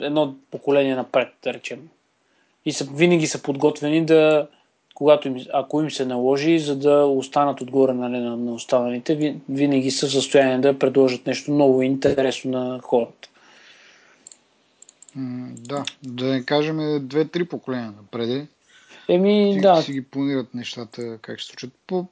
едно 0.00 0.34
поколение 0.50 0.96
напред, 0.96 1.28
да 1.44 1.54
речем 1.54 1.88
и 2.66 2.72
са, 2.72 2.84
винаги 2.84 3.26
са 3.26 3.42
подготвени 3.42 4.06
да, 4.06 4.48
когато 4.94 5.28
им, 5.28 5.36
ако 5.52 5.82
им 5.82 5.90
се 5.90 6.04
наложи, 6.04 6.58
за 6.58 6.76
да 6.76 7.04
останат 7.06 7.60
отгоре 7.60 7.92
нали, 7.92 8.18
на, 8.18 8.36
на 8.36 8.52
останалите, 8.54 9.36
винаги 9.48 9.90
са 9.90 10.06
в 10.06 10.12
състояние 10.12 10.58
да 10.58 10.78
предложат 10.78 11.26
нещо 11.26 11.52
ново 11.52 11.82
и 11.82 11.86
интересно 11.86 12.50
на 12.50 12.80
хората. 12.82 13.28
да, 15.56 15.84
да 16.02 16.26
не 16.26 16.44
кажем 16.44 17.08
две-три 17.08 17.44
поколения 17.44 17.92
напреди. 17.96 18.46
Еми, 19.08 19.52
си, 19.54 19.60
да. 19.60 19.82
Си 19.82 19.92
ги 19.92 20.02
планират 20.04 20.54
нещата 20.54 21.18
как 21.22 21.38
ще 21.38 21.48
случат. 21.48 21.70
По, 21.86 22.06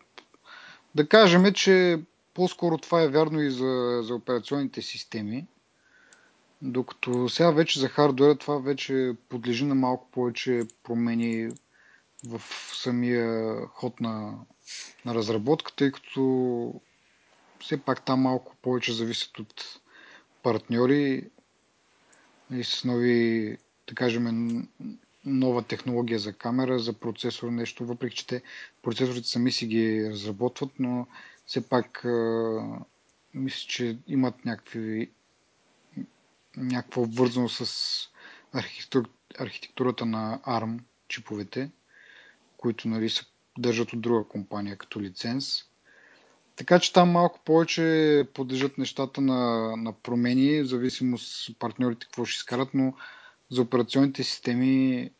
да 0.95 1.09
кажем, 1.09 1.53
че 1.53 1.99
по-скоро 2.35 2.79
това 2.79 3.03
е 3.03 3.09
вярно 3.09 3.41
и 3.41 3.51
за, 3.51 4.01
за 4.03 4.15
операционните 4.15 4.83
системи. 4.83 5.47
Докато 6.63 7.29
сега 7.29 7.51
вече 7.51 7.81
за 7.81 7.89
хардуера 7.89 8.37
това 8.37 8.59
вече 8.59 9.15
подлежи 9.29 9.65
на 9.65 9.75
малко 9.75 10.11
повече 10.11 10.63
промени 10.83 11.51
в 12.27 12.43
самия 12.75 13.57
ход 13.67 14.01
на, 14.01 14.39
на 15.05 15.15
разработка, 15.15 15.73
тъй 15.77 15.93
като 15.93 16.75
все 17.61 17.77
пак 17.77 18.05
там 18.05 18.21
малко 18.21 18.57
повече 18.63 18.93
зависят 18.93 19.39
от 19.39 19.81
партньори 20.43 21.31
и 22.53 22.65
с 22.65 22.85
нови, 22.85 23.57
да 23.89 23.95
кажем, 23.95 24.69
нова 25.25 25.63
технология 25.63 26.19
за 26.19 26.33
камера, 26.33 26.79
за 26.79 26.93
процесор, 26.93 27.51
нещо, 27.51 27.87
въпреки 27.87 28.17
че 28.17 28.27
те 28.27 28.43
процесорите 28.83 29.29
сами 29.29 29.53
си 29.53 29.67
ги 29.67 30.09
разработват, 30.11 30.71
но 30.79 31.07
все 31.47 31.69
пак 31.69 32.05
мисля, 33.35 33.69
че 33.69 33.99
имат 34.07 34.45
някакви 34.45 35.11
някаква 36.61 37.03
обвързано 37.03 37.49
с 37.49 37.65
архитектур, 38.53 39.09
архитектурата 39.39 40.07
на 40.07 40.41
ARM 40.47 40.79
чиповете, 41.09 41.71
които 42.57 42.89
нали, 42.89 43.11
се 43.11 43.25
държат 43.59 43.93
от 43.93 44.01
друга 44.01 44.25
компания 44.29 44.77
като 44.77 45.01
лиценз. 45.01 45.65
Така 46.57 46.79
че 46.79 46.93
там 46.93 47.11
малко 47.11 47.41
повече 47.45 48.25
подлежат 48.35 48.79
нещата 48.79 49.21
на, 49.21 49.73
на 49.77 49.93
промени, 49.93 50.63
в 50.63 50.67
зависимост 50.67 51.59
партньорите 51.59 52.07
какво 52.07 52.25
ще 52.25 52.37
изкарат, 52.37 52.69
но 52.75 52.95
за 53.51 53.63
операционните 53.63 54.23
системи 54.23 55.11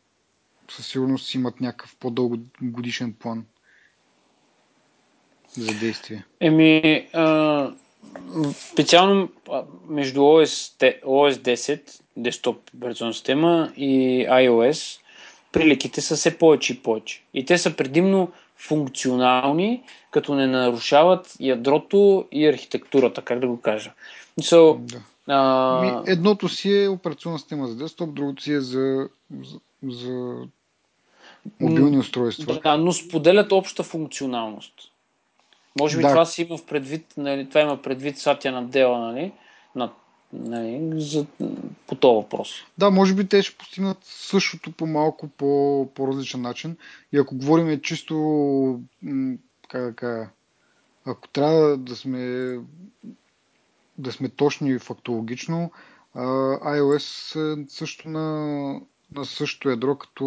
със 0.69 0.87
сигурност 0.87 1.33
имат 1.33 1.61
някакъв 1.61 1.95
по-дългогодишен 1.95 3.13
план 3.13 3.45
за 5.53 5.79
действие. 5.79 6.25
Еми, 6.39 7.07
а, 7.13 7.73
специално 8.71 9.29
между 9.87 10.19
OS, 10.19 11.01
OS 11.03 11.31
10, 11.31 12.01
десктоп 12.17 12.57
операционна 12.77 13.13
система 13.13 13.71
и 13.77 14.25
iOS, 14.29 14.99
приликите 15.51 16.01
са 16.01 16.15
все 16.15 16.37
повече 16.37 16.73
и 16.73 16.79
повече. 16.79 17.23
И 17.33 17.45
те 17.45 17.57
са 17.57 17.75
предимно 17.75 18.31
функционални, 18.57 19.83
като 20.11 20.35
не 20.35 20.47
нарушават 20.47 21.35
ядрото 21.39 22.27
и 22.31 22.47
архитектурата, 22.47 23.21
как 23.21 23.39
да 23.39 23.47
го 23.47 23.61
кажа. 23.61 23.91
So, 24.41 24.77
да. 24.79 25.01
а... 25.27 25.81
Ми, 25.81 26.11
едното 26.11 26.49
си 26.49 26.83
е 26.83 26.89
операционна 26.89 27.39
система 27.39 27.67
за 27.67 27.75
десктоп, 27.75 28.13
другото 28.13 28.43
си 28.43 28.53
е 28.53 28.61
за, 28.61 29.09
за, 29.43 29.59
за 29.83 30.35
мобилни 31.59 31.97
устройства. 31.97 32.59
Да, 32.63 32.77
но 32.77 32.91
споделят 32.91 33.51
обща 33.51 33.83
функционалност. 33.83 34.73
Може 35.79 35.97
би 35.97 36.03
да. 36.03 36.09
това 36.09 36.25
си 36.25 36.41
има 36.41 36.57
в 36.57 36.65
предвид, 36.65 37.13
нали, 37.17 37.49
това 37.49 37.61
има 37.61 37.81
предвид 37.81 38.17
Сатя 38.17 38.51
на 38.51 38.67
дела, 38.67 38.99
нали, 38.99 39.31
на, 39.75 39.91
нали, 40.33 41.01
за, 41.01 41.25
по 41.87 41.95
този 41.95 42.15
въпрос. 42.15 42.49
Да, 42.77 42.91
може 42.91 43.13
би 43.13 43.27
те 43.27 43.41
ще 43.41 43.57
постигнат 43.57 43.97
същото 44.01 44.71
по 44.71 44.85
малко 44.85 45.27
по, 45.27 45.89
по 45.95 46.07
различен 46.07 46.41
начин. 46.41 46.77
И 47.13 47.17
ако 47.17 47.35
говорим 47.35 47.81
чисто, 47.81 48.15
как 49.67 49.83
да 49.85 49.95
кажа, 49.95 50.29
ако 51.05 51.27
трябва 51.27 51.77
да 51.77 51.95
сме, 51.95 52.57
да 53.97 54.11
сме 54.11 54.29
точни 54.29 54.79
фактологично, 54.79 55.71
iOS 56.15 57.35
е 57.61 57.65
също 57.69 58.09
на, 58.09 58.27
на 59.15 59.25
същото 59.25 59.69
ядро 59.69 59.95
като 59.95 60.23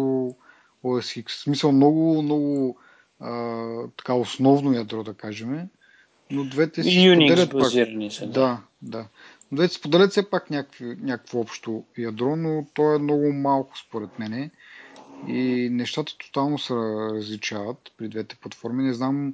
OS 0.83 1.23
X. 1.23 1.29
В 1.29 1.41
смисъл 1.41 1.71
много, 1.71 2.21
много 2.21 2.77
а, 3.19 3.87
така 3.97 4.13
основно 4.13 4.73
ядро, 4.73 5.03
да 5.03 5.13
кажем. 5.13 5.69
Но 6.31 6.43
двете 6.43 6.83
си 6.83 6.89
Unix 6.89 7.45
споделят 7.45 7.51
пак. 7.51 8.11
Са, 8.13 8.27
да. 8.27 8.31
да, 8.31 8.61
да. 8.81 9.07
Но 9.51 9.55
двете 9.55 9.73
споделят 9.73 10.11
все 10.11 10.29
пак 10.29 10.49
някакво, 10.49 10.85
някакво 10.85 11.39
общо 11.39 11.83
ядро, 11.97 12.35
но 12.35 12.65
то 12.73 12.95
е 12.95 12.99
много 12.99 13.33
малко 13.33 13.77
според 13.77 14.19
мене. 14.19 14.51
И 15.27 15.69
нещата 15.71 16.17
тотално 16.17 16.57
се 16.57 16.73
различават 16.73 17.91
при 17.97 18.07
двете 18.07 18.35
платформи. 18.35 18.83
Не 18.83 18.93
знам 18.93 19.33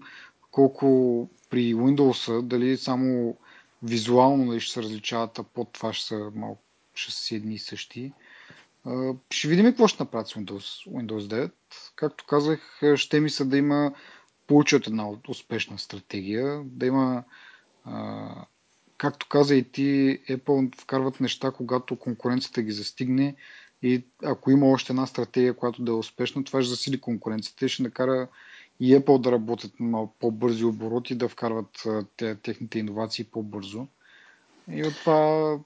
колко 0.51 1.29
при 1.49 1.73
Windows, 1.75 2.41
дали 2.41 2.77
само 2.77 3.37
визуално 3.83 4.47
дали 4.47 4.59
ще 4.59 4.73
се 4.73 4.83
различават, 4.83 5.39
а 5.39 5.43
под 5.43 5.73
това 5.73 5.93
ще 5.93 6.07
са 6.07 6.31
малко 6.35 6.61
ще 6.93 7.11
са 7.11 7.35
едни 7.35 7.55
и 7.55 7.59
същи. 7.59 8.11
Ще 9.29 9.47
видим 9.47 9.65
какво 9.65 9.87
ще 9.87 10.03
направят 10.03 10.27
с 10.27 10.33
Windows, 10.33 10.89
Windows 10.89 11.19
9. 11.19 11.51
Както 11.95 12.25
казах, 12.25 12.81
ще 12.95 13.19
ми 13.19 13.29
се 13.29 13.45
да 13.45 13.57
има 13.57 13.93
получат 14.47 14.87
една 14.87 15.07
успешна 15.27 15.79
стратегия, 15.79 16.61
да 16.65 16.85
има 16.85 17.23
както 18.97 19.27
каза 19.29 19.55
и 19.55 19.71
ти, 19.71 20.19
Apple 20.29 20.81
вкарват 20.81 21.19
неща, 21.19 21.51
когато 21.51 21.95
конкуренцията 21.95 22.61
ги 22.61 22.71
застигне 22.71 23.35
и 23.81 24.03
ако 24.23 24.51
има 24.51 24.69
още 24.69 24.93
една 24.93 25.05
стратегия, 25.05 25.53
която 25.53 25.83
да 25.83 25.91
е 25.91 25.95
успешна, 25.95 26.43
това 26.43 26.61
ще 26.61 26.69
засили 26.69 27.01
конкуренцията 27.01 27.65
и 27.65 27.69
ще 27.69 27.83
накара 27.83 28.27
и 28.79 28.95
Apple 28.95 29.21
да 29.21 29.31
работят 29.31 29.79
на 29.79 30.07
по-бързи 30.19 30.65
обороти, 30.65 31.15
да 31.15 31.27
вкарват 31.29 31.83
те, 32.17 32.35
техните 32.35 32.79
иновации 32.79 33.25
по-бързо. 33.25 33.87
И 34.71 34.83
от 34.83 34.95
това 34.95 35.57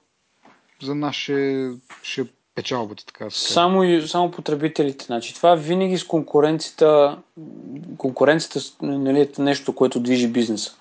за 0.82 0.94
нас 0.94 1.16
ще, 1.16 1.70
ще 2.02 2.32
печалбата, 2.56 3.06
така 3.06 3.30
Само, 3.30 3.84
и, 3.84 4.08
само 4.08 4.30
потребителите. 4.30 5.04
Значи, 5.04 5.34
това 5.34 5.54
винаги 5.54 5.98
с 5.98 6.04
конкуренцията, 6.04 7.18
конкуренцията 7.98 8.60
нали, 8.82 9.20
е 9.20 9.42
нещо, 9.42 9.74
което 9.74 10.00
движи 10.00 10.28
бизнеса. 10.28 10.72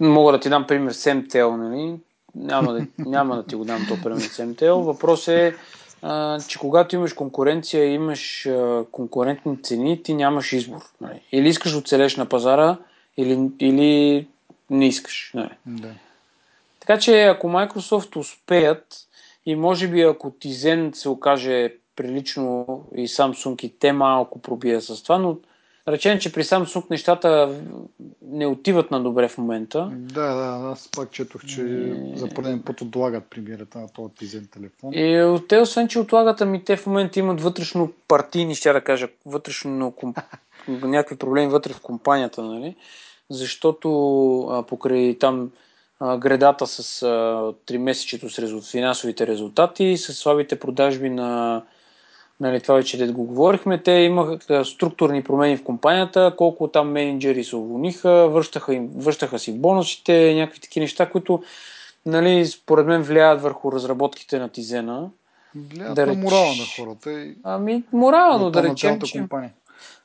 Мога 0.00 0.32
да 0.32 0.40
ти 0.40 0.48
дам 0.48 0.66
пример 0.66 0.92
с 0.92 1.10
MTL, 1.10 1.56
нали? 1.56 1.94
Няма 2.34 2.72
да, 2.72 2.86
няма 2.98 3.36
да 3.36 3.42
ти 3.42 3.54
го 3.54 3.64
дам 3.64 3.86
то 3.88 4.02
пример 4.02 4.20
с 4.20 4.36
MTL. 4.36 4.82
Въпрос 4.82 5.28
е, 5.28 5.54
а, 6.02 6.40
че 6.48 6.58
когато 6.58 6.96
имаш 6.96 7.12
конкуренция 7.12 7.84
и 7.84 7.94
имаш 7.94 8.46
а, 8.46 8.84
конкурентни 8.92 9.62
цени, 9.62 10.02
ти 10.02 10.14
нямаш 10.14 10.52
избор. 10.52 10.80
Нали? 11.00 11.20
Или 11.32 11.48
искаш 11.48 11.72
да 11.72 11.78
оцелеш 11.78 12.16
на 12.16 12.26
пазара, 12.26 12.76
или, 13.16 13.48
или 13.60 14.26
не 14.70 14.86
искаш. 14.86 15.30
Нали? 15.34 15.50
Да. 15.66 15.88
Така 16.80 16.98
че 16.98 17.22
ако 17.22 17.46
Microsoft 17.46 18.16
успеят 18.16 19.07
и 19.48 19.56
може 19.56 19.88
би 19.88 20.02
ако 20.02 20.30
Тизен 20.30 20.90
се 20.94 21.08
окаже 21.08 21.74
прилично 21.96 22.66
и 22.96 23.08
Samsung 23.08 23.64
и 23.64 23.78
те 23.78 23.92
малко 23.92 24.42
пробия 24.42 24.80
с 24.80 25.02
това, 25.02 25.18
но 25.18 25.36
речем, 25.88 26.18
че 26.18 26.32
при 26.32 26.44
Samsung 26.44 26.90
нещата 26.90 27.54
не 28.22 28.46
отиват 28.46 28.90
на 28.90 29.02
добре 29.02 29.28
в 29.28 29.38
момента. 29.38 29.90
Да, 29.92 30.34
да, 30.34 30.70
аз 30.72 30.90
пак 30.96 31.10
четох, 31.10 31.44
че 31.46 31.62
и... 31.62 32.12
за 32.16 32.28
пореден 32.28 32.62
път 32.62 32.80
отлагат 32.80 33.24
премиерата 33.30 33.78
на 33.78 33.88
този 33.88 34.14
Тизен 34.14 34.48
телефон. 34.52 34.94
И 34.94 35.38
те, 35.48 35.60
освен, 35.60 35.88
че 35.88 35.98
отлагат, 35.98 36.40
ами 36.40 36.64
те 36.64 36.76
в 36.76 36.86
момента 36.86 37.18
имат 37.18 37.40
вътрешно 37.40 37.92
партийни, 38.08 38.54
ще 38.54 38.72
да 38.72 38.80
кажа, 38.80 39.08
вътрешно 39.26 39.92
комп... 39.92 40.18
някакви 40.68 41.16
проблеми 41.16 41.50
вътре 41.50 41.72
в 41.72 41.80
компанията, 41.80 42.42
нали? 42.42 42.76
Защото 43.30 44.40
а, 44.40 44.62
покрай 44.62 45.18
там 45.18 45.50
гредата 46.02 46.66
с 46.66 47.00
три 47.66 47.78
месечето 47.78 48.30
с 48.30 48.70
финансовите 48.70 49.26
резултати, 49.26 49.96
с 49.96 50.14
слабите 50.14 50.58
продажби 50.58 51.10
на 51.10 51.62
нали, 52.40 52.60
това 52.60 52.74
вече 52.74 53.06
да 53.06 53.12
го 53.12 53.24
говорихме, 53.24 53.82
те 53.82 53.92
имаха 53.92 54.64
структурни 54.64 55.24
промени 55.24 55.56
в 55.56 55.64
компанията, 55.64 56.34
колко 56.36 56.68
там 56.68 56.90
менеджери 56.90 57.44
се 57.44 57.56
уволниха, 57.56 58.28
връщаха, 58.28 58.74
им, 58.74 58.88
връщаха 58.96 59.38
си 59.38 59.58
бонусите, 59.58 60.34
някакви 60.34 60.60
такива 60.60 60.84
неща, 60.84 61.10
които 61.10 61.42
нали, 62.06 62.46
според 62.46 62.86
мен 62.86 63.02
влияят 63.02 63.42
върху 63.42 63.72
разработките 63.72 64.38
на 64.38 64.48
Тизена. 64.48 65.10
Влияят 65.54 65.94
да 65.94 66.06
на 66.06 66.12
реч... 66.12 66.18
морала 66.18 66.48
на 66.48 66.64
хората. 66.76 67.12
И... 67.12 67.34
Ами, 67.44 67.84
морала, 67.92 68.38
но 68.38 68.50
да 68.50 68.62
речем, 68.62 69.00
че... 69.00 69.18
Компания. 69.18 69.52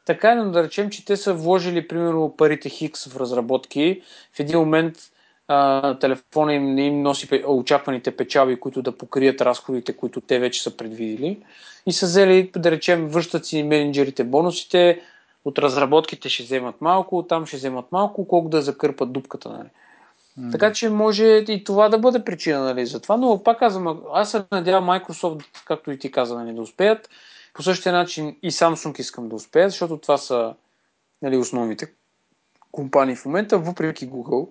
Така 0.05 0.31
е, 0.31 0.35
но 0.35 0.51
да 0.51 0.63
речем, 0.63 0.89
че 0.89 1.05
те 1.05 1.17
са 1.17 1.33
вложили, 1.33 1.87
примерно, 1.87 2.33
парите 2.37 2.69
Хикс 2.69 3.07
в 3.07 3.17
разработки. 3.17 4.01
В 4.33 4.39
един 4.39 4.59
момент 4.59 4.95
а, 5.53 5.97
телефона 5.99 6.53
им 6.53 6.75
не 6.75 6.85
им 6.85 7.01
носи 7.01 7.43
очакваните 7.47 8.17
печалби, 8.17 8.59
които 8.59 8.81
да 8.81 8.97
покрият 8.97 9.41
разходите, 9.41 9.93
които 9.93 10.21
те 10.21 10.39
вече 10.39 10.63
са 10.63 10.77
предвидили. 10.77 11.39
И 11.85 11.93
са 11.93 12.05
взели, 12.05 12.51
да 12.55 12.71
речем, 12.71 13.07
връщат 13.07 13.45
си 13.45 13.63
менеджерите 13.63 14.23
бонусите, 14.23 15.01
от 15.45 15.59
разработките 15.59 16.29
ще 16.29 16.43
вземат 16.43 16.81
малко, 16.81 17.25
там 17.29 17.45
ще 17.45 17.57
вземат 17.57 17.91
малко, 17.91 18.27
колко 18.27 18.49
да 18.49 18.61
закърпат 18.61 19.11
дупката. 19.11 19.49
Нали. 19.49 19.69
Mm-hmm. 20.39 20.51
Така 20.51 20.73
че 20.73 20.89
може 20.89 21.25
и 21.25 21.63
това 21.63 21.89
да 21.89 21.97
бъде 21.97 22.23
причина 22.23 22.59
нали, 22.59 22.85
за 22.85 22.99
това, 22.99 23.17
но 23.17 23.43
пак 23.43 23.59
казвам, 23.59 24.01
аз 24.13 24.31
се 24.31 24.43
надявам 24.51 24.85
Microsoft, 24.85 25.45
както 25.65 25.91
и 25.91 25.99
ти 25.99 26.11
каза, 26.11 26.35
нали, 26.35 26.53
да 26.53 26.61
успеят. 26.61 27.09
По 27.53 27.63
същия 27.63 27.93
начин 27.93 28.35
и 28.43 28.51
Samsung 28.51 28.99
искам 28.99 29.29
да 29.29 29.35
успеят, 29.35 29.71
защото 29.71 29.97
това 29.97 30.17
са 30.17 30.53
нали, 31.21 31.37
основните 31.37 31.91
компании 32.71 33.15
в 33.15 33.25
момента, 33.25 33.57
въпреки 33.57 34.09
Google, 34.09 34.49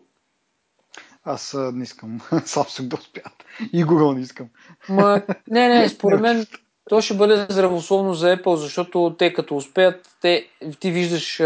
аз 1.25 1.57
не 1.73 1.83
искам 1.83 2.21
Samsung 2.31 2.89
да 2.89 2.97
успят. 2.97 3.33
И 3.73 3.85
Google 3.85 4.15
не 4.15 4.21
искам. 4.21 4.49
Ма, 4.89 5.23
не, 5.51 5.69
не, 5.69 5.89
според 5.89 6.21
мен 6.21 6.47
то 6.91 7.01
ще 7.01 7.15
бъде 7.15 7.47
здравословно 7.51 8.15
за 8.15 8.37
Apple, 8.37 8.55
защото 8.55 9.15
те 9.19 9.33
като 9.33 9.57
успеят, 9.57 10.17
те, 10.21 10.47
ти 10.81 10.91
виждаш, 10.91 11.39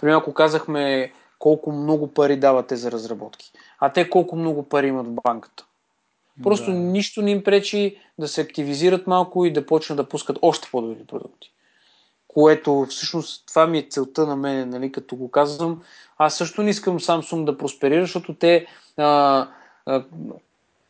примерно 0.00 0.18
ако 0.18 0.34
казахме 0.34 1.12
колко 1.38 1.72
много 1.72 2.14
пари 2.14 2.36
дават 2.36 2.66
те 2.66 2.76
за 2.76 2.92
разработки, 2.92 3.52
а 3.80 3.92
те 3.92 4.10
колко 4.10 4.36
много 4.36 4.62
пари 4.62 4.86
имат 4.86 5.06
в 5.06 5.22
банката. 5.24 5.64
Просто 6.42 6.70
да. 6.70 6.78
нищо 6.78 7.22
не 7.22 7.30
им 7.30 7.44
пречи 7.44 7.96
да 8.18 8.28
се 8.28 8.40
активизират 8.40 9.06
малко 9.06 9.44
и 9.44 9.52
да 9.52 9.66
почнат 9.66 9.96
да 9.96 10.08
пускат 10.08 10.38
още 10.42 10.68
по-добри 10.72 11.04
продукти. 11.06 11.52
Което 12.34 12.86
всъщност 12.90 13.46
това 13.46 13.66
ми 13.66 13.78
е 13.78 13.86
целта 13.90 14.26
на 14.26 14.36
мен, 14.36 14.68
нали, 14.68 14.92
като 14.92 15.16
го 15.16 15.30
казвам. 15.30 15.82
Аз 16.18 16.36
също 16.36 16.62
не 16.62 16.70
искам 16.70 17.00
Samsung 17.00 17.44
да 17.44 17.58
просперира, 17.58 18.00
защото 18.00 18.34
те 18.34 18.66
а, 18.96 19.48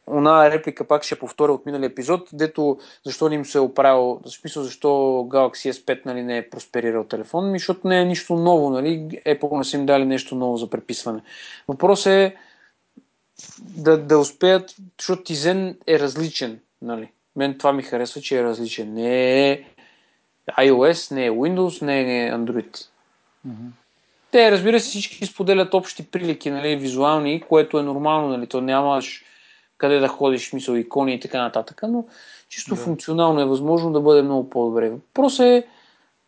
Она 0.06 0.50
реплика 0.50 0.84
пак 0.84 1.02
ще 1.02 1.18
повторя 1.18 1.52
от 1.52 1.66
миналия 1.66 1.86
епизод, 1.86 2.28
дето 2.32 2.78
защо 3.04 3.28
не 3.28 3.34
им 3.34 3.44
се 3.44 3.58
е 3.58 3.60
оправил, 3.60 4.20
в 4.24 4.30
смисъл 4.30 4.62
защо 4.62 4.88
Galaxy 5.28 5.70
S5 5.70 6.06
нали, 6.06 6.22
не 6.22 6.38
е 6.38 6.50
просперирал 6.50 7.04
телефон, 7.04 7.50
ми, 7.50 7.58
защото 7.58 7.88
не 7.88 8.00
е 8.00 8.04
нищо 8.04 8.34
ново, 8.34 8.70
нали, 8.70 9.08
Apple 9.26 9.58
не 9.58 9.64
са 9.64 9.76
им 9.76 9.86
дали 9.86 10.04
нещо 10.04 10.34
ново 10.34 10.56
за 10.56 10.70
преписване. 10.70 11.22
Въпрос 11.68 12.06
е 12.06 12.36
да, 13.60 13.98
да 13.98 14.18
успеят, 14.18 14.74
защото 15.00 15.22
Tizen 15.22 15.76
е 15.86 15.98
различен, 15.98 16.60
нали. 16.82 17.10
Мен 17.36 17.58
това 17.58 17.72
ми 17.72 17.82
харесва, 17.82 18.20
че 18.20 18.38
е 18.38 18.44
различен. 18.44 18.94
Не 18.94 19.50
е 19.50 19.64
iOS, 20.52 21.14
не 21.14 21.26
е 21.26 21.30
Windows, 21.30 21.82
не 21.82 22.26
е 22.26 22.32
Android. 22.32 22.86
Mm-hmm. 23.48 23.70
Те, 24.30 24.50
разбира 24.52 24.80
се, 24.80 24.88
всички 24.88 25.26
споделят 25.26 25.74
общи 25.74 26.10
прилики, 26.10 26.50
нали, 26.50 26.76
визуални, 26.76 27.40
което 27.40 27.78
е 27.78 27.82
нормално, 27.82 28.28
нали, 28.28 28.46
то 28.46 28.60
нямаш 28.60 29.24
къде 29.78 29.98
да 29.98 30.08
ходиш, 30.08 30.52
мисъл, 30.52 30.74
икони 30.74 31.14
и 31.14 31.20
така 31.20 31.42
нататък, 31.42 31.80
но 31.88 32.04
чисто 32.48 32.74
да. 32.74 32.80
функционално 32.80 33.40
е 33.40 33.44
възможно 33.44 33.92
да 33.92 34.00
бъде 34.00 34.22
много 34.22 34.50
по-добре. 34.50 34.90
Въпрос 34.90 35.38
е 35.38 35.66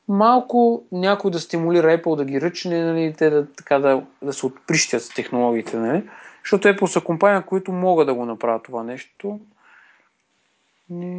малко 0.09 0.85
някой 0.93 1.31
да 1.31 1.41
стимулира 1.41 1.87
Apple 1.87 2.17
да 2.17 2.25
ги 2.25 2.41
ръчне, 2.41 2.85
нали, 2.85 3.15
те 3.19 3.31
да, 3.31 3.47
така, 3.53 3.79
да, 3.79 4.03
да 4.23 4.33
се 4.33 4.47
отприщят 4.47 5.03
с 5.03 5.09
технологиите, 5.09 5.77
нали? 5.77 6.09
защото 6.43 6.69
Apple 6.69 6.87
са 6.87 7.01
компания, 7.01 7.43
които 7.43 7.73
могат 7.73 8.07
да 8.07 8.15
го 8.15 8.25
направят 8.25 8.63
това 8.63 8.83
нещо. 8.83 9.41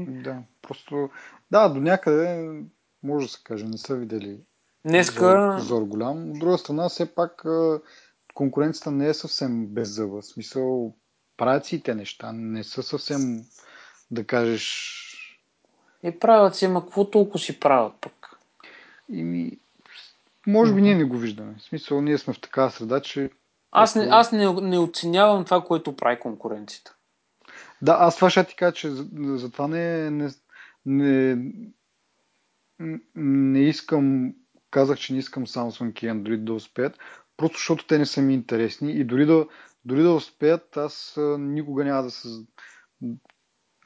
Да, 0.08 0.38
просто 0.62 1.10
да, 1.52 1.70
до 1.70 1.80
някъде 1.80 2.50
може 3.04 3.26
да 3.26 3.32
се 3.32 3.40
каже, 3.44 3.66
не 3.66 3.78
са 3.78 3.96
видели 3.96 4.40
Днеска... 4.86 5.56
зор, 5.58 5.60
зор 5.60 5.84
голям. 5.84 6.32
От 6.32 6.40
друга 6.40 6.58
страна, 6.58 6.90
все 6.90 7.16
пак 7.16 7.46
конкуренцията 8.34 8.92
не 8.92 9.08
е 9.08 9.14
съвсем 9.14 9.68
без 9.68 9.90
зъба. 9.90 10.22
В 10.22 10.26
смисъл, 10.26 10.94
правят 11.38 11.66
си 11.66 11.84
те 11.84 11.96
неща, 11.96 12.32
не 12.32 12.64
са 12.64 12.84
съвсем, 12.84 13.42
да 14.12 14.24
кажеш... 14.24 15.04
И 16.04 16.20
правят 16.20 16.56
си, 16.56 16.66
ама 16.66 16.86
какво 16.86 17.10
толкова 17.10 17.40
си 17.40 17.60
правят 17.60 17.94
пък? 18.02 18.14
ми, 19.10 19.52
може 20.48 20.74
би 20.74 20.82
ние 20.82 20.96
не 20.96 21.04
го 21.04 21.18
виждаме. 21.18 21.56
В 21.60 21.64
смисъл, 21.64 22.02
ние 22.02 22.18
сме 22.18 22.34
в 22.34 22.42
такава 22.42 22.72
среда, 22.72 23.02
че... 23.02 23.30
Аз 23.72 23.96
не, 23.96 24.08
аз 24.12 24.32
не, 24.32 24.54
не 24.54 24.80
оценявам 24.80 25.46
това, 25.46 25.64
което 25.64 25.96
прави 25.96 26.20
конкуренцията. 26.20 26.96
Да, 27.82 27.98
аз 28.00 28.16
това 28.16 28.30
ще 28.30 28.44
ти 28.44 28.56
кажа, 28.56 28.74
че 28.74 28.90
за, 28.90 29.06
за 29.16 29.52
това 29.52 29.68
не, 29.68 30.10
не, 30.10 30.30
не, 30.86 31.38
не 33.16 33.60
искам, 33.60 34.34
казах, 34.72 34.98
че 34.98 35.14
не 35.14 35.20
искам 35.20 35.48
Samsung 35.48 36.04
и 36.04 36.10
Android 36.10 36.44
да 36.44 36.54
успеят, 36.54 37.00
просто 37.38 37.58
защото 37.58 37.88
те 37.88 37.98
не 37.98 38.06
са 38.06 38.22
ми 38.22 38.34
интересни 38.34 38.92
и 38.92 39.04
дори 39.04 39.26
да, 39.26 39.48
дори 39.86 40.04
да 40.04 40.14
успеят, 40.14 40.78
аз 40.78 41.20
никога 41.40 41.86
няма 41.86 42.04
да 42.04 42.12
се 42.12 42.30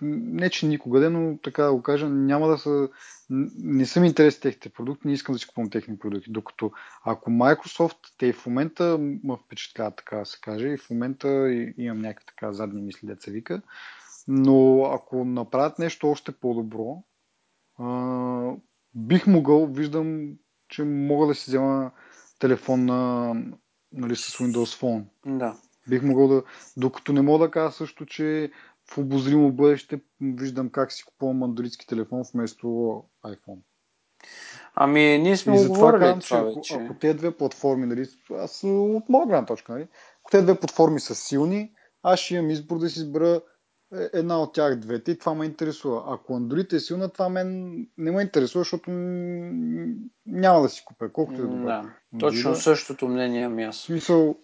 не 0.02 0.50
че 0.50 0.68
никога, 0.68 1.10
но 1.10 1.38
така 1.38 1.64
да 1.64 1.74
го 1.74 1.84
кажа, 1.84 2.10
няма 2.10 2.48
да 2.48 2.58
са, 2.58 2.90
не 3.30 3.86
са 3.86 4.00
ми 4.00 4.08
интересни 4.08 4.42
техните 4.42 4.70
продукти, 4.70 5.08
не 5.08 5.14
искам 5.14 5.34
да 5.34 5.40
си 5.40 5.48
купувам 5.48 5.70
техни 5.70 6.00
продукти. 6.00 6.32
Докато 6.32 6.72
ако 7.06 7.30
Microsoft, 7.30 7.98
те 8.18 8.28
и 8.28 8.34
в 8.34 8.46
момента 8.46 8.98
ме 9.00 9.38
впечатляват, 9.46 9.96
така 9.96 10.18
да 10.18 10.26
се 10.26 10.40
каже, 10.42 10.68
и 10.68 10.78
в 10.78 10.90
момента 10.90 11.52
имам 11.78 12.02
някакви 12.02 12.26
така 12.26 12.54
задни 12.54 12.82
мисли, 12.82 13.08
деца 13.08 13.32
вика, 13.32 13.62
но 14.28 14.84
ако 14.84 15.26
направят 15.26 15.80
нещо 15.80 16.10
още 16.10 16.32
по-добро, 16.32 17.04
бих 18.96 19.28
могъл, 19.28 19.66
виждам, 19.66 20.34
че 20.70 20.84
мога 20.84 21.28
да 21.28 21.36
си 21.36 21.50
взема 21.52 21.92
телефон 22.40 22.86
на, 22.86 23.34
нали, 23.92 24.16
с 24.16 24.38
Windows 24.38 24.82
Phone. 24.82 25.04
Да. 25.26 25.58
Бих 25.90 26.04
могъл 26.04 26.28
да, 26.28 26.44
докато 26.78 27.14
не 27.14 27.22
мога 27.22 27.46
да 27.46 27.52
кажа 27.52 27.72
също, 27.72 28.06
че 28.06 28.52
в 28.92 28.98
обозримо 28.98 29.52
бъдеще 29.52 30.02
виждам 30.22 30.70
как 30.70 30.92
си 30.92 31.04
купувам 31.06 31.44
андроидски 31.44 31.88
телефон 31.88 32.24
вместо 32.34 32.68
iPhone. 33.26 33.60
Ами, 34.76 35.18
ние 35.18 35.38
сме 35.38 35.62
и 35.62 35.68
говорили 35.68 36.00
казвам, 36.00 36.20
това 36.20 36.40
че 36.40 36.56
вече. 36.56 36.74
Ако, 36.74 36.84
ако 36.84 36.94
тези 36.94 37.18
две 37.18 37.38
платформи, 37.38 37.86
нали, 37.86 38.08
аз 38.32 38.64
от 38.64 39.10
моя 39.10 39.26
гледна 39.26 39.46
точка, 39.46 39.74
нали, 39.74 39.88
ако 40.22 40.32
тези 40.32 40.44
две 40.44 40.60
платформи 40.60 41.00
са 41.00 41.16
силни, 41.16 41.72
аз 42.04 42.20
ще 42.20 42.36
имам 42.36 42.50
избор 42.50 42.80
да 42.80 42.90
си 42.90 43.00
избера 43.00 43.42
една 44.14 44.42
от 44.42 44.54
тях 44.54 44.76
двете 44.76 45.12
и 45.12 45.18
това 45.18 45.34
ме 45.34 45.46
интересува. 45.46 46.04
Ако 46.08 46.34
Android 46.34 46.74
е 46.74 46.80
силна, 46.80 47.10
това 47.10 47.30
мен 47.30 47.72
не 47.98 48.12
ме 48.12 48.22
интересува, 48.22 48.62
защото 48.62 48.92
няма 50.26 50.62
да 50.62 50.70
си 50.70 50.84
купя, 50.86 51.12
колкото 51.14 51.42
е 51.42 51.46
добре. 51.46 51.66
Да, 51.66 51.94
точно 52.20 52.56
същото 52.56 53.08
мнение 53.08 53.44
ами 53.44 53.64
аз. 53.64 53.78
Смисъл, 53.78 54.36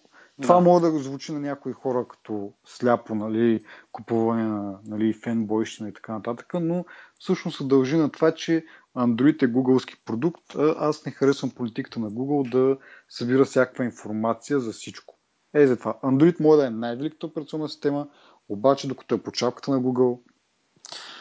това 0.42 0.54
да. 0.54 0.60
може 0.60 0.82
да 0.82 0.90
го 0.90 0.98
звучи 0.98 1.32
на 1.32 1.40
някои 1.40 1.72
хора 1.72 2.06
като 2.08 2.52
сляпо, 2.64 3.14
нали, 3.14 3.64
купуване 3.92 4.44
на 4.44 4.78
нали, 4.86 5.12
фенбойщина 5.12 5.88
и 5.88 5.92
така 5.92 6.12
нататък, 6.12 6.54
но 6.54 6.84
всъщност 7.18 7.56
се 7.56 7.64
дължи 7.64 7.96
на 7.96 8.10
това, 8.10 8.34
че 8.34 8.64
Android 8.96 9.42
е 9.42 9.46
гугълски 9.46 10.02
продукт. 10.04 10.54
А 10.54 10.74
аз 10.78 11.06
не 11.06 11.12
харесвам 11.12 11.50
политиката 11.50 12.00
на 12.00 12.10
Google 12.10 12.50
да 12.50 12.76
събира 13.08 13.44
всякаква 13.44 13.84
информация 13.84 14.60
за 14.60 14.72
всичко. 14.72 15.18
Е, 15.54 15.66
за 15.66 15.76
това. 15.76 15.98
Android 16.04 16.40
може 16.40 16.60
да 16.60 16.66
е 16.66 16.70
най-великата 16.70 17.26
операционна 17.26 17.68
система, 17.68 18.08
обаче 18.48 18.88
докато 18.88 19.14
е 19.14 19.22
по 19.22 19.30
чапката 19.32 19.70
на 19.70 19.80
Google, 19.80 20.18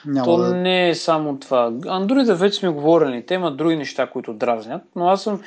няма 0.06 0.26
То 0.26 0.38
да... 0.38 0.56
не 0.56 0.90
е 0.90 0.96
само 0.96 1.40
това. 1.40 1.72
Android 1.72 2.34
вече 2.34 2.60
сме 2.60 2.70
говорили. 2.70 3.26
Те 3.26 3.34
имат 3.34 3.58
други 3.58 3.76
неща, 3.76 4.10
които 4.10 4.34
дразнят, 4.34 4.84
но 4.96 5.08
аз 5.08 5.24
съм 5.24 5.42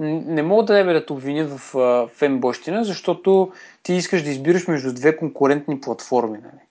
не 0.00 0.42
мога 0.42 0.64
да 0.64 0.84
да 0.84 1.06
те 1.06 1.12
обвиня 1.12 1.44
в 1.44 1.74
а, 1.78 2.06
фенбощина, 2.06 2.84
защото 2.84 3.52
ти 3.82 3.92
искаш 3.92 4.22
да 4.22 4.30
избираш 4.30 4.66
между 4.66 4.94
две 4.94 5.16
конкурентни 5.16 5.80
платформи. 5.80 6.38
Нали? 6.38 6.62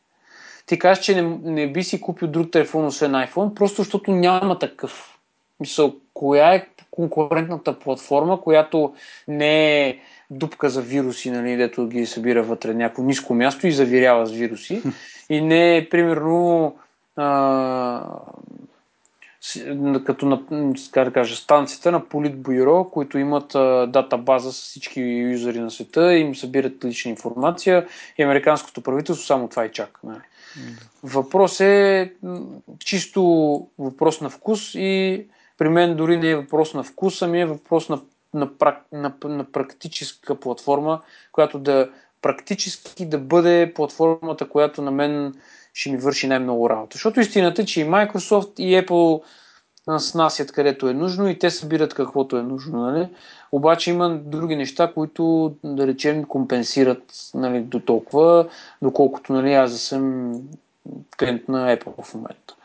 Ти 0.66 0.80
кажеш, 0.80 1.06
че 1.06 1.22
не, 1.22 1.40
не 1.44 1.72
би 1.72 1.84
си 1.84 2.02
купил 2.02 2.28
друг 2.28 2.52
телефон, 2.52 2.86
освен 2.86 3.12
iPhone, 3.12 3.54
просто 3.54 3.82
защото 3.82 4.12
няма 4.12 4.60
такъв. 4.60 5.20
Мисъл, 5.60 5.94
коя 6.14 6.54
е 6.54 6.68
конкурентната 6.92 7.80
платформа, 7.80 8.42
която 8.42 8.94
не 9.28 9.82
е 9.88 10.00
дупка 10.38 10.70
за 10.70 10.82
вируси, 10.82 11.32
нали, 11.32 11.56
дето 11.56 11.88
ги 11.88 12.06
събира 12.06 12.44
вътре 12.44 12.74
някакво 12.74 13.04
ниско 13.04 13.34
място 13.34 13.68
и 13.68 13.72
завирява 13.72 14.26
с 14.26 14.32
вируси. 14.32 14.82
И 15.30 15.42
не 15.42 15.78
е, 15.78 15.90
примерно, 15.90 16.76
а, 17.16 18.06
като 20.06 20.26
на, 20.26 20.42
как 20.92 21.08
да 21.08 21.14
кажа, 21.14 21.36
станцията 21.36 21.92
на 21.92 22.06
Политбюро, 22.06 22.84
които 22.84 23.18
имат 23.18 23.56
а, 23.56 23.88
датабаза 23.88 24.52
с 24.52 24.62
всички 24.62 25.02
юзери 25.02 25.60
на 25.60 25.72
света, 25.72 26.14
им 26.14 26.36
събират 26.36 26.86
лична 26.86 27.12
информация 27.12 27.88
и 28.18 28.24
американското 28.24 28.82
правителство 28.82 29.26
само 29.26 29.48
това 29.48 29.66
и 29.66 29.72
чака. 29.72 30.00
Нали. 30.04 30.22
Въпрос 31.04 31.60
е 31.60 32.14
чисто 32.80 33.22
въпрос 33.80 34.22
на 34.22 34.30
вкус 34.30 34.76
и 34.76 35.26
при 35.58 35.70
мен 35.70 35.96
дори 35.96 36.18
не 36.18 36.30
е 36.30 36.36
въпрос 36.36 36.74
на 36.74 36.84
вкус, 36.84 37.22
ами 37.22 37.42
е 37.42 37.46
въпрос 37.46 37.90
на, 37.90 38.00
на, 38.34 38.50
на, 38.92 39.14
на 39.24 39.52
практическа 39.52 40.36
платформа, 40.36 41.02
която 41.32 41.60
да 41.60 41.90
практически 42.22 43.06
да 43.06 43.18
бъде 43.18 43.74
платформата, 43.76 44.50
която 44.50 44.82
на 44.82 44.92
мен 44.92 45.36
ще 45.74 45.92
ми 45.92 45.98
върши 45.98 46.28
най-много 46.28 46.70
работа. 46.70 46.96
Защото 46.96 47.20
истината 47.20 47.62
е, 47.62 47.66
че 47.66 47.82
и 47.82 47.86
Microsoft 47.86 48.60
и 48.60 48.86
Apple 48.86 49.24
снасят 49.98 50.52
където 50.52 50.88
е 50.88 50.94
нужно 50.94 51.30
и 51.30 51.40
те 51.40 51.50
събират 51.50 51.94
каквото 51.94 52.38
е 52.38 52.44
нужно. 52.44 52.82
Нали? 52.82 53.10
Обаче 53.52 53.92
има 53.92 54.10
други 54.10 54.56
неща, 54.56 54.94
които, 54.94 55.56
да 55.64 55.88
речем, 55.88 56.24
компенсират 56.24 57.04
нали, 57.34 57.62
до 57.62 57.80
толкова, 57.80 58.48
доколкото 58.82 59.34
нали, 59.34 59.54
аз 59.54 59.72
да 59.72 59.78
съм 59.78 60.34
клиент 61.20 61.48
на 61.48 61.78
Apple 61.78 62.04
в 62.04 62.14
момента. 62.14 62.56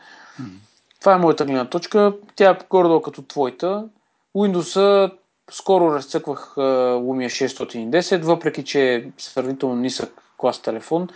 Mm-hmm. 0.41 0.69
Това 0.99 1.13
е 1.13 1.17
моята 1.17 1.45
гледна 1.45 1.65
точка. 1.65 2.13
Тя 2.35 2.51
е 2.51 2.57
горе 2.69 3.01
като 3.03 3.21
твоята. 3.21 3.87
Windows 4.35 5.11
скоро 5.51 5.93
разцъквах 5.93 6.53
Lumia 6.57 7.27
610, 7.27 8.21
въпреки 8.21 8.63
че 8.63 8.95
е 8.95 9.05
сравнително 9.17 9.75
нисък 9.75 10.21
клас 10.37 10.61
телефон. 10.61 11.07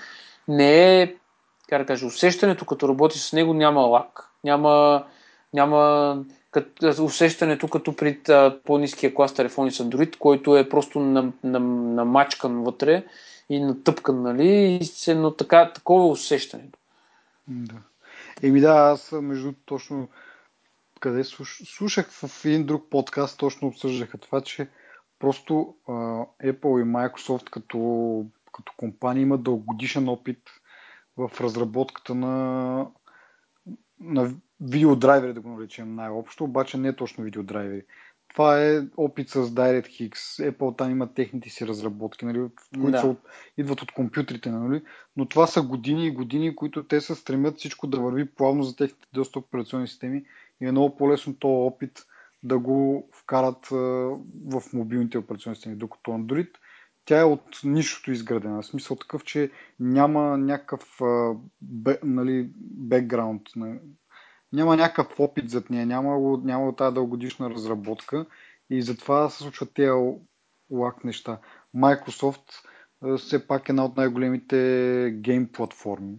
Не 0.48 1.02
е 1.02 1.16
как 1.70 1.82
да 1.82 1.86
кажа, 1.86 2.06
усещането, 2.06 2.66
като 2.66 2.90
работи 2.90 3.20
с 3.20 3.34
него, 3.34 3.54
няма 3.54 3.82
лак, 3.82 4.30
няма, 4.44 5.04
няма 5.54 6.18
като, 6.52 7.04
усещането 7.04 7.68
като 7.68 7.96
при 7.96 8.20
по-низкия 8.66 9.14
клас 9.14 9.34
телефони 9.34 9.72
с 9.72 9.84
Android, 9.84 10.18
който 10.18 10.58
е 10.58 10.70
просто 10.70 11.00
намачкан 11.44 12.52
на, 12.52 12.58
на 12.58 12.64
вътре 12.64 13.04
и 13.50 13.60
натъпкан, 13.60 14.22
нали, 14.22 14.78
и 14.82 14.86
се, 14.86 15.16
но 15.16 15.32
така, 15.32 15.72
такова 15.74 16.06
е 16.06 16.12
усещането. 16.12 16.80
Да. 17.48 17.76
Еми 18.44 18.62
да, 18.62 18.70
аз 18.70 19.12
между 19.12 19.54
точно 19.66 20.08
къде 21.04 21.24
слуш... 21.24 21.62
слушах 21.66 22.12
в 22.12 22.46
един 22.46 22.66
друг 22.66 22.90
подкаст, 22.90 23.40
точно 23.40 23.68
обсъждаха 23.68 24.18
това, 24.18 24.42
че 24.42 24.70
просто 25.20 25.76
а, 25.88 25.92
Apple 26.44 26.82
и 26.82 26.86
Microsoft 26.86 27.50
като, 27.50 28.26
като 28.54 28.74
компания 28.78 29.22
имат 29.22 29.44
дългогодишен 29.44 30.10
опит 30.10 30.40
в 31.18 31.32
разработката 31.42 32.16
на, 32.16 32.88
на 34.00 34.34
видеодрайвери, 34.62 35.34
да 35.34 35.42
го 35.42 35.50
наречем 35.50 35.96
най-общо, 35.96 36.44
обаче 36.44 36.78
не 36.78 36.96
точно 36.96 37.24
видеодрайвери. 37.24 37.84
Това 38.30 38.64
е 38.64 38.82
опит 38.98 39.30
с 39.30 39.46
DirectX. 39.46 40.14
Apple 40.52 40.78
там 40.78 40.92
има 40.92 41.14
техните 41.14 41.50
си 41.50 41.68
разработки, 41.68 42.26
нали, 42.26 42.48
които 42.74 42.92
да. 42.92 43.00
са 43.00 43.08
от, 43.08 43.20
идват 43.58 43.82
от 43.82 43.92
компютрите, 43.92 44.52
нали? 44.52 44.82
но 45.18 45.26
това 45.26 45.48
са 45.48 45.62
години 45.62 46.08
и 46.08 46.12
години, 46.12 46.56
които 46.56 46.84
те 46.84 47.02
се 47.02 47.16
стремят 47.16 47.58
всичко 47.58 47.88
да 47.88 48.00
върви 48.00 48.26
плавно 48.26 48.64
за 48.64 48.76
техните 48.76 49.08
доста 49.14 49.40
операционни 49.40 49.88
системи 49.88 50.26
и 50.62 50.68
е 50.68 50.72
много 50.72 50.98
по-лесно 50.98 51.36
този 51.36 51.74
опит 51.74 52.06
да 52.44 52.60
го 52.60 53.10
вкарат 53.14 53.68
в 54.46 54.64
мобилните 54.74 55.18
операционни 55.18 55.56
системи. 55.56 55.76
Докато 55.76 56.12
Android 56.12 56.50
тя 57.06 57.20
е 57.20 57.24
от 57.24 57.60
нищото 57.64 58.12
изградена. 58.12 58.62
В 58.62 58.66
смисъл 58.66 58.98
такъв, 58.98 59.24
че 59.24 59.52
няма 59.80 60.38
някакъв 60.38 61.02
а, 61.02 61.36
нали, 62.04 62.50
бекграунд, 62.60 63.42
няма 64.54 64.78
някакъв 64.78 65.20
опит 65.20 65.50
зад 65.50 65.70
нея, 65.70 65.86
няма, 65.86 66.38
няма 66.44 66.76
тази 66.76 66.94
дългогодишна 66.94 67.50
разработка 67.50 68.26
и 68.70 68.82
затова 68.82 69.30
се 69.30 69.44
случват 69.44 69.74
тези 69.74 69.92
лак 70.70 71.04
неща. 71.04 71.40
Microsoft 71.76 72.52
все 73.18 73.48
пак 73.48 73.70
е 73.70 73.72
една 73.72 73.86
от 73.86 73.98
най-големите 73.98 75.18
гейм 75.20 75.48
платформи 75.48 76.18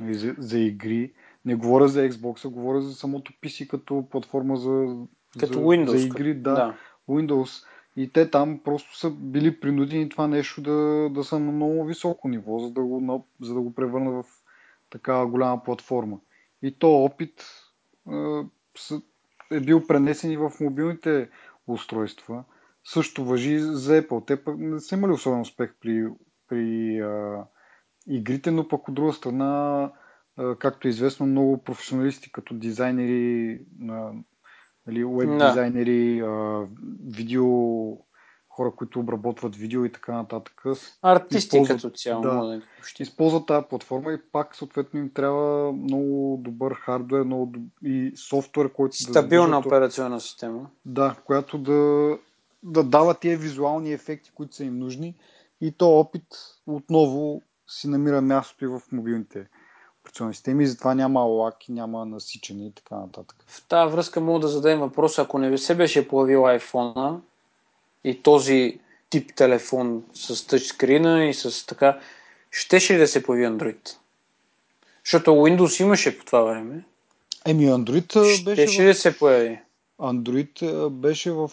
нали, 0.00 0.14
за, 0.14 0.34
за 0.38 0.58
игри. 0.58 1.12
Не 1.48 1.54
говоря 1.54 1.88
за 1.88 2.08
Xbox, 2.08 2.48
говоря 2.48 2.80
за 2.80 2.94
самото 2.94 3.32
PC 3.32 3.66
като 3.66 4.06
платформа 4.10 4.56
за, 4.56 4.96
като 5.40 5.52
за, 5.52 5.60
Windows, 5.60 5.96
за 5.96 6.06
игри. 6.06 6.34
Да, 6.34 6.54
да, 6.54 6.76
Windows. 7.08 7.64
И 7.96 8.12
те 8.12 8.30
там 8.30 8.60
просто 8.64 8.98
са 8.98 9.10
били 9.10 9.60
принудени 9.60 10.08
това 10.08 10.26
нещо 10.26 10.62
да, 10.62 11.08
да 11.10 11.24
са 11.24 11.38
на 11.38 11.52
много 11.52 11.84
високо 11.84 12.28
ниво, 12.28 12.58
за 12.58 12.70
да 12.70 12.82
го, 12.82 13.26
за 13.40 13.54
да 13.54 13.60
го 13.60 13.74
превърна 13.74 14.10
в 14.10 14.24
такава 14.90 15.26
голяма 15.26 15.62
платформа. 15.62 16.18
И 16.62 16.78
то 16.78 17.04
опит 17.04 17.44
е 19.50 19.60
бил 19.60 19.86
пренесен 19.86 20.30
и 20.30 20.36
в 20.36 20.52
мобилните 20.60 21.28
устройства. 21.66 22.44
Също 22.84 23.24
въжи 23.24 23.58
за 23.58 24.02
Apple. 24.02 24.26
Те 24.26 24.44
пък 24.44 24.58
не 24.58 24.80
са 24.80 24.94
имали 24.94 25.12
особен 25.12 25.40
успех 25.40 25.74
при, 25.80 26.08
при 26.48 26.98
а, 27.00 27.44
игрите, 28.06 28.50
но 28.50 28.68
пък 28.68 28.88
от 28.88 28.94
друга 28.94 29.12
страна, 29.12 29.92
както 30.58 30.88
е 30.88 30.90
известно, 30.90 31.26
много 31.26 31.58
професионалисти 31.58 32.32
като 32.32 32.54
дизайнери, 32.54 33.60
нали, 34.86 35.04
веб 35.04 35.30
дизайнери, 35.30 36.22
видео 37.06 37.48
хора, 38.58 38.72
които 38.76 39.00
обработват 39.00 39.56
видео 39.56 39.84
и 39.84 39.92
така 39.92 40.12
нататък. 40.12 40.62
Артисти 41.02 41.62
като 41.66 41.90
цяло. 41.90 42.22
Да, 42.22 42.42
да 42.42 42.62
използват 43.00 43.46
тази 43.46 43.66
платформа 43.70 44.12
и 44.12 44.18
пак 44.32 44.56
съответно 44.56 45.00
им 45.00 45.10
трябва 45.14 45.72
много 45.72 46.40
добър 46.44 46.74
хардвер 46.74 47.22
много 47.22 47.46
доб... 47.46 47.62
и 47.82 48.12
софтуер, 48.16 48.72
който 48.72 48.96
Стабилна 48.96 49.60
да 49.60 49.68
операционна 49.68 50.20
система. 50.20 50.70
Да, 50.84 51.16
която 51.24 51.58
да, 51.58 52.18
да 52.62 52.84
дава 52.84 53.14
тия 53.14 53.38
визуални 53.38 53.92
ефекти, 53.92 54.30
които 54.34 54.54
са 54.54 54.64
им 54.64 54.78
нужни. 54.78 55.14
И 55.60 55.72
то 55.72 55.98
опит 55.98 56.26
отново 56.66 57.42
си 57.68 57.88
намира 57.88 58.20
мястото 58.20 58.64
и 58.64 58.68
в 58.68 58.80
мобилните 58.92 59.48
операционни 60.08 60.34
системи, 60.34 60.66
затова 60.66 60.94
няма 60.94 61.20
лак 61.20 61.68
и 61.68 61.72
няма 61.72 62.06
насичане 62.06 62.66
и 62.66 62.72
така 62.72 62.94
нататък. 62.94 63.44
В 63.46 63.68
тази 63.68 63.92
връзка 63.92 64.20
мога 64.20 64.40
да 64.40 64.48
зададем 64.48 64.80
въпрос, 64.80 65.18
ако 65.18 65.38
не 65.38 65.58
се 65.58 65.74
беше 65.74 66.08
появил 66.08 66.40
iPhone 66.40 67.18
и 68.04 68.22
този 68.22 68.80
тип 69.10 69.34
телефон 69.34 70.04
с 70.14 70.46
тъчскрина 70.46 71.24
и 71.24 71.34
с 71.34 71.66
така, 71.66 72.00
щеше 72.50 72.94
ли 72.94 72.98
да 72.98 73.06
се 73.06 73.22
появи 73.22 73.46
Android? 73.46 73.96
Защото 75.04 75.30
Windows 75.30 75.82
имаше 75.82 76.18
по 76.18 76.24
това 76.24 76.40
време. 76.40 76.84
Еми, 77.46 77.66
Android 77.66 78.44
беше. 78.44 78.62
Щеше 78.62 78.82
ли 78.82 78.86
да 78.86 78.94
се 78.94 79.18
появи? 79.18 79.60
Android 80.00 80.88
беше 80.88 81.32
в. 81.32 81.50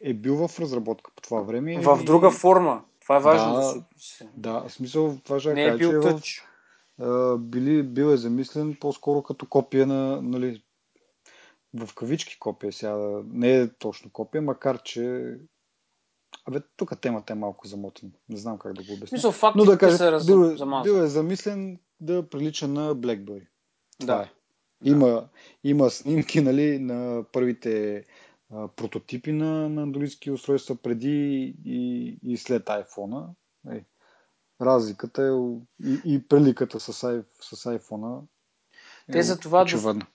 е 0.00 0.14
бил 0.14 0.48
в 0.48 0.60
разработка 0.60 1.10
по 1.16 1.22
това 1.22 1.40
време. 1.40 1.80
В 1.80 2.04
друга 2.04 2.30
форма. 2.30 2.82
Това 3.00 3.16
е 3.16 3.20
важно 3.20 3.54
да, 3.54 3.60
да 3.60 3.84
се. 3.98 4.28
Да, 4.36 4.64
в 4.68 4.72
смисъл, 4.72 5.16
това 5.24 5.40
ще 5.40 5.54
Не 5.54 5.64
е 5.64 5.76
бил 5.76 6.00
тъч. 6.00 6.47
Били, 7.38 7.82
бил 7.82 8.06
е 8.06 8.16
замислен 8.16 8.76
по-скоро 8.80 9.22
като 9.22 9.46
копия 9.46 9.86
на, 9.86 10.22
нали, 10.22 10.62
в 11.74 11.94
кавички 11.94 12.38
копия 12.38 12.72
сега, 12.72 13.22
не 13.24 13.56
е 13.56 13.68
точно 13.68 14.10
копия, 14.10 14.42
макар 14.42 14.82
че 14.82 15.34
Абе, 16.48 16.60
тук 16.76 17.00
темата 17.00 17.32
е 17.32 17.36
малко 17.36 17.66
замотена. 17.66 18.12
Не 18.28 18.36
знам 18.36 18.58
как 18.58 18.72
да 18.72 18.82
го 18.82 18.92
обясня. 18.92 19.16
Мисъл, 19.16 19.52
Но 19.56 19.64
да 19.64 19.78
кажа, 19.78 20.20
се 20.20 20.26
бил, 20.26 20.44
е, 20.44 20.82
бил 20.82 20.92
е 20.92 21.06
замислен 21.06 21.78
да 22.00 22.28
прилича 22.28 22.68
на 22.68 22.96
BlackBerry. 22.96 23.46
Това 24.00 24.14
да. 24.14 24.22
е. 24.22 24.30
Има, 24.84 25.06
да. 25.06 25.28
има 25.64 25.90
снимки 25.90 26.40
нали, 26.40 26.78
на 26.78 27.24
първите 27.32 28.04
а, 28.50 28.68
прототипи 28.68 29.32
на, 29.32 29.68
на 29.68 29.82
андроидски 29.82 30.30
устройства 30.30 30.76
преди 30.76 31.54
и, 31.64 32.18
и 32.22 32.36
след 32.36 32.64
iPhone. 32.66 33.28
Е, 33.70 33.84
разликата 34.60 35.22
е 35.22 35.30
и, 35.88 36.00
и 36.04 36.28
приликата 36.28 36.80
с, 36.80 36.92
с 37.40 37.64
iPhone. 37.64 38.20
Е 39.08 39.12
Те 39.12 39.22
за 39.22 39.38
това 39.38 39.62
очевидно 39.62 40.06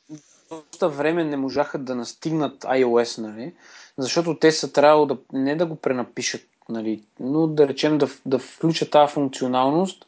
доста 0.50 0.90
време 0.90 1.24
не 1.24 1.38
можаха 1.38 1.80
да 1.80 1.96
настигнат 1.96 2.64
iOS, 2.64 3.22
нали? 3.22 3.54
Защото 3.98 4.40
те 4.40 4.52
са 4.52 4.74
трябвало 4.74 5.06
да 5.06 5.18
не 5.34 5.56
да 5.56 5.66
го 5.66 5.76
пренапишат, 5.76 6.42
нали, 6.70 7.04
но 7.20 7.48
да 7.48 7.68
речем 7.68 7.98
да, 7.98 8.08
да 8.26 8.40
включат 8.40 8.92
тази 8.92 9.14
функционалност 9.14 10.06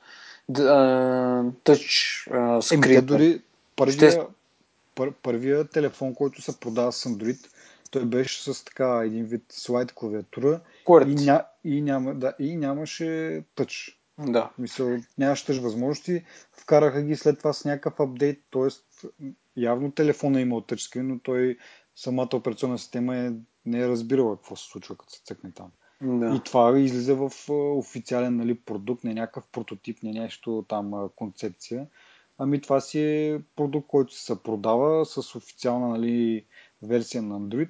да, 0.49 0.63
touch 1.63 2.29
uh, 2.31 3.01
дори 3.01 3.41
първия, 3.75 4.11
Ще... 4.11 4.21
пър, 4.95 5.11
първия 5.11 5.67
телефон, 5.67 6.15
който 6.15 6.41
се 6.41 6.59
продава 6.59 6.91
с 6.91 7.09
Android, 7.09 7.47
той 7.91 8.05
беше 8.05 8.53
с 8.53 8.63
така 8.63 9.01
един 9.05 9.25
вид 9.25 9.43
слайд 9.49 9.91
клавиатура 9.91 10.59
и, 11.07 11.15
ня, 11.15 11.43
и, 11.63 11.81
няма, 11.81 12.15
да, 12.15 12.33
и 12.39 12.55
нямаше 12.57 13.41
тъч. 13.55 13.99
Да. 14.20 14.51
Мисъл, 14.57 14.97
нямаше 15.18 15.45
тъж 15.45 15.57
възможности. 15.57 16.24
Вкараха 16.51 17.03
ги 17.03 17.16
след 17.16 17.38
това 17.38 17.53
с 17.53 17.66
някакъв 17.66 17.99
апдейт, 17.99 18.43
т.е. 18.51 18.68
явно 19.57 19.91
телефона 19.91 20.39
е 20.39 20.41
имал 20.41 20.61
тъчскрин, 20.61 21.07
но 21.07 21.20
той 21.20 21.57
самата 21.95 22.30
операционна 22.34 22.78
система 22.78 23.18
е, 23.18 23.32
не 23.66 23.80
е 23.80 23.88
разбирала 23.88 24.36
какво 24.36 24.55
се 24.55 24.70
случва, 24.70 24.95
като 24.95 25.13
се 25.13 25.24
цъкне 25.24 25.51
там. 25.51 25.72
Да. 26.01 26.36
И 26.36 26.39
това 26.43 26.80
излиза 26.80 27.16
в 27.16 27.32
официален 27.49 28.36
нали, 28.36 28.59
продукт, 28.59 29.03
не 29.03 29.13
някакъв 29.13 29.43
прототип, 29.51 30.03
не 30.03 30.11
нещо 30.11 30.66
там 30.68 31.09
концепция. 31.16 31.88
Ами 32.38 32.61
това 32.61 32.82
си 32.82 33.01
е 33.01 33.41
продукт, 33.55 33.88
който 33.88 34.13
се 34.13 34.43
продава 34.43 35.05
с 35.05 35.36
официална 35.36 35.88
нали, 35.88 36.45
версия 36.82 37.24
на 37.24 37.39
Android 37.39 37.70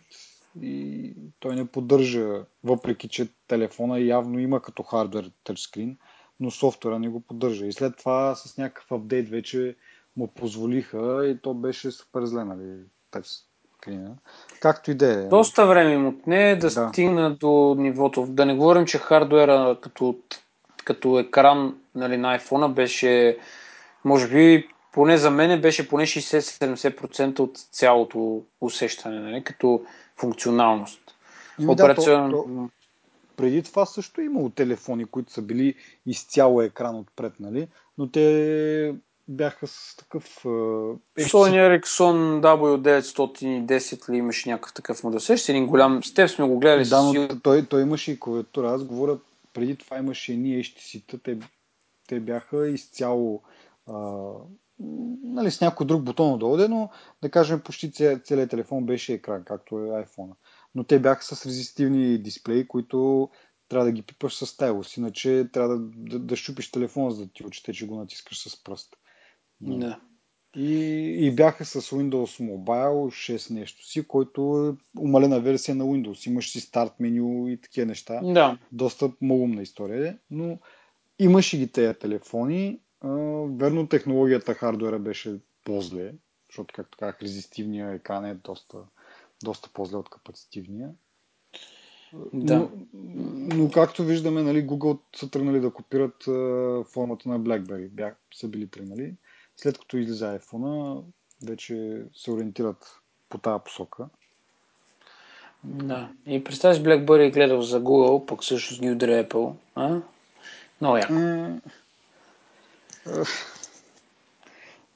и 0.61 1.13
той 1.39 1.55
не 1.55 1.65
поддържа, 1.65 2.45
въпреки 2.63 3.07
че 3.09 3.27
телефона 3.47 3.99
явно 3.99 4.39
има 4.39 4.61
като 4.61 4.83
хардвер 4.83 5.31
тъчскрин, 5.43 5.97
но 6.39 6.51
софтуера 6.51 6.99
не 6.99 7.09
го 7.09 7.21
поддържа. 7.21 7.65
И 7.65 7.73
след 7.73 7.97
това 7.97 8.35
с 8.35 8.57
някакъв 8.57 8.91
апдейт 8.91 9.29
вече 9.29 9.75
му 10.17 10.27
позволиха 10.27 11.27
и 11.27 11.37
то 11.41 11.53
беше 11.53 11.91
супер 11.91 12.25
зле, 12.25 12.43
нали, 12.43 12.77
тъчскрина. 13.11 14.11
Както 14.59 14.91
и 14.91 14.93
да 14.93 15.11
е. 15.11 15.15
Доста 15.15 15.67
време 15.67 15.93
им 15.93 16.07
отне 16.07 16.55
да, 16.55 16.69
да 16.69 16.89
стигна 16.89 17.35
до 17.35 17.75
нивото. 17.77 18.25
Да 18.29 18.45
не 18.45 18.55
говорим, 18.55 18.85
че 18.85 18.97
хардуера 18.97 19.77
като, 19.81 20.15
като 20.85 21.19
екран 21.19 21.77
нали, 21.95 22.17
на 22.17 22.39
iPhone 22.39 22.73
беше, 22.73 23.37
може 24.03 24.27
би, 24.27 24.67
поне 24.91 25.17
за 25.17 25.31
мен 25.31 25.61
беше 25.61 25.89
поне 25.89 26.05
60-70% 26.05 27.39
от 27.39 27.57
цялото 27.57 28.41
усещане, 28.61 29.19
нали, 29.19 29.43
като 29.43 29.85
функционалност. 30.17 31.01
Ами 31.59 31.71
Операцион... 31.71 32.31
да, 32.31 32.37
то, 32.37 32.43
то, 32.43 32.69
преди 33.37 33.63
това 33.63 33.85
също 33.85 34.21
е 34.21 34.23
имало 34.23 34.49
телефони, 34.49 35.05
които 35.05 35.31
са 35.31 35.41
били 35.41 35.75
изцяло 36.05 36.61
екран 36.61 36.95
отпред, 36.95 37.33
нали? 37.39 37.67
Но 37.97 38.11
те 38.11 38.95
бяха 39.27 39.67
с 39.67 39.95
такъв... 39.97 40.43
Uh, 40.43 40.97
Sony 41.19 41.81
Ericsson 41.81 42.41
W910 42.41 44.09
ли 44.09 44.17
имаше 44.17 44.49
някакъв 44.49 44.73
такъв 44.73 45.03
модел? 45.03 45.19
Сеща 45.19 45.51
един 45.51 45.67
голям... 45.67 46.03
С 46.03 46.13
теб 46.13 46.29
сме 46.29 46.47
го 46.47 46.59
гледали. 46.59 46.89
Да, 46.89 47.01
но 47.01 47.39
той, 47.39 47.65
той 47.65 47.81
имаше 47.81 48.11
и 48.11 48.19
клавиатура. 48.19 48.71
Аз 48.71 48.83
говоря, 48.83 49.17
преди 49.53 49.75
това 49.75 49.97
имаше 49.97 50.31
едни 50.31 50.63
HTC-та. 50.63 51.17
Те, 51.17 51.37
те 52.07 52.19
бяха 52.19 52.67
изцяло 52.67 53.41
uh, 53.89 54.41
нали, 55.23 55.51
с 55.51 55.61
някой 55.61 55.85
друг 55.85 56.03
бутон 56.03 56.33
отдолу, 56.33 56.57
но 56.69 56.89
да 57.21 57.29
кажем 57.29 57.59
почти 57.59 57.91
целият 58.23 58.49
телефон 58.49 58.85
беше 58.85 59.13
екран, 59.13 59.43
както 59.43 59.79
е 59.79 59.81
iPhone. 59.81 60.31
Но 60.75 60.83
те 60.83 60.99
бяха 60.99 61.23
с 61.23 61.45
резистивни 61.45 62.17
дисплеи, 62.17 62.67
които 62.67 63.29
трябва 63.69 63.85
да 63.85 63.91
ги 63.91 64.01
пипаш 64.01 64.35
с 64.35 64.45
стайлус, 64.45 64.97
иначе 64.97 65.49
трябва 65.53 65.77
да, 65.77 65.89
да, 65.95 66.19
да 66.19 66.35
щупиш 66.35 66.71
телефона, 66.71 67.11
за 67.11 67.25
да 67.25 67.31
ти 67.33 67.45
очете, 67.45 67.73
че 67.73 67.87
го 67.87 67.95
натискаш 67.95 68.49
с 68.49 68.63
пръст. 68.63 68.95
Да. 69.61 69.99
И, 70.55 70.75
и 71.19 71.35
бяха 71.35 71.65
с 71.65 71.81
Windows 71.81 72.43
Mobile 72.43 73.35
6 73.35 73.53
нещо 73.53 73.85
си, 73.85 74.07
който 74.07 74.41
е 74.67 74.99
умалена 75.01 75.39
версия 75.39 75.75
на 75.75 75.83
Windows. 75.83 76.27
Имаш 76.27 76.51
си 76.51 76.61
старт 76.61 76.93
меню 76.99 77.47
и 77.47 77.61
такива 77.61 77.85
неща. 77.85 78.21
Да. 78.23 78.57
Доста 78.71 79.11
малумна 79.21 79.61
история 79.61 80.07
е, 80.07 80.17
но 80.31 80.59
имаше 81.19 81.57
ги 81.57 81.71
тези 81.71 81.99
телефони. 81.99 82.79
А, 83.01 83.09
верно, 83.57 83.87
технологията 83.87 84.53
хардуера 84.53 84.99
беше 84.99 85.39
по-зле, 85.63 86.13
защото, 86.49 86.73
както 86.75 86.97
казах, 86.97 87.21
резистивния 87.21 87.91
екран 87.91 88.25
е 88.25 88.35
доста, 88.35 88.77
доста 89.43 89.69
по-зле 89.73 89.97
от 89.97 90.09
капацитивния. 90.09 90.91
Да. 92.33 92.55
Но, 92.55 92.71
но 93.55 93.71
както 93.71 94.03
виждаме, 94.03 94.43
нали, 94.43 94.67
Google 94.67 94.99
са 95.15 95.29
тръгнали 95.29 95.59
да 95.59 95.73
копират 95.73 96.27
а, 96.27 96.83
формата 96.93 97.29
на 97.29 97.39
BlackBerry. 97.39 97.89
Бях, 97.89 98.15
са 98.33 98.47
били 98.47 98.67
тръгнали. 98.67 99.15
След 99.57 99.77
като 99.77 99.97
излиза 99.97 100.39
iPhone, 100.39 101.03
вече 101.43 102.05
се 102.15 102.31
ориентират 102.31 102.99
по 103.29 103.37
тази 103.37 103.63
посока. 103.63 104.09
Да. 105.63 106.09
И 106.25 106.43
представяш 106.43 106.77
BlackBerry 106.77 107.27
е 107.27 107.31
гледал 107.31 107.61
за 107.61 107.81
Google, 107.81 108.25
пък 108.25 108.43
също 108.43 108.81
ги 108.81 108.91
удря 108.91 109.27
Apple. 109.27 109.53
А? 109.75 110.01
Много 110.81 110.97
яко. 110.97 111.13
Е, 111.13 111.59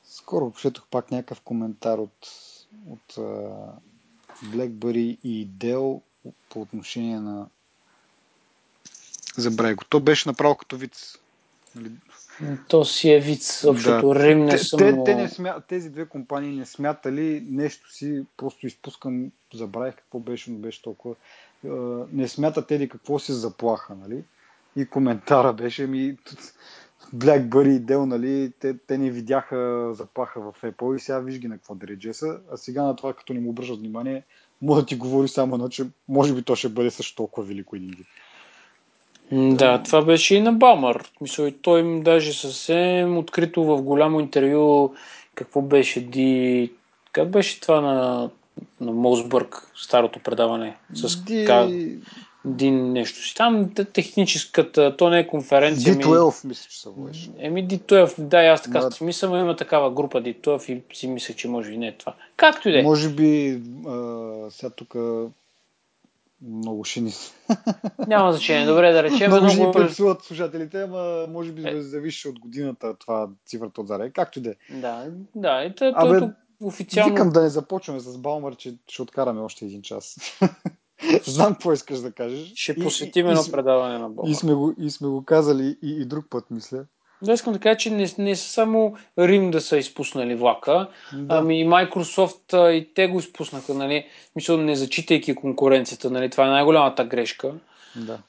скоро 0.04 0.52
четох 0.52 0.88
пак 0.88 1.12
някакъв 1.12 1.42
коментар 1.42 1.98
от, 1.98 2.28
от 2.90 3.18
BlackBerry 4.44 5.18
и 5.24 5.48
Dell 5.48 6.02
по 6.50 6.62
отношение 6.62 7.20
на 7.20 7.48
Забравя 9.38 9.76
го. 9.76 9.84
То 9.90 10.00
беше 10.00 10.30
направо 10.30 10.56
като 10.56 10.78
виц. 10.78 11.18
Нали? 11.76 11.92
То 12.68 12.86
си 12.86 13.10
е 13.10 13.20
виц, 13.20 13.64
общото 13.64 14.14
да. 14.14 14.28
Рим 14.28 14.46
не 14.46 14.52
те, 14.52 14.58
съм... 14.58 14.80
Те, 14.80 15.04
те 15.06 15.16
не 15.16 15.30
смя... 15.30 15.62
Тези 15.68 15.90
две 15.90 16.06
компании 16.06 16.56
не 16.56 16.66
смятали 16.66 17.46
нещо 17.50 17.94
си, 17.94 18.26
просто 18.38 18.68
изпускам, 18.68 19.32
забравих 19.54 19.96
какво 19.96 20.20
беше, 20.20 20.52
но 20.52 20.58
беше 20.58 20.82
толкова. 20.82 21.16
Не 22.12 22.28
смятат 22.28 22.68
тези 22.68 22.90
какво 22.90 23.20
си 23.20 23.34
заплаха, 23.34 23.96
нали? 23.96 24.24
И 24.76 24.86
коментара 24.86 25.54
беше 25.54 25.88
ми 25.88 26.18
BlackBerry 27.16 27.78
и 27.78 27.82
Dell, 27.82 28.06
нали, 28.06 28.52
те, 28.60 28.78
те 28.88 28.98
не 28.98 29.12
видяха 29.12 29.90
заплаха 29.94 30.42
в 30.42 30.54
Apple 30.64 30.96
и 30.96 31.00
сега 31.00 31.20
виж 31.20 31.40
ги 31.40 31.48
на 31.48 31.56
какво 31.56 31.76
дредже 31.76 32.14
са, 32.14 32.40
а 32.54 32.58
сега 32.58 32.84
на 32.84 32.96
това, 32.96 33.14
като 33.14 33.34
не 33.34 33.40
му 33.40 33.50
обръщат 33.50 33.80
внимание, 33.80 34.24
може 34.62 34.82
да 34.82 34.86
ти 34.86 34.96
говори 34.96 35.28
само 35.28 35.58
на, 35.58 35.70
че 35.70 35.84
може 36.10 36.34
би 36.34 36.44
то 36.44 36.56
ще 36.56 36.70
бъде 36.70 36.92
също 36.92 37.16
толкова 37.16 37.48
велико 37.48 37.76
един 37.76 37.90
ден. 37.90 38.06
Да, 39.32 39.84
това 39.84 40.02
беше 40.02 40.36
и 40.36 40.42
на 40.42 40.54
Бамър. 40.54 41.12
Мисля, 41.22 41.48
и 41.48 41.52
той 41.52 41.80
им 41.80 42.04
даже 42.04 42.34
съвсем 42.34 43.18
открито 43.18 43.64
в 43.64 43.82
голямо 43.82 44.20
интервю 44.20 44.94
какво 45.36 45.62
беше 45.62 46.02
Ди... 46.02 46.72
Как 47.12 47.30
беше 47.30 47.62
това 47.62 47.82
на, 47.82 48.30
на 48.82 48.92
Мосбърг, 48.92 49.72
старото 49.76 50.20
предаване? 50.20 50.78
С 50.94 51.24
Ди... 51.24 51.46
Как... 51.48 51.70
Дин 52.46 52.92
нещо 52.94 53.24
си. 53.28 53.36
Там 53.36 53.74
техническата, 53.94 54.98
то 54.98 55.10
не 55.10 55.20
е 55.20 55.28
конференция. 55.28 55.96
D12, 55.96 56.44
ми... 56.44 56.50
мисля, 56.50 56.70
че 56.70 56.82
се 56.82 56.90
водеше. 56.90 57.30
Еми 57.38 57.68
D12, 57.68 58.22
да, 58.22 58.38
аз 58.38 58.62
така 58.62 58.80
да. 58.80 58.92
смисъл, 58.92 59.36
има 59.36 59.56
такава 59.56 59.92
група 59.92 60.22
D12 60.22 60.72
и 60.72 60.96
си 60.96 61.08
мисля, 61.08 61.34
че 61.34 61.48
може 61.48 61.72
и 61.72 61.78
не 61.78 61.88
е 61.88 61.98
това. 61.98 62.14
Както 62.36 62.70
и 62.70 62.72
да 62.72 62.80
е. 62.80 62.84
Може 62.84 63.10
би 63.10 63.62
а, 63.88 64.52
сега 64.52 64.70
тук 64.70 64.96
много 66.42 66.84
шини. 66.84 67.14
Няма 68.08 68.34
значение. 68.34 68.66
Добре 68.66 68.92
да 68.92 69.04
речем. 69.04 69.32
Много, 69.32 69.54
много... 69.54 69.80
ще 69.80 69.88
псуват 69.88 70.24
слушателите, 70.24 70.82
ама 70.82 71.26
може 71.30 71.52
би 71.52 71.70
е... 71.70 71.82
зависи 71.82 72.28
от 72.28 72.40
годината 72.40 72.96
това 72.96 73.30
цифрата 73.46 73.82
от 73.82 73.88
заря. 73.88 74.12
Както 74.12 74.40
и 74.40 74.42
да 74.42 74.50
е. 74.50 74.56
Да, 74.70 75.06
да. 75.36 75.64
И 75.64 75.76
тъй, 75.76 75.92
Абе, 75.96 76.30
официално... 76.62 77.14
Викам 77.14 77.30
да 77.30 77.42
не 77.42 77.50
започваме 77.50 78.00
с 78.00 78.18
Балмър, 78.18 78.56
че 78.56 78.76
ще 78.88 79.02
откараме 79.02 79.42
още 79.42 79.66
един 79.66 79.82
час. 79.82 80.18
Знам 81.26 81.54
какво 81.54 81.74
искаш 81.74 82.00
да 82.00 82.12
кажеш. 82.12 82.54
Ще 82.56 82.76
посветим 82.76 83.28
едно 83.28 83.42
предаване 83.52 83.98
на 83.98 84.10
Балмър. 84.10 84.32
И 84.32 84.36
сме 84.36 84.54
го, 84.54 84.74
и 84.80 84.90
сме 84.90 85.08
го 85.08 85.26
казали 85.26 85.78
и, 85.84 86.02
и 86.02 86.06
друг 86.06 86.26
път, 86.30 86.46
мисля. 86.52 86.86
Да, 87.22 87.34
искам 87.34 87.54
да 87.54 87.60
кажа, 87.60 87.78
че 87.78 87.90
не, 87.90 88.08
не 88.18 88.36
са 88.36 88.50
само 88.50 88.94
Рим 89.20 89.52
да 89.52 89.62
са 89.62 89.78
изпуснали 89.78 90.36
влака, 90.36 90.90
да. 91.14 91.36
ами 91.38 91.62
и 91.62 91.68
Microsoft 91.68 92.70
и 92.70 92.94
те 92.94 93.08
го 93.08 93.20
изпуснаха, 93.20 93.74
нали, 93.74 94.06
мисля, 94.36 94.58
не 94.58 94.76
зачитайки 94.76 95.36
конкуренцията, 95.36 96.10
нали, 96.10 96.30
това 96.30 96.48
е 96.48 96.50
най-голямата 96.50 97.06
грешка. 97.06 97.54
Да. 97.96 98.20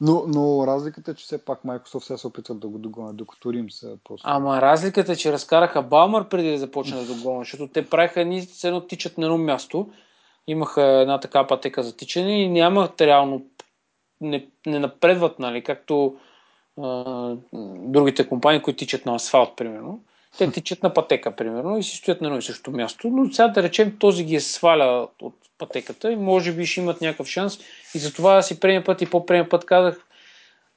Но, 0.00 0.24
но 0.26 0.66
разликата 0.66 1.10
е, 1.10 1.14
че 1.14 1.24
все 1.24 1.44
пак 1.44 1.62
Microsoft 1.66 2.00
сега 2.00 2.16
се 2.16 2.26
опитват 2.26 2.60
да 2.60 2.68
го 2.68 2.78
догонят, 2.78 3.16
докато 3.16 3.52
Рим 3.52 3.70
са 3.70 3.96
просто. 4.04 4.24
Ама 4.28 4.62
разликата 4.62 5.12
е, 5.12 5.16
че 5.16 5.32
разкараха 5.32 5.82
Балмър 5.82 6.28
преди 6.28 6.50
да 6.50 6.58
започне 6.58 6.96
да 6.96 7.14
догонят, 7.14 7.44
защото 7.44 7.68
те 7.68 7.86
правиха 7.86 8.20
едни, 8.20 8.48
едно 8.64 8.80
тичат 8.80 9.18
на 9.18 9.26
едно 9.26 9.38
място, 9.38 9.88
имаха 10.46 10.82
една 10.82 11.20
така 11.20 11.46
пътека 11.46 11.82
за 11.82 11.96
тичане 11.96 12.42
и 12.42 12.48
нямат 12.48 13.00
реално, 13.00 13.46
не, 14.20 14.46
не 14.66 14.78
напредват, 14.78 15.38
нали, 15.38 15.62
както 15.62 16.16
другите 17.74 18.28
компании, 18.28 18.62
които 18.62 18.78
тичат 18.78 19.06
на 19.06 19.14
асфалт, 19.14 19.56
примерно. 19.56 20.00
Те 20.38 20.50
тичат 20.50 20.82
на 20.82 20.94
пътека, 20.94 21.36
примерно, 21.36 21.78
и 21.78 21.82
си 21.82 21.96
стоят 21.96 22.20
на 22.20 22.26
едно 22.26 22.38
и 22.38 22.42
също 22.42 22.70
място, 22.70 23.08
но 23.08 23.32
сега 23.32 23.48
да 23.48 23.62
речем 23.62 23.96
този 23.98 24.24
ги 24.24 24.34
е 24.34 24.40
сваля 24.40 25.08
от 25.22 25.34
пътеката 25.58 26.12
и 26.12 26.16
може 26.16 26.52
би 26.52 26.66
ще 26.66 26.80
имат 26.80 27.00
някакъв 27.00 27.26
шанс. 27.26 27.58
И 27.94 27.98
затова 27.98 28.42
си 28.42 28.60
предния 28.60 28.84
път 28.84 29.02
и 29.02 29.10
по-предния 29.10 29.48
път 29.48 29.64
казах, 29.64 30.06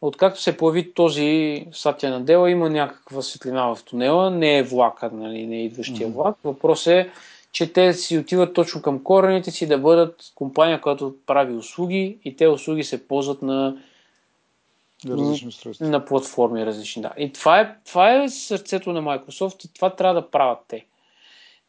откакто 0.02 0.42
се 0.42 0.58
появи 0.58 0.94
този 0.94 1.66
Сатя 1.72 2.10
на 2.10 2.22
Дела, 2.22 2.52
има 2.52 2.70
някаква 2.70 3.22
светлина 3.22 3.76
в 3.76 3.84
тунела, 3.84 4.32
не 4.32 4.58
е 4.58 4.64
влака, 4.64 5.10
нали, 5.14 5.48
не 5.48 5.58
е 5.58 5.66
идващия 5.66 6.08
mm-hmm. 6.08 6.14
влак. 6.14 6.36
Въпрос 6.44 6.88
е, 6.88 7.10
че 7.54 7.74
те 7.74 7.94
си 7.94 8.18
отиват 8.18 8.54
точно 8.54 8.82
към 8.82 9.04
корените 9.04 9.52
си 9.52 9.68
да 9.68 9.78
бъдат 9.78 10.16
компания, 10.36 10.82
която 10.82 11.16
прави 11.26 11.56
услуги 11.56 12.18
и 12.26 12.36
те 12.36 12.48
услуги 12.48 12.84
се 12.84 13.08
ползват 13.08 13.42
на 13.42 13.78
различни 15.08 15.48
устройства. 15.48 15.88
На 15.88 16.06
платформи 16.06 16.66
различни, 16.66 17.02
да. 17.02 17.12
И 17.18 17.34
това 17.34 17.60
е, 17.60 17.76
това 17.86 18.24
е 18.24 18.30
сърцето 18.30 18.94
на 18.94 19.02
Microsoft 19.02 19.66
и 19.66 19.74
това 19.74 19.96
трябва 19.96 20.22
да 20.22 20.32
правят 20.32 20.60
те. 20.68 20.86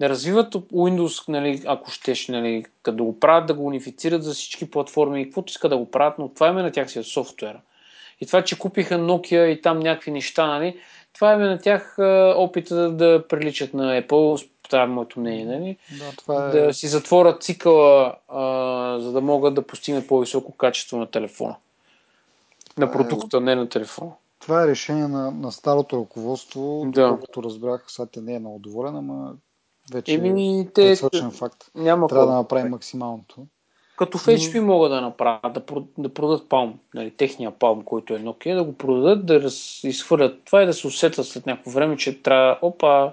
Да 0.00 0.08
развиват 0.08 0.54
Windows, 0.54 1.28
нали, 1.28 1.62
ако 1.66 1.90
щеш, 1.90 2.28
нали, 2.28 2.64
като 2.82 2.96
да 2.96 3.02
го 3.02 3.20
правят, 3.20 3.46
да 3.46 3.54
го 3.54 3.66
унифицират 3.66 4.22
за 4.22 4.34
всички 4.34 4.70
платформи, 4.70 5.24
каквото 5.24 5.50
искат 5.50 5.70
да 5.70 5.76
го 5.76 5.90
правят, 5.90 6.18
но 6.18 6.28
това 6.28 6.48
е 6.48 6.52
на 6.52 6.72
тях 6.72 6.90
си 6.90 6.98
е 6.98 7.02
софтуера. 7.02 7.60
И 8.20 8.26
това, 8.26 8.42
че 8.42 8.58
купиха 8.58 8.94
Nokia 8.94 9.44
и 9.44 9.60
там 9.60 9.78
някакви 9.78 10.10
неща, 10.10 10.46
нали, 10.46 10.78
това 11.12 11.32
е 11.32 11.36
на 11.36 11.58
тях 11.58 11.96
опита 12.36 12.90
да 12.90 13.24
приличат 13.28 13.74
на 13.74 14.02
Apple, 14.02 14.48
това 14.68 14.82
е 14.82 14.86
моето 14.86 15.20
мнение, 15.20 15.44
нали? 15.44 15.76
Да, 15.98 16.16
това 16.16 16.48
е... 16.48 16.50
да 16.50 16.74
си 16.74 16.88
затворят 16.88 17.42
цикъла, 17.42 18.14
а, 18.28 18.98
за 19.00 19.12
да 19.12 19.20
могат 19.20 19.54
да 19.54 19.66
постигнат 19.66 20.06
по-високо 20.06 20.52
качество 20.52 20.96
на 20.96 21.06
телефона. 21.06 21.56
На 22.78 22.92
продукта, 22.92 23.40
не 23.40 23.54
на 23.54 23.68
телефона. 23.68 24.10
Това 24.40 24.64
е 24.64 24.66
решение 24.66 25.08
на, 25.08 25.30
на 25.30 25.52
старото 25.52 25.96
ръководство, 25.96 26.82
да. 26.86 27.02
доколкото 27.02 27.42
разбрах, 27.42 27.84
Сатя 27.88 28.20
не 28.20 28.34
е 28.34 28.38
много 28.38 28.58
доволен, 28.58 28.96
ама 28.96 29.32
вече 29.92 30.14
Еми, 30.14 30.68
те, 30.74 30.90
е 30.90 30.96
свършен 30.96 31.30
факт. 31.30 31.64
Няма 31.74 32.08
Трябва 32.08 32.26
да 32.26 32.32
направи 32.32 32.68
максималното. 32.68 33.46
Като 33.96 34.18
в 34.18 34.26
HP 34.26 34.60
Но... 34.60 34.66
могат 34.66 34.90
да 34.90 35.00
направят, 35.00 35.52
да, 35.52 35.62
да 35.98 36.14
продадат 36.14 36.48
Palm, 36.48 36.72
нали, 36.94 37.10
техния 37.10 37.52
Palm, 37.52 37.84
който 37.84 38.14
е 38.14 38.18
Nokia, 38.18 38.54
да 38.54 38.64
го 38.64 38.72
продадат, 38.72 39.26
да 39.26 39.42
раз, 39.42 39.84
изхвърлят 39.84 40.44
това 40.44 40.62
и 40.62 40.66
да 40.66 40.72
се 40.72 40.86
усетят 40.86 41.26
след 41.26 41.46
някакво 41.46 41.70
време, 41.70 41.96
че 41.96 42.22
трябва, 42.22 42.58
опа, 42.62 43.12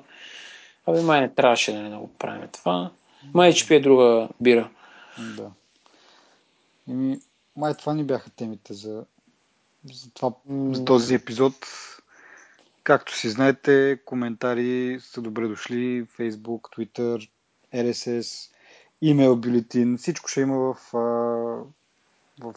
абе 0.88 1.02
май 1.02 1.22
не 1.22 1.34
трябваше 1.34 1.74
нали, 1.74 1.90
да 1.90 1.98
го 1.98 2.08
правим 2.08 2.48
това. 2.54 2.92
Май 3.34 3.52
HP 3.52 3.72
е 3.72 3.80
друга 3.80 4.30
бира. 4.42 4.70
Да. 5.38 5.52
Еми, 6.90 7.20
май 7.56 7.74
това 7.74 7.94
ни 7.94 8.04
бяха 8.04 8.30
темите 8.30 8.74
за 8.74 9.06
за, 9.84 10.12
това, 10.14 10.32
за 10.50 10.86
този 10.86 11.16
епизод. 11.16 11.54
Както 12.84 13.18
си 13.18 13.30
знаете, 13.30 14.00
коментари 14.06 15.00
са 15.02 15.22
добре 15.22 15.48
дошли. 15.48 16.08
Facebook, 16.20 16.62
Twitter, 16.78 17.30
RSS, 17.74 18.52
имейл 19.02 19.36
бюлетин. 19.36 19.98
Всичко 19.98 20.30
ще 20.30 20.42
има 20.42 20.58
в, 20.58 20.78
в 22.40 22.56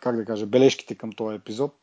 как 0.00 0.16
да 0.16 0.24
кажа, 0.24 0.46
бележките 0.46 0.94
към 0.94 1.12
този 1.12 1.36
епизод. 1.36 1.74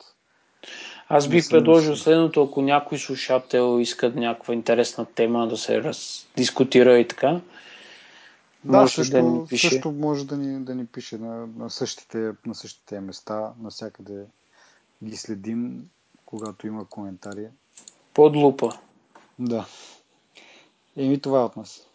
Аз 1.10 1.28
бих 1.28 1.50
предложил 1.50 1.96
следното, 1.96 2.44
ако 2.44 2.62
някой 2.62 2.98
слушател 2.98 3.80
иска 3.80 4.10
някаква 4.10 4.54
интересна 4.54 5.06
тема 5.06 5.48
да 5.48 5.58
се 5.58 5.84
раздискутира 5.84 7.00
и 7.00 7.08
така, 7.08 7.42
да, 8.64 8.78
може 8.78 8.94
също, 8.94 9.12
да 9.12 9.24
ни 9.24 9.48
пише. 9.48 9.70
също 9.70 9.92
може 9.92 10.26
да 10.26 10.38
ни, 10.38 10.66
да 10.66 10.76
ни 10.76 10.86
пише 10.86 11.18
на, 11.18 11.48
на, 11.58 11.70
същите, 11.70 12.32
на 12.46 12.56
същите 12.56 13.00
места, 13.00 13.54
навсякъде 13.62 14.26
ги 15.04 15.18
следим, 15.18 15.90
когато 16.26 16.68
има 16.68 16.86
коментари. 16.86 17.48
Под 18.14 18.36
лупа. 18.36 18.78
Да. 19.40 19.66
Еми 20.98 21.22
това 21.22 21.40
е 21.40 21.44
от 21.44 21.58
нас. 21.58 21.88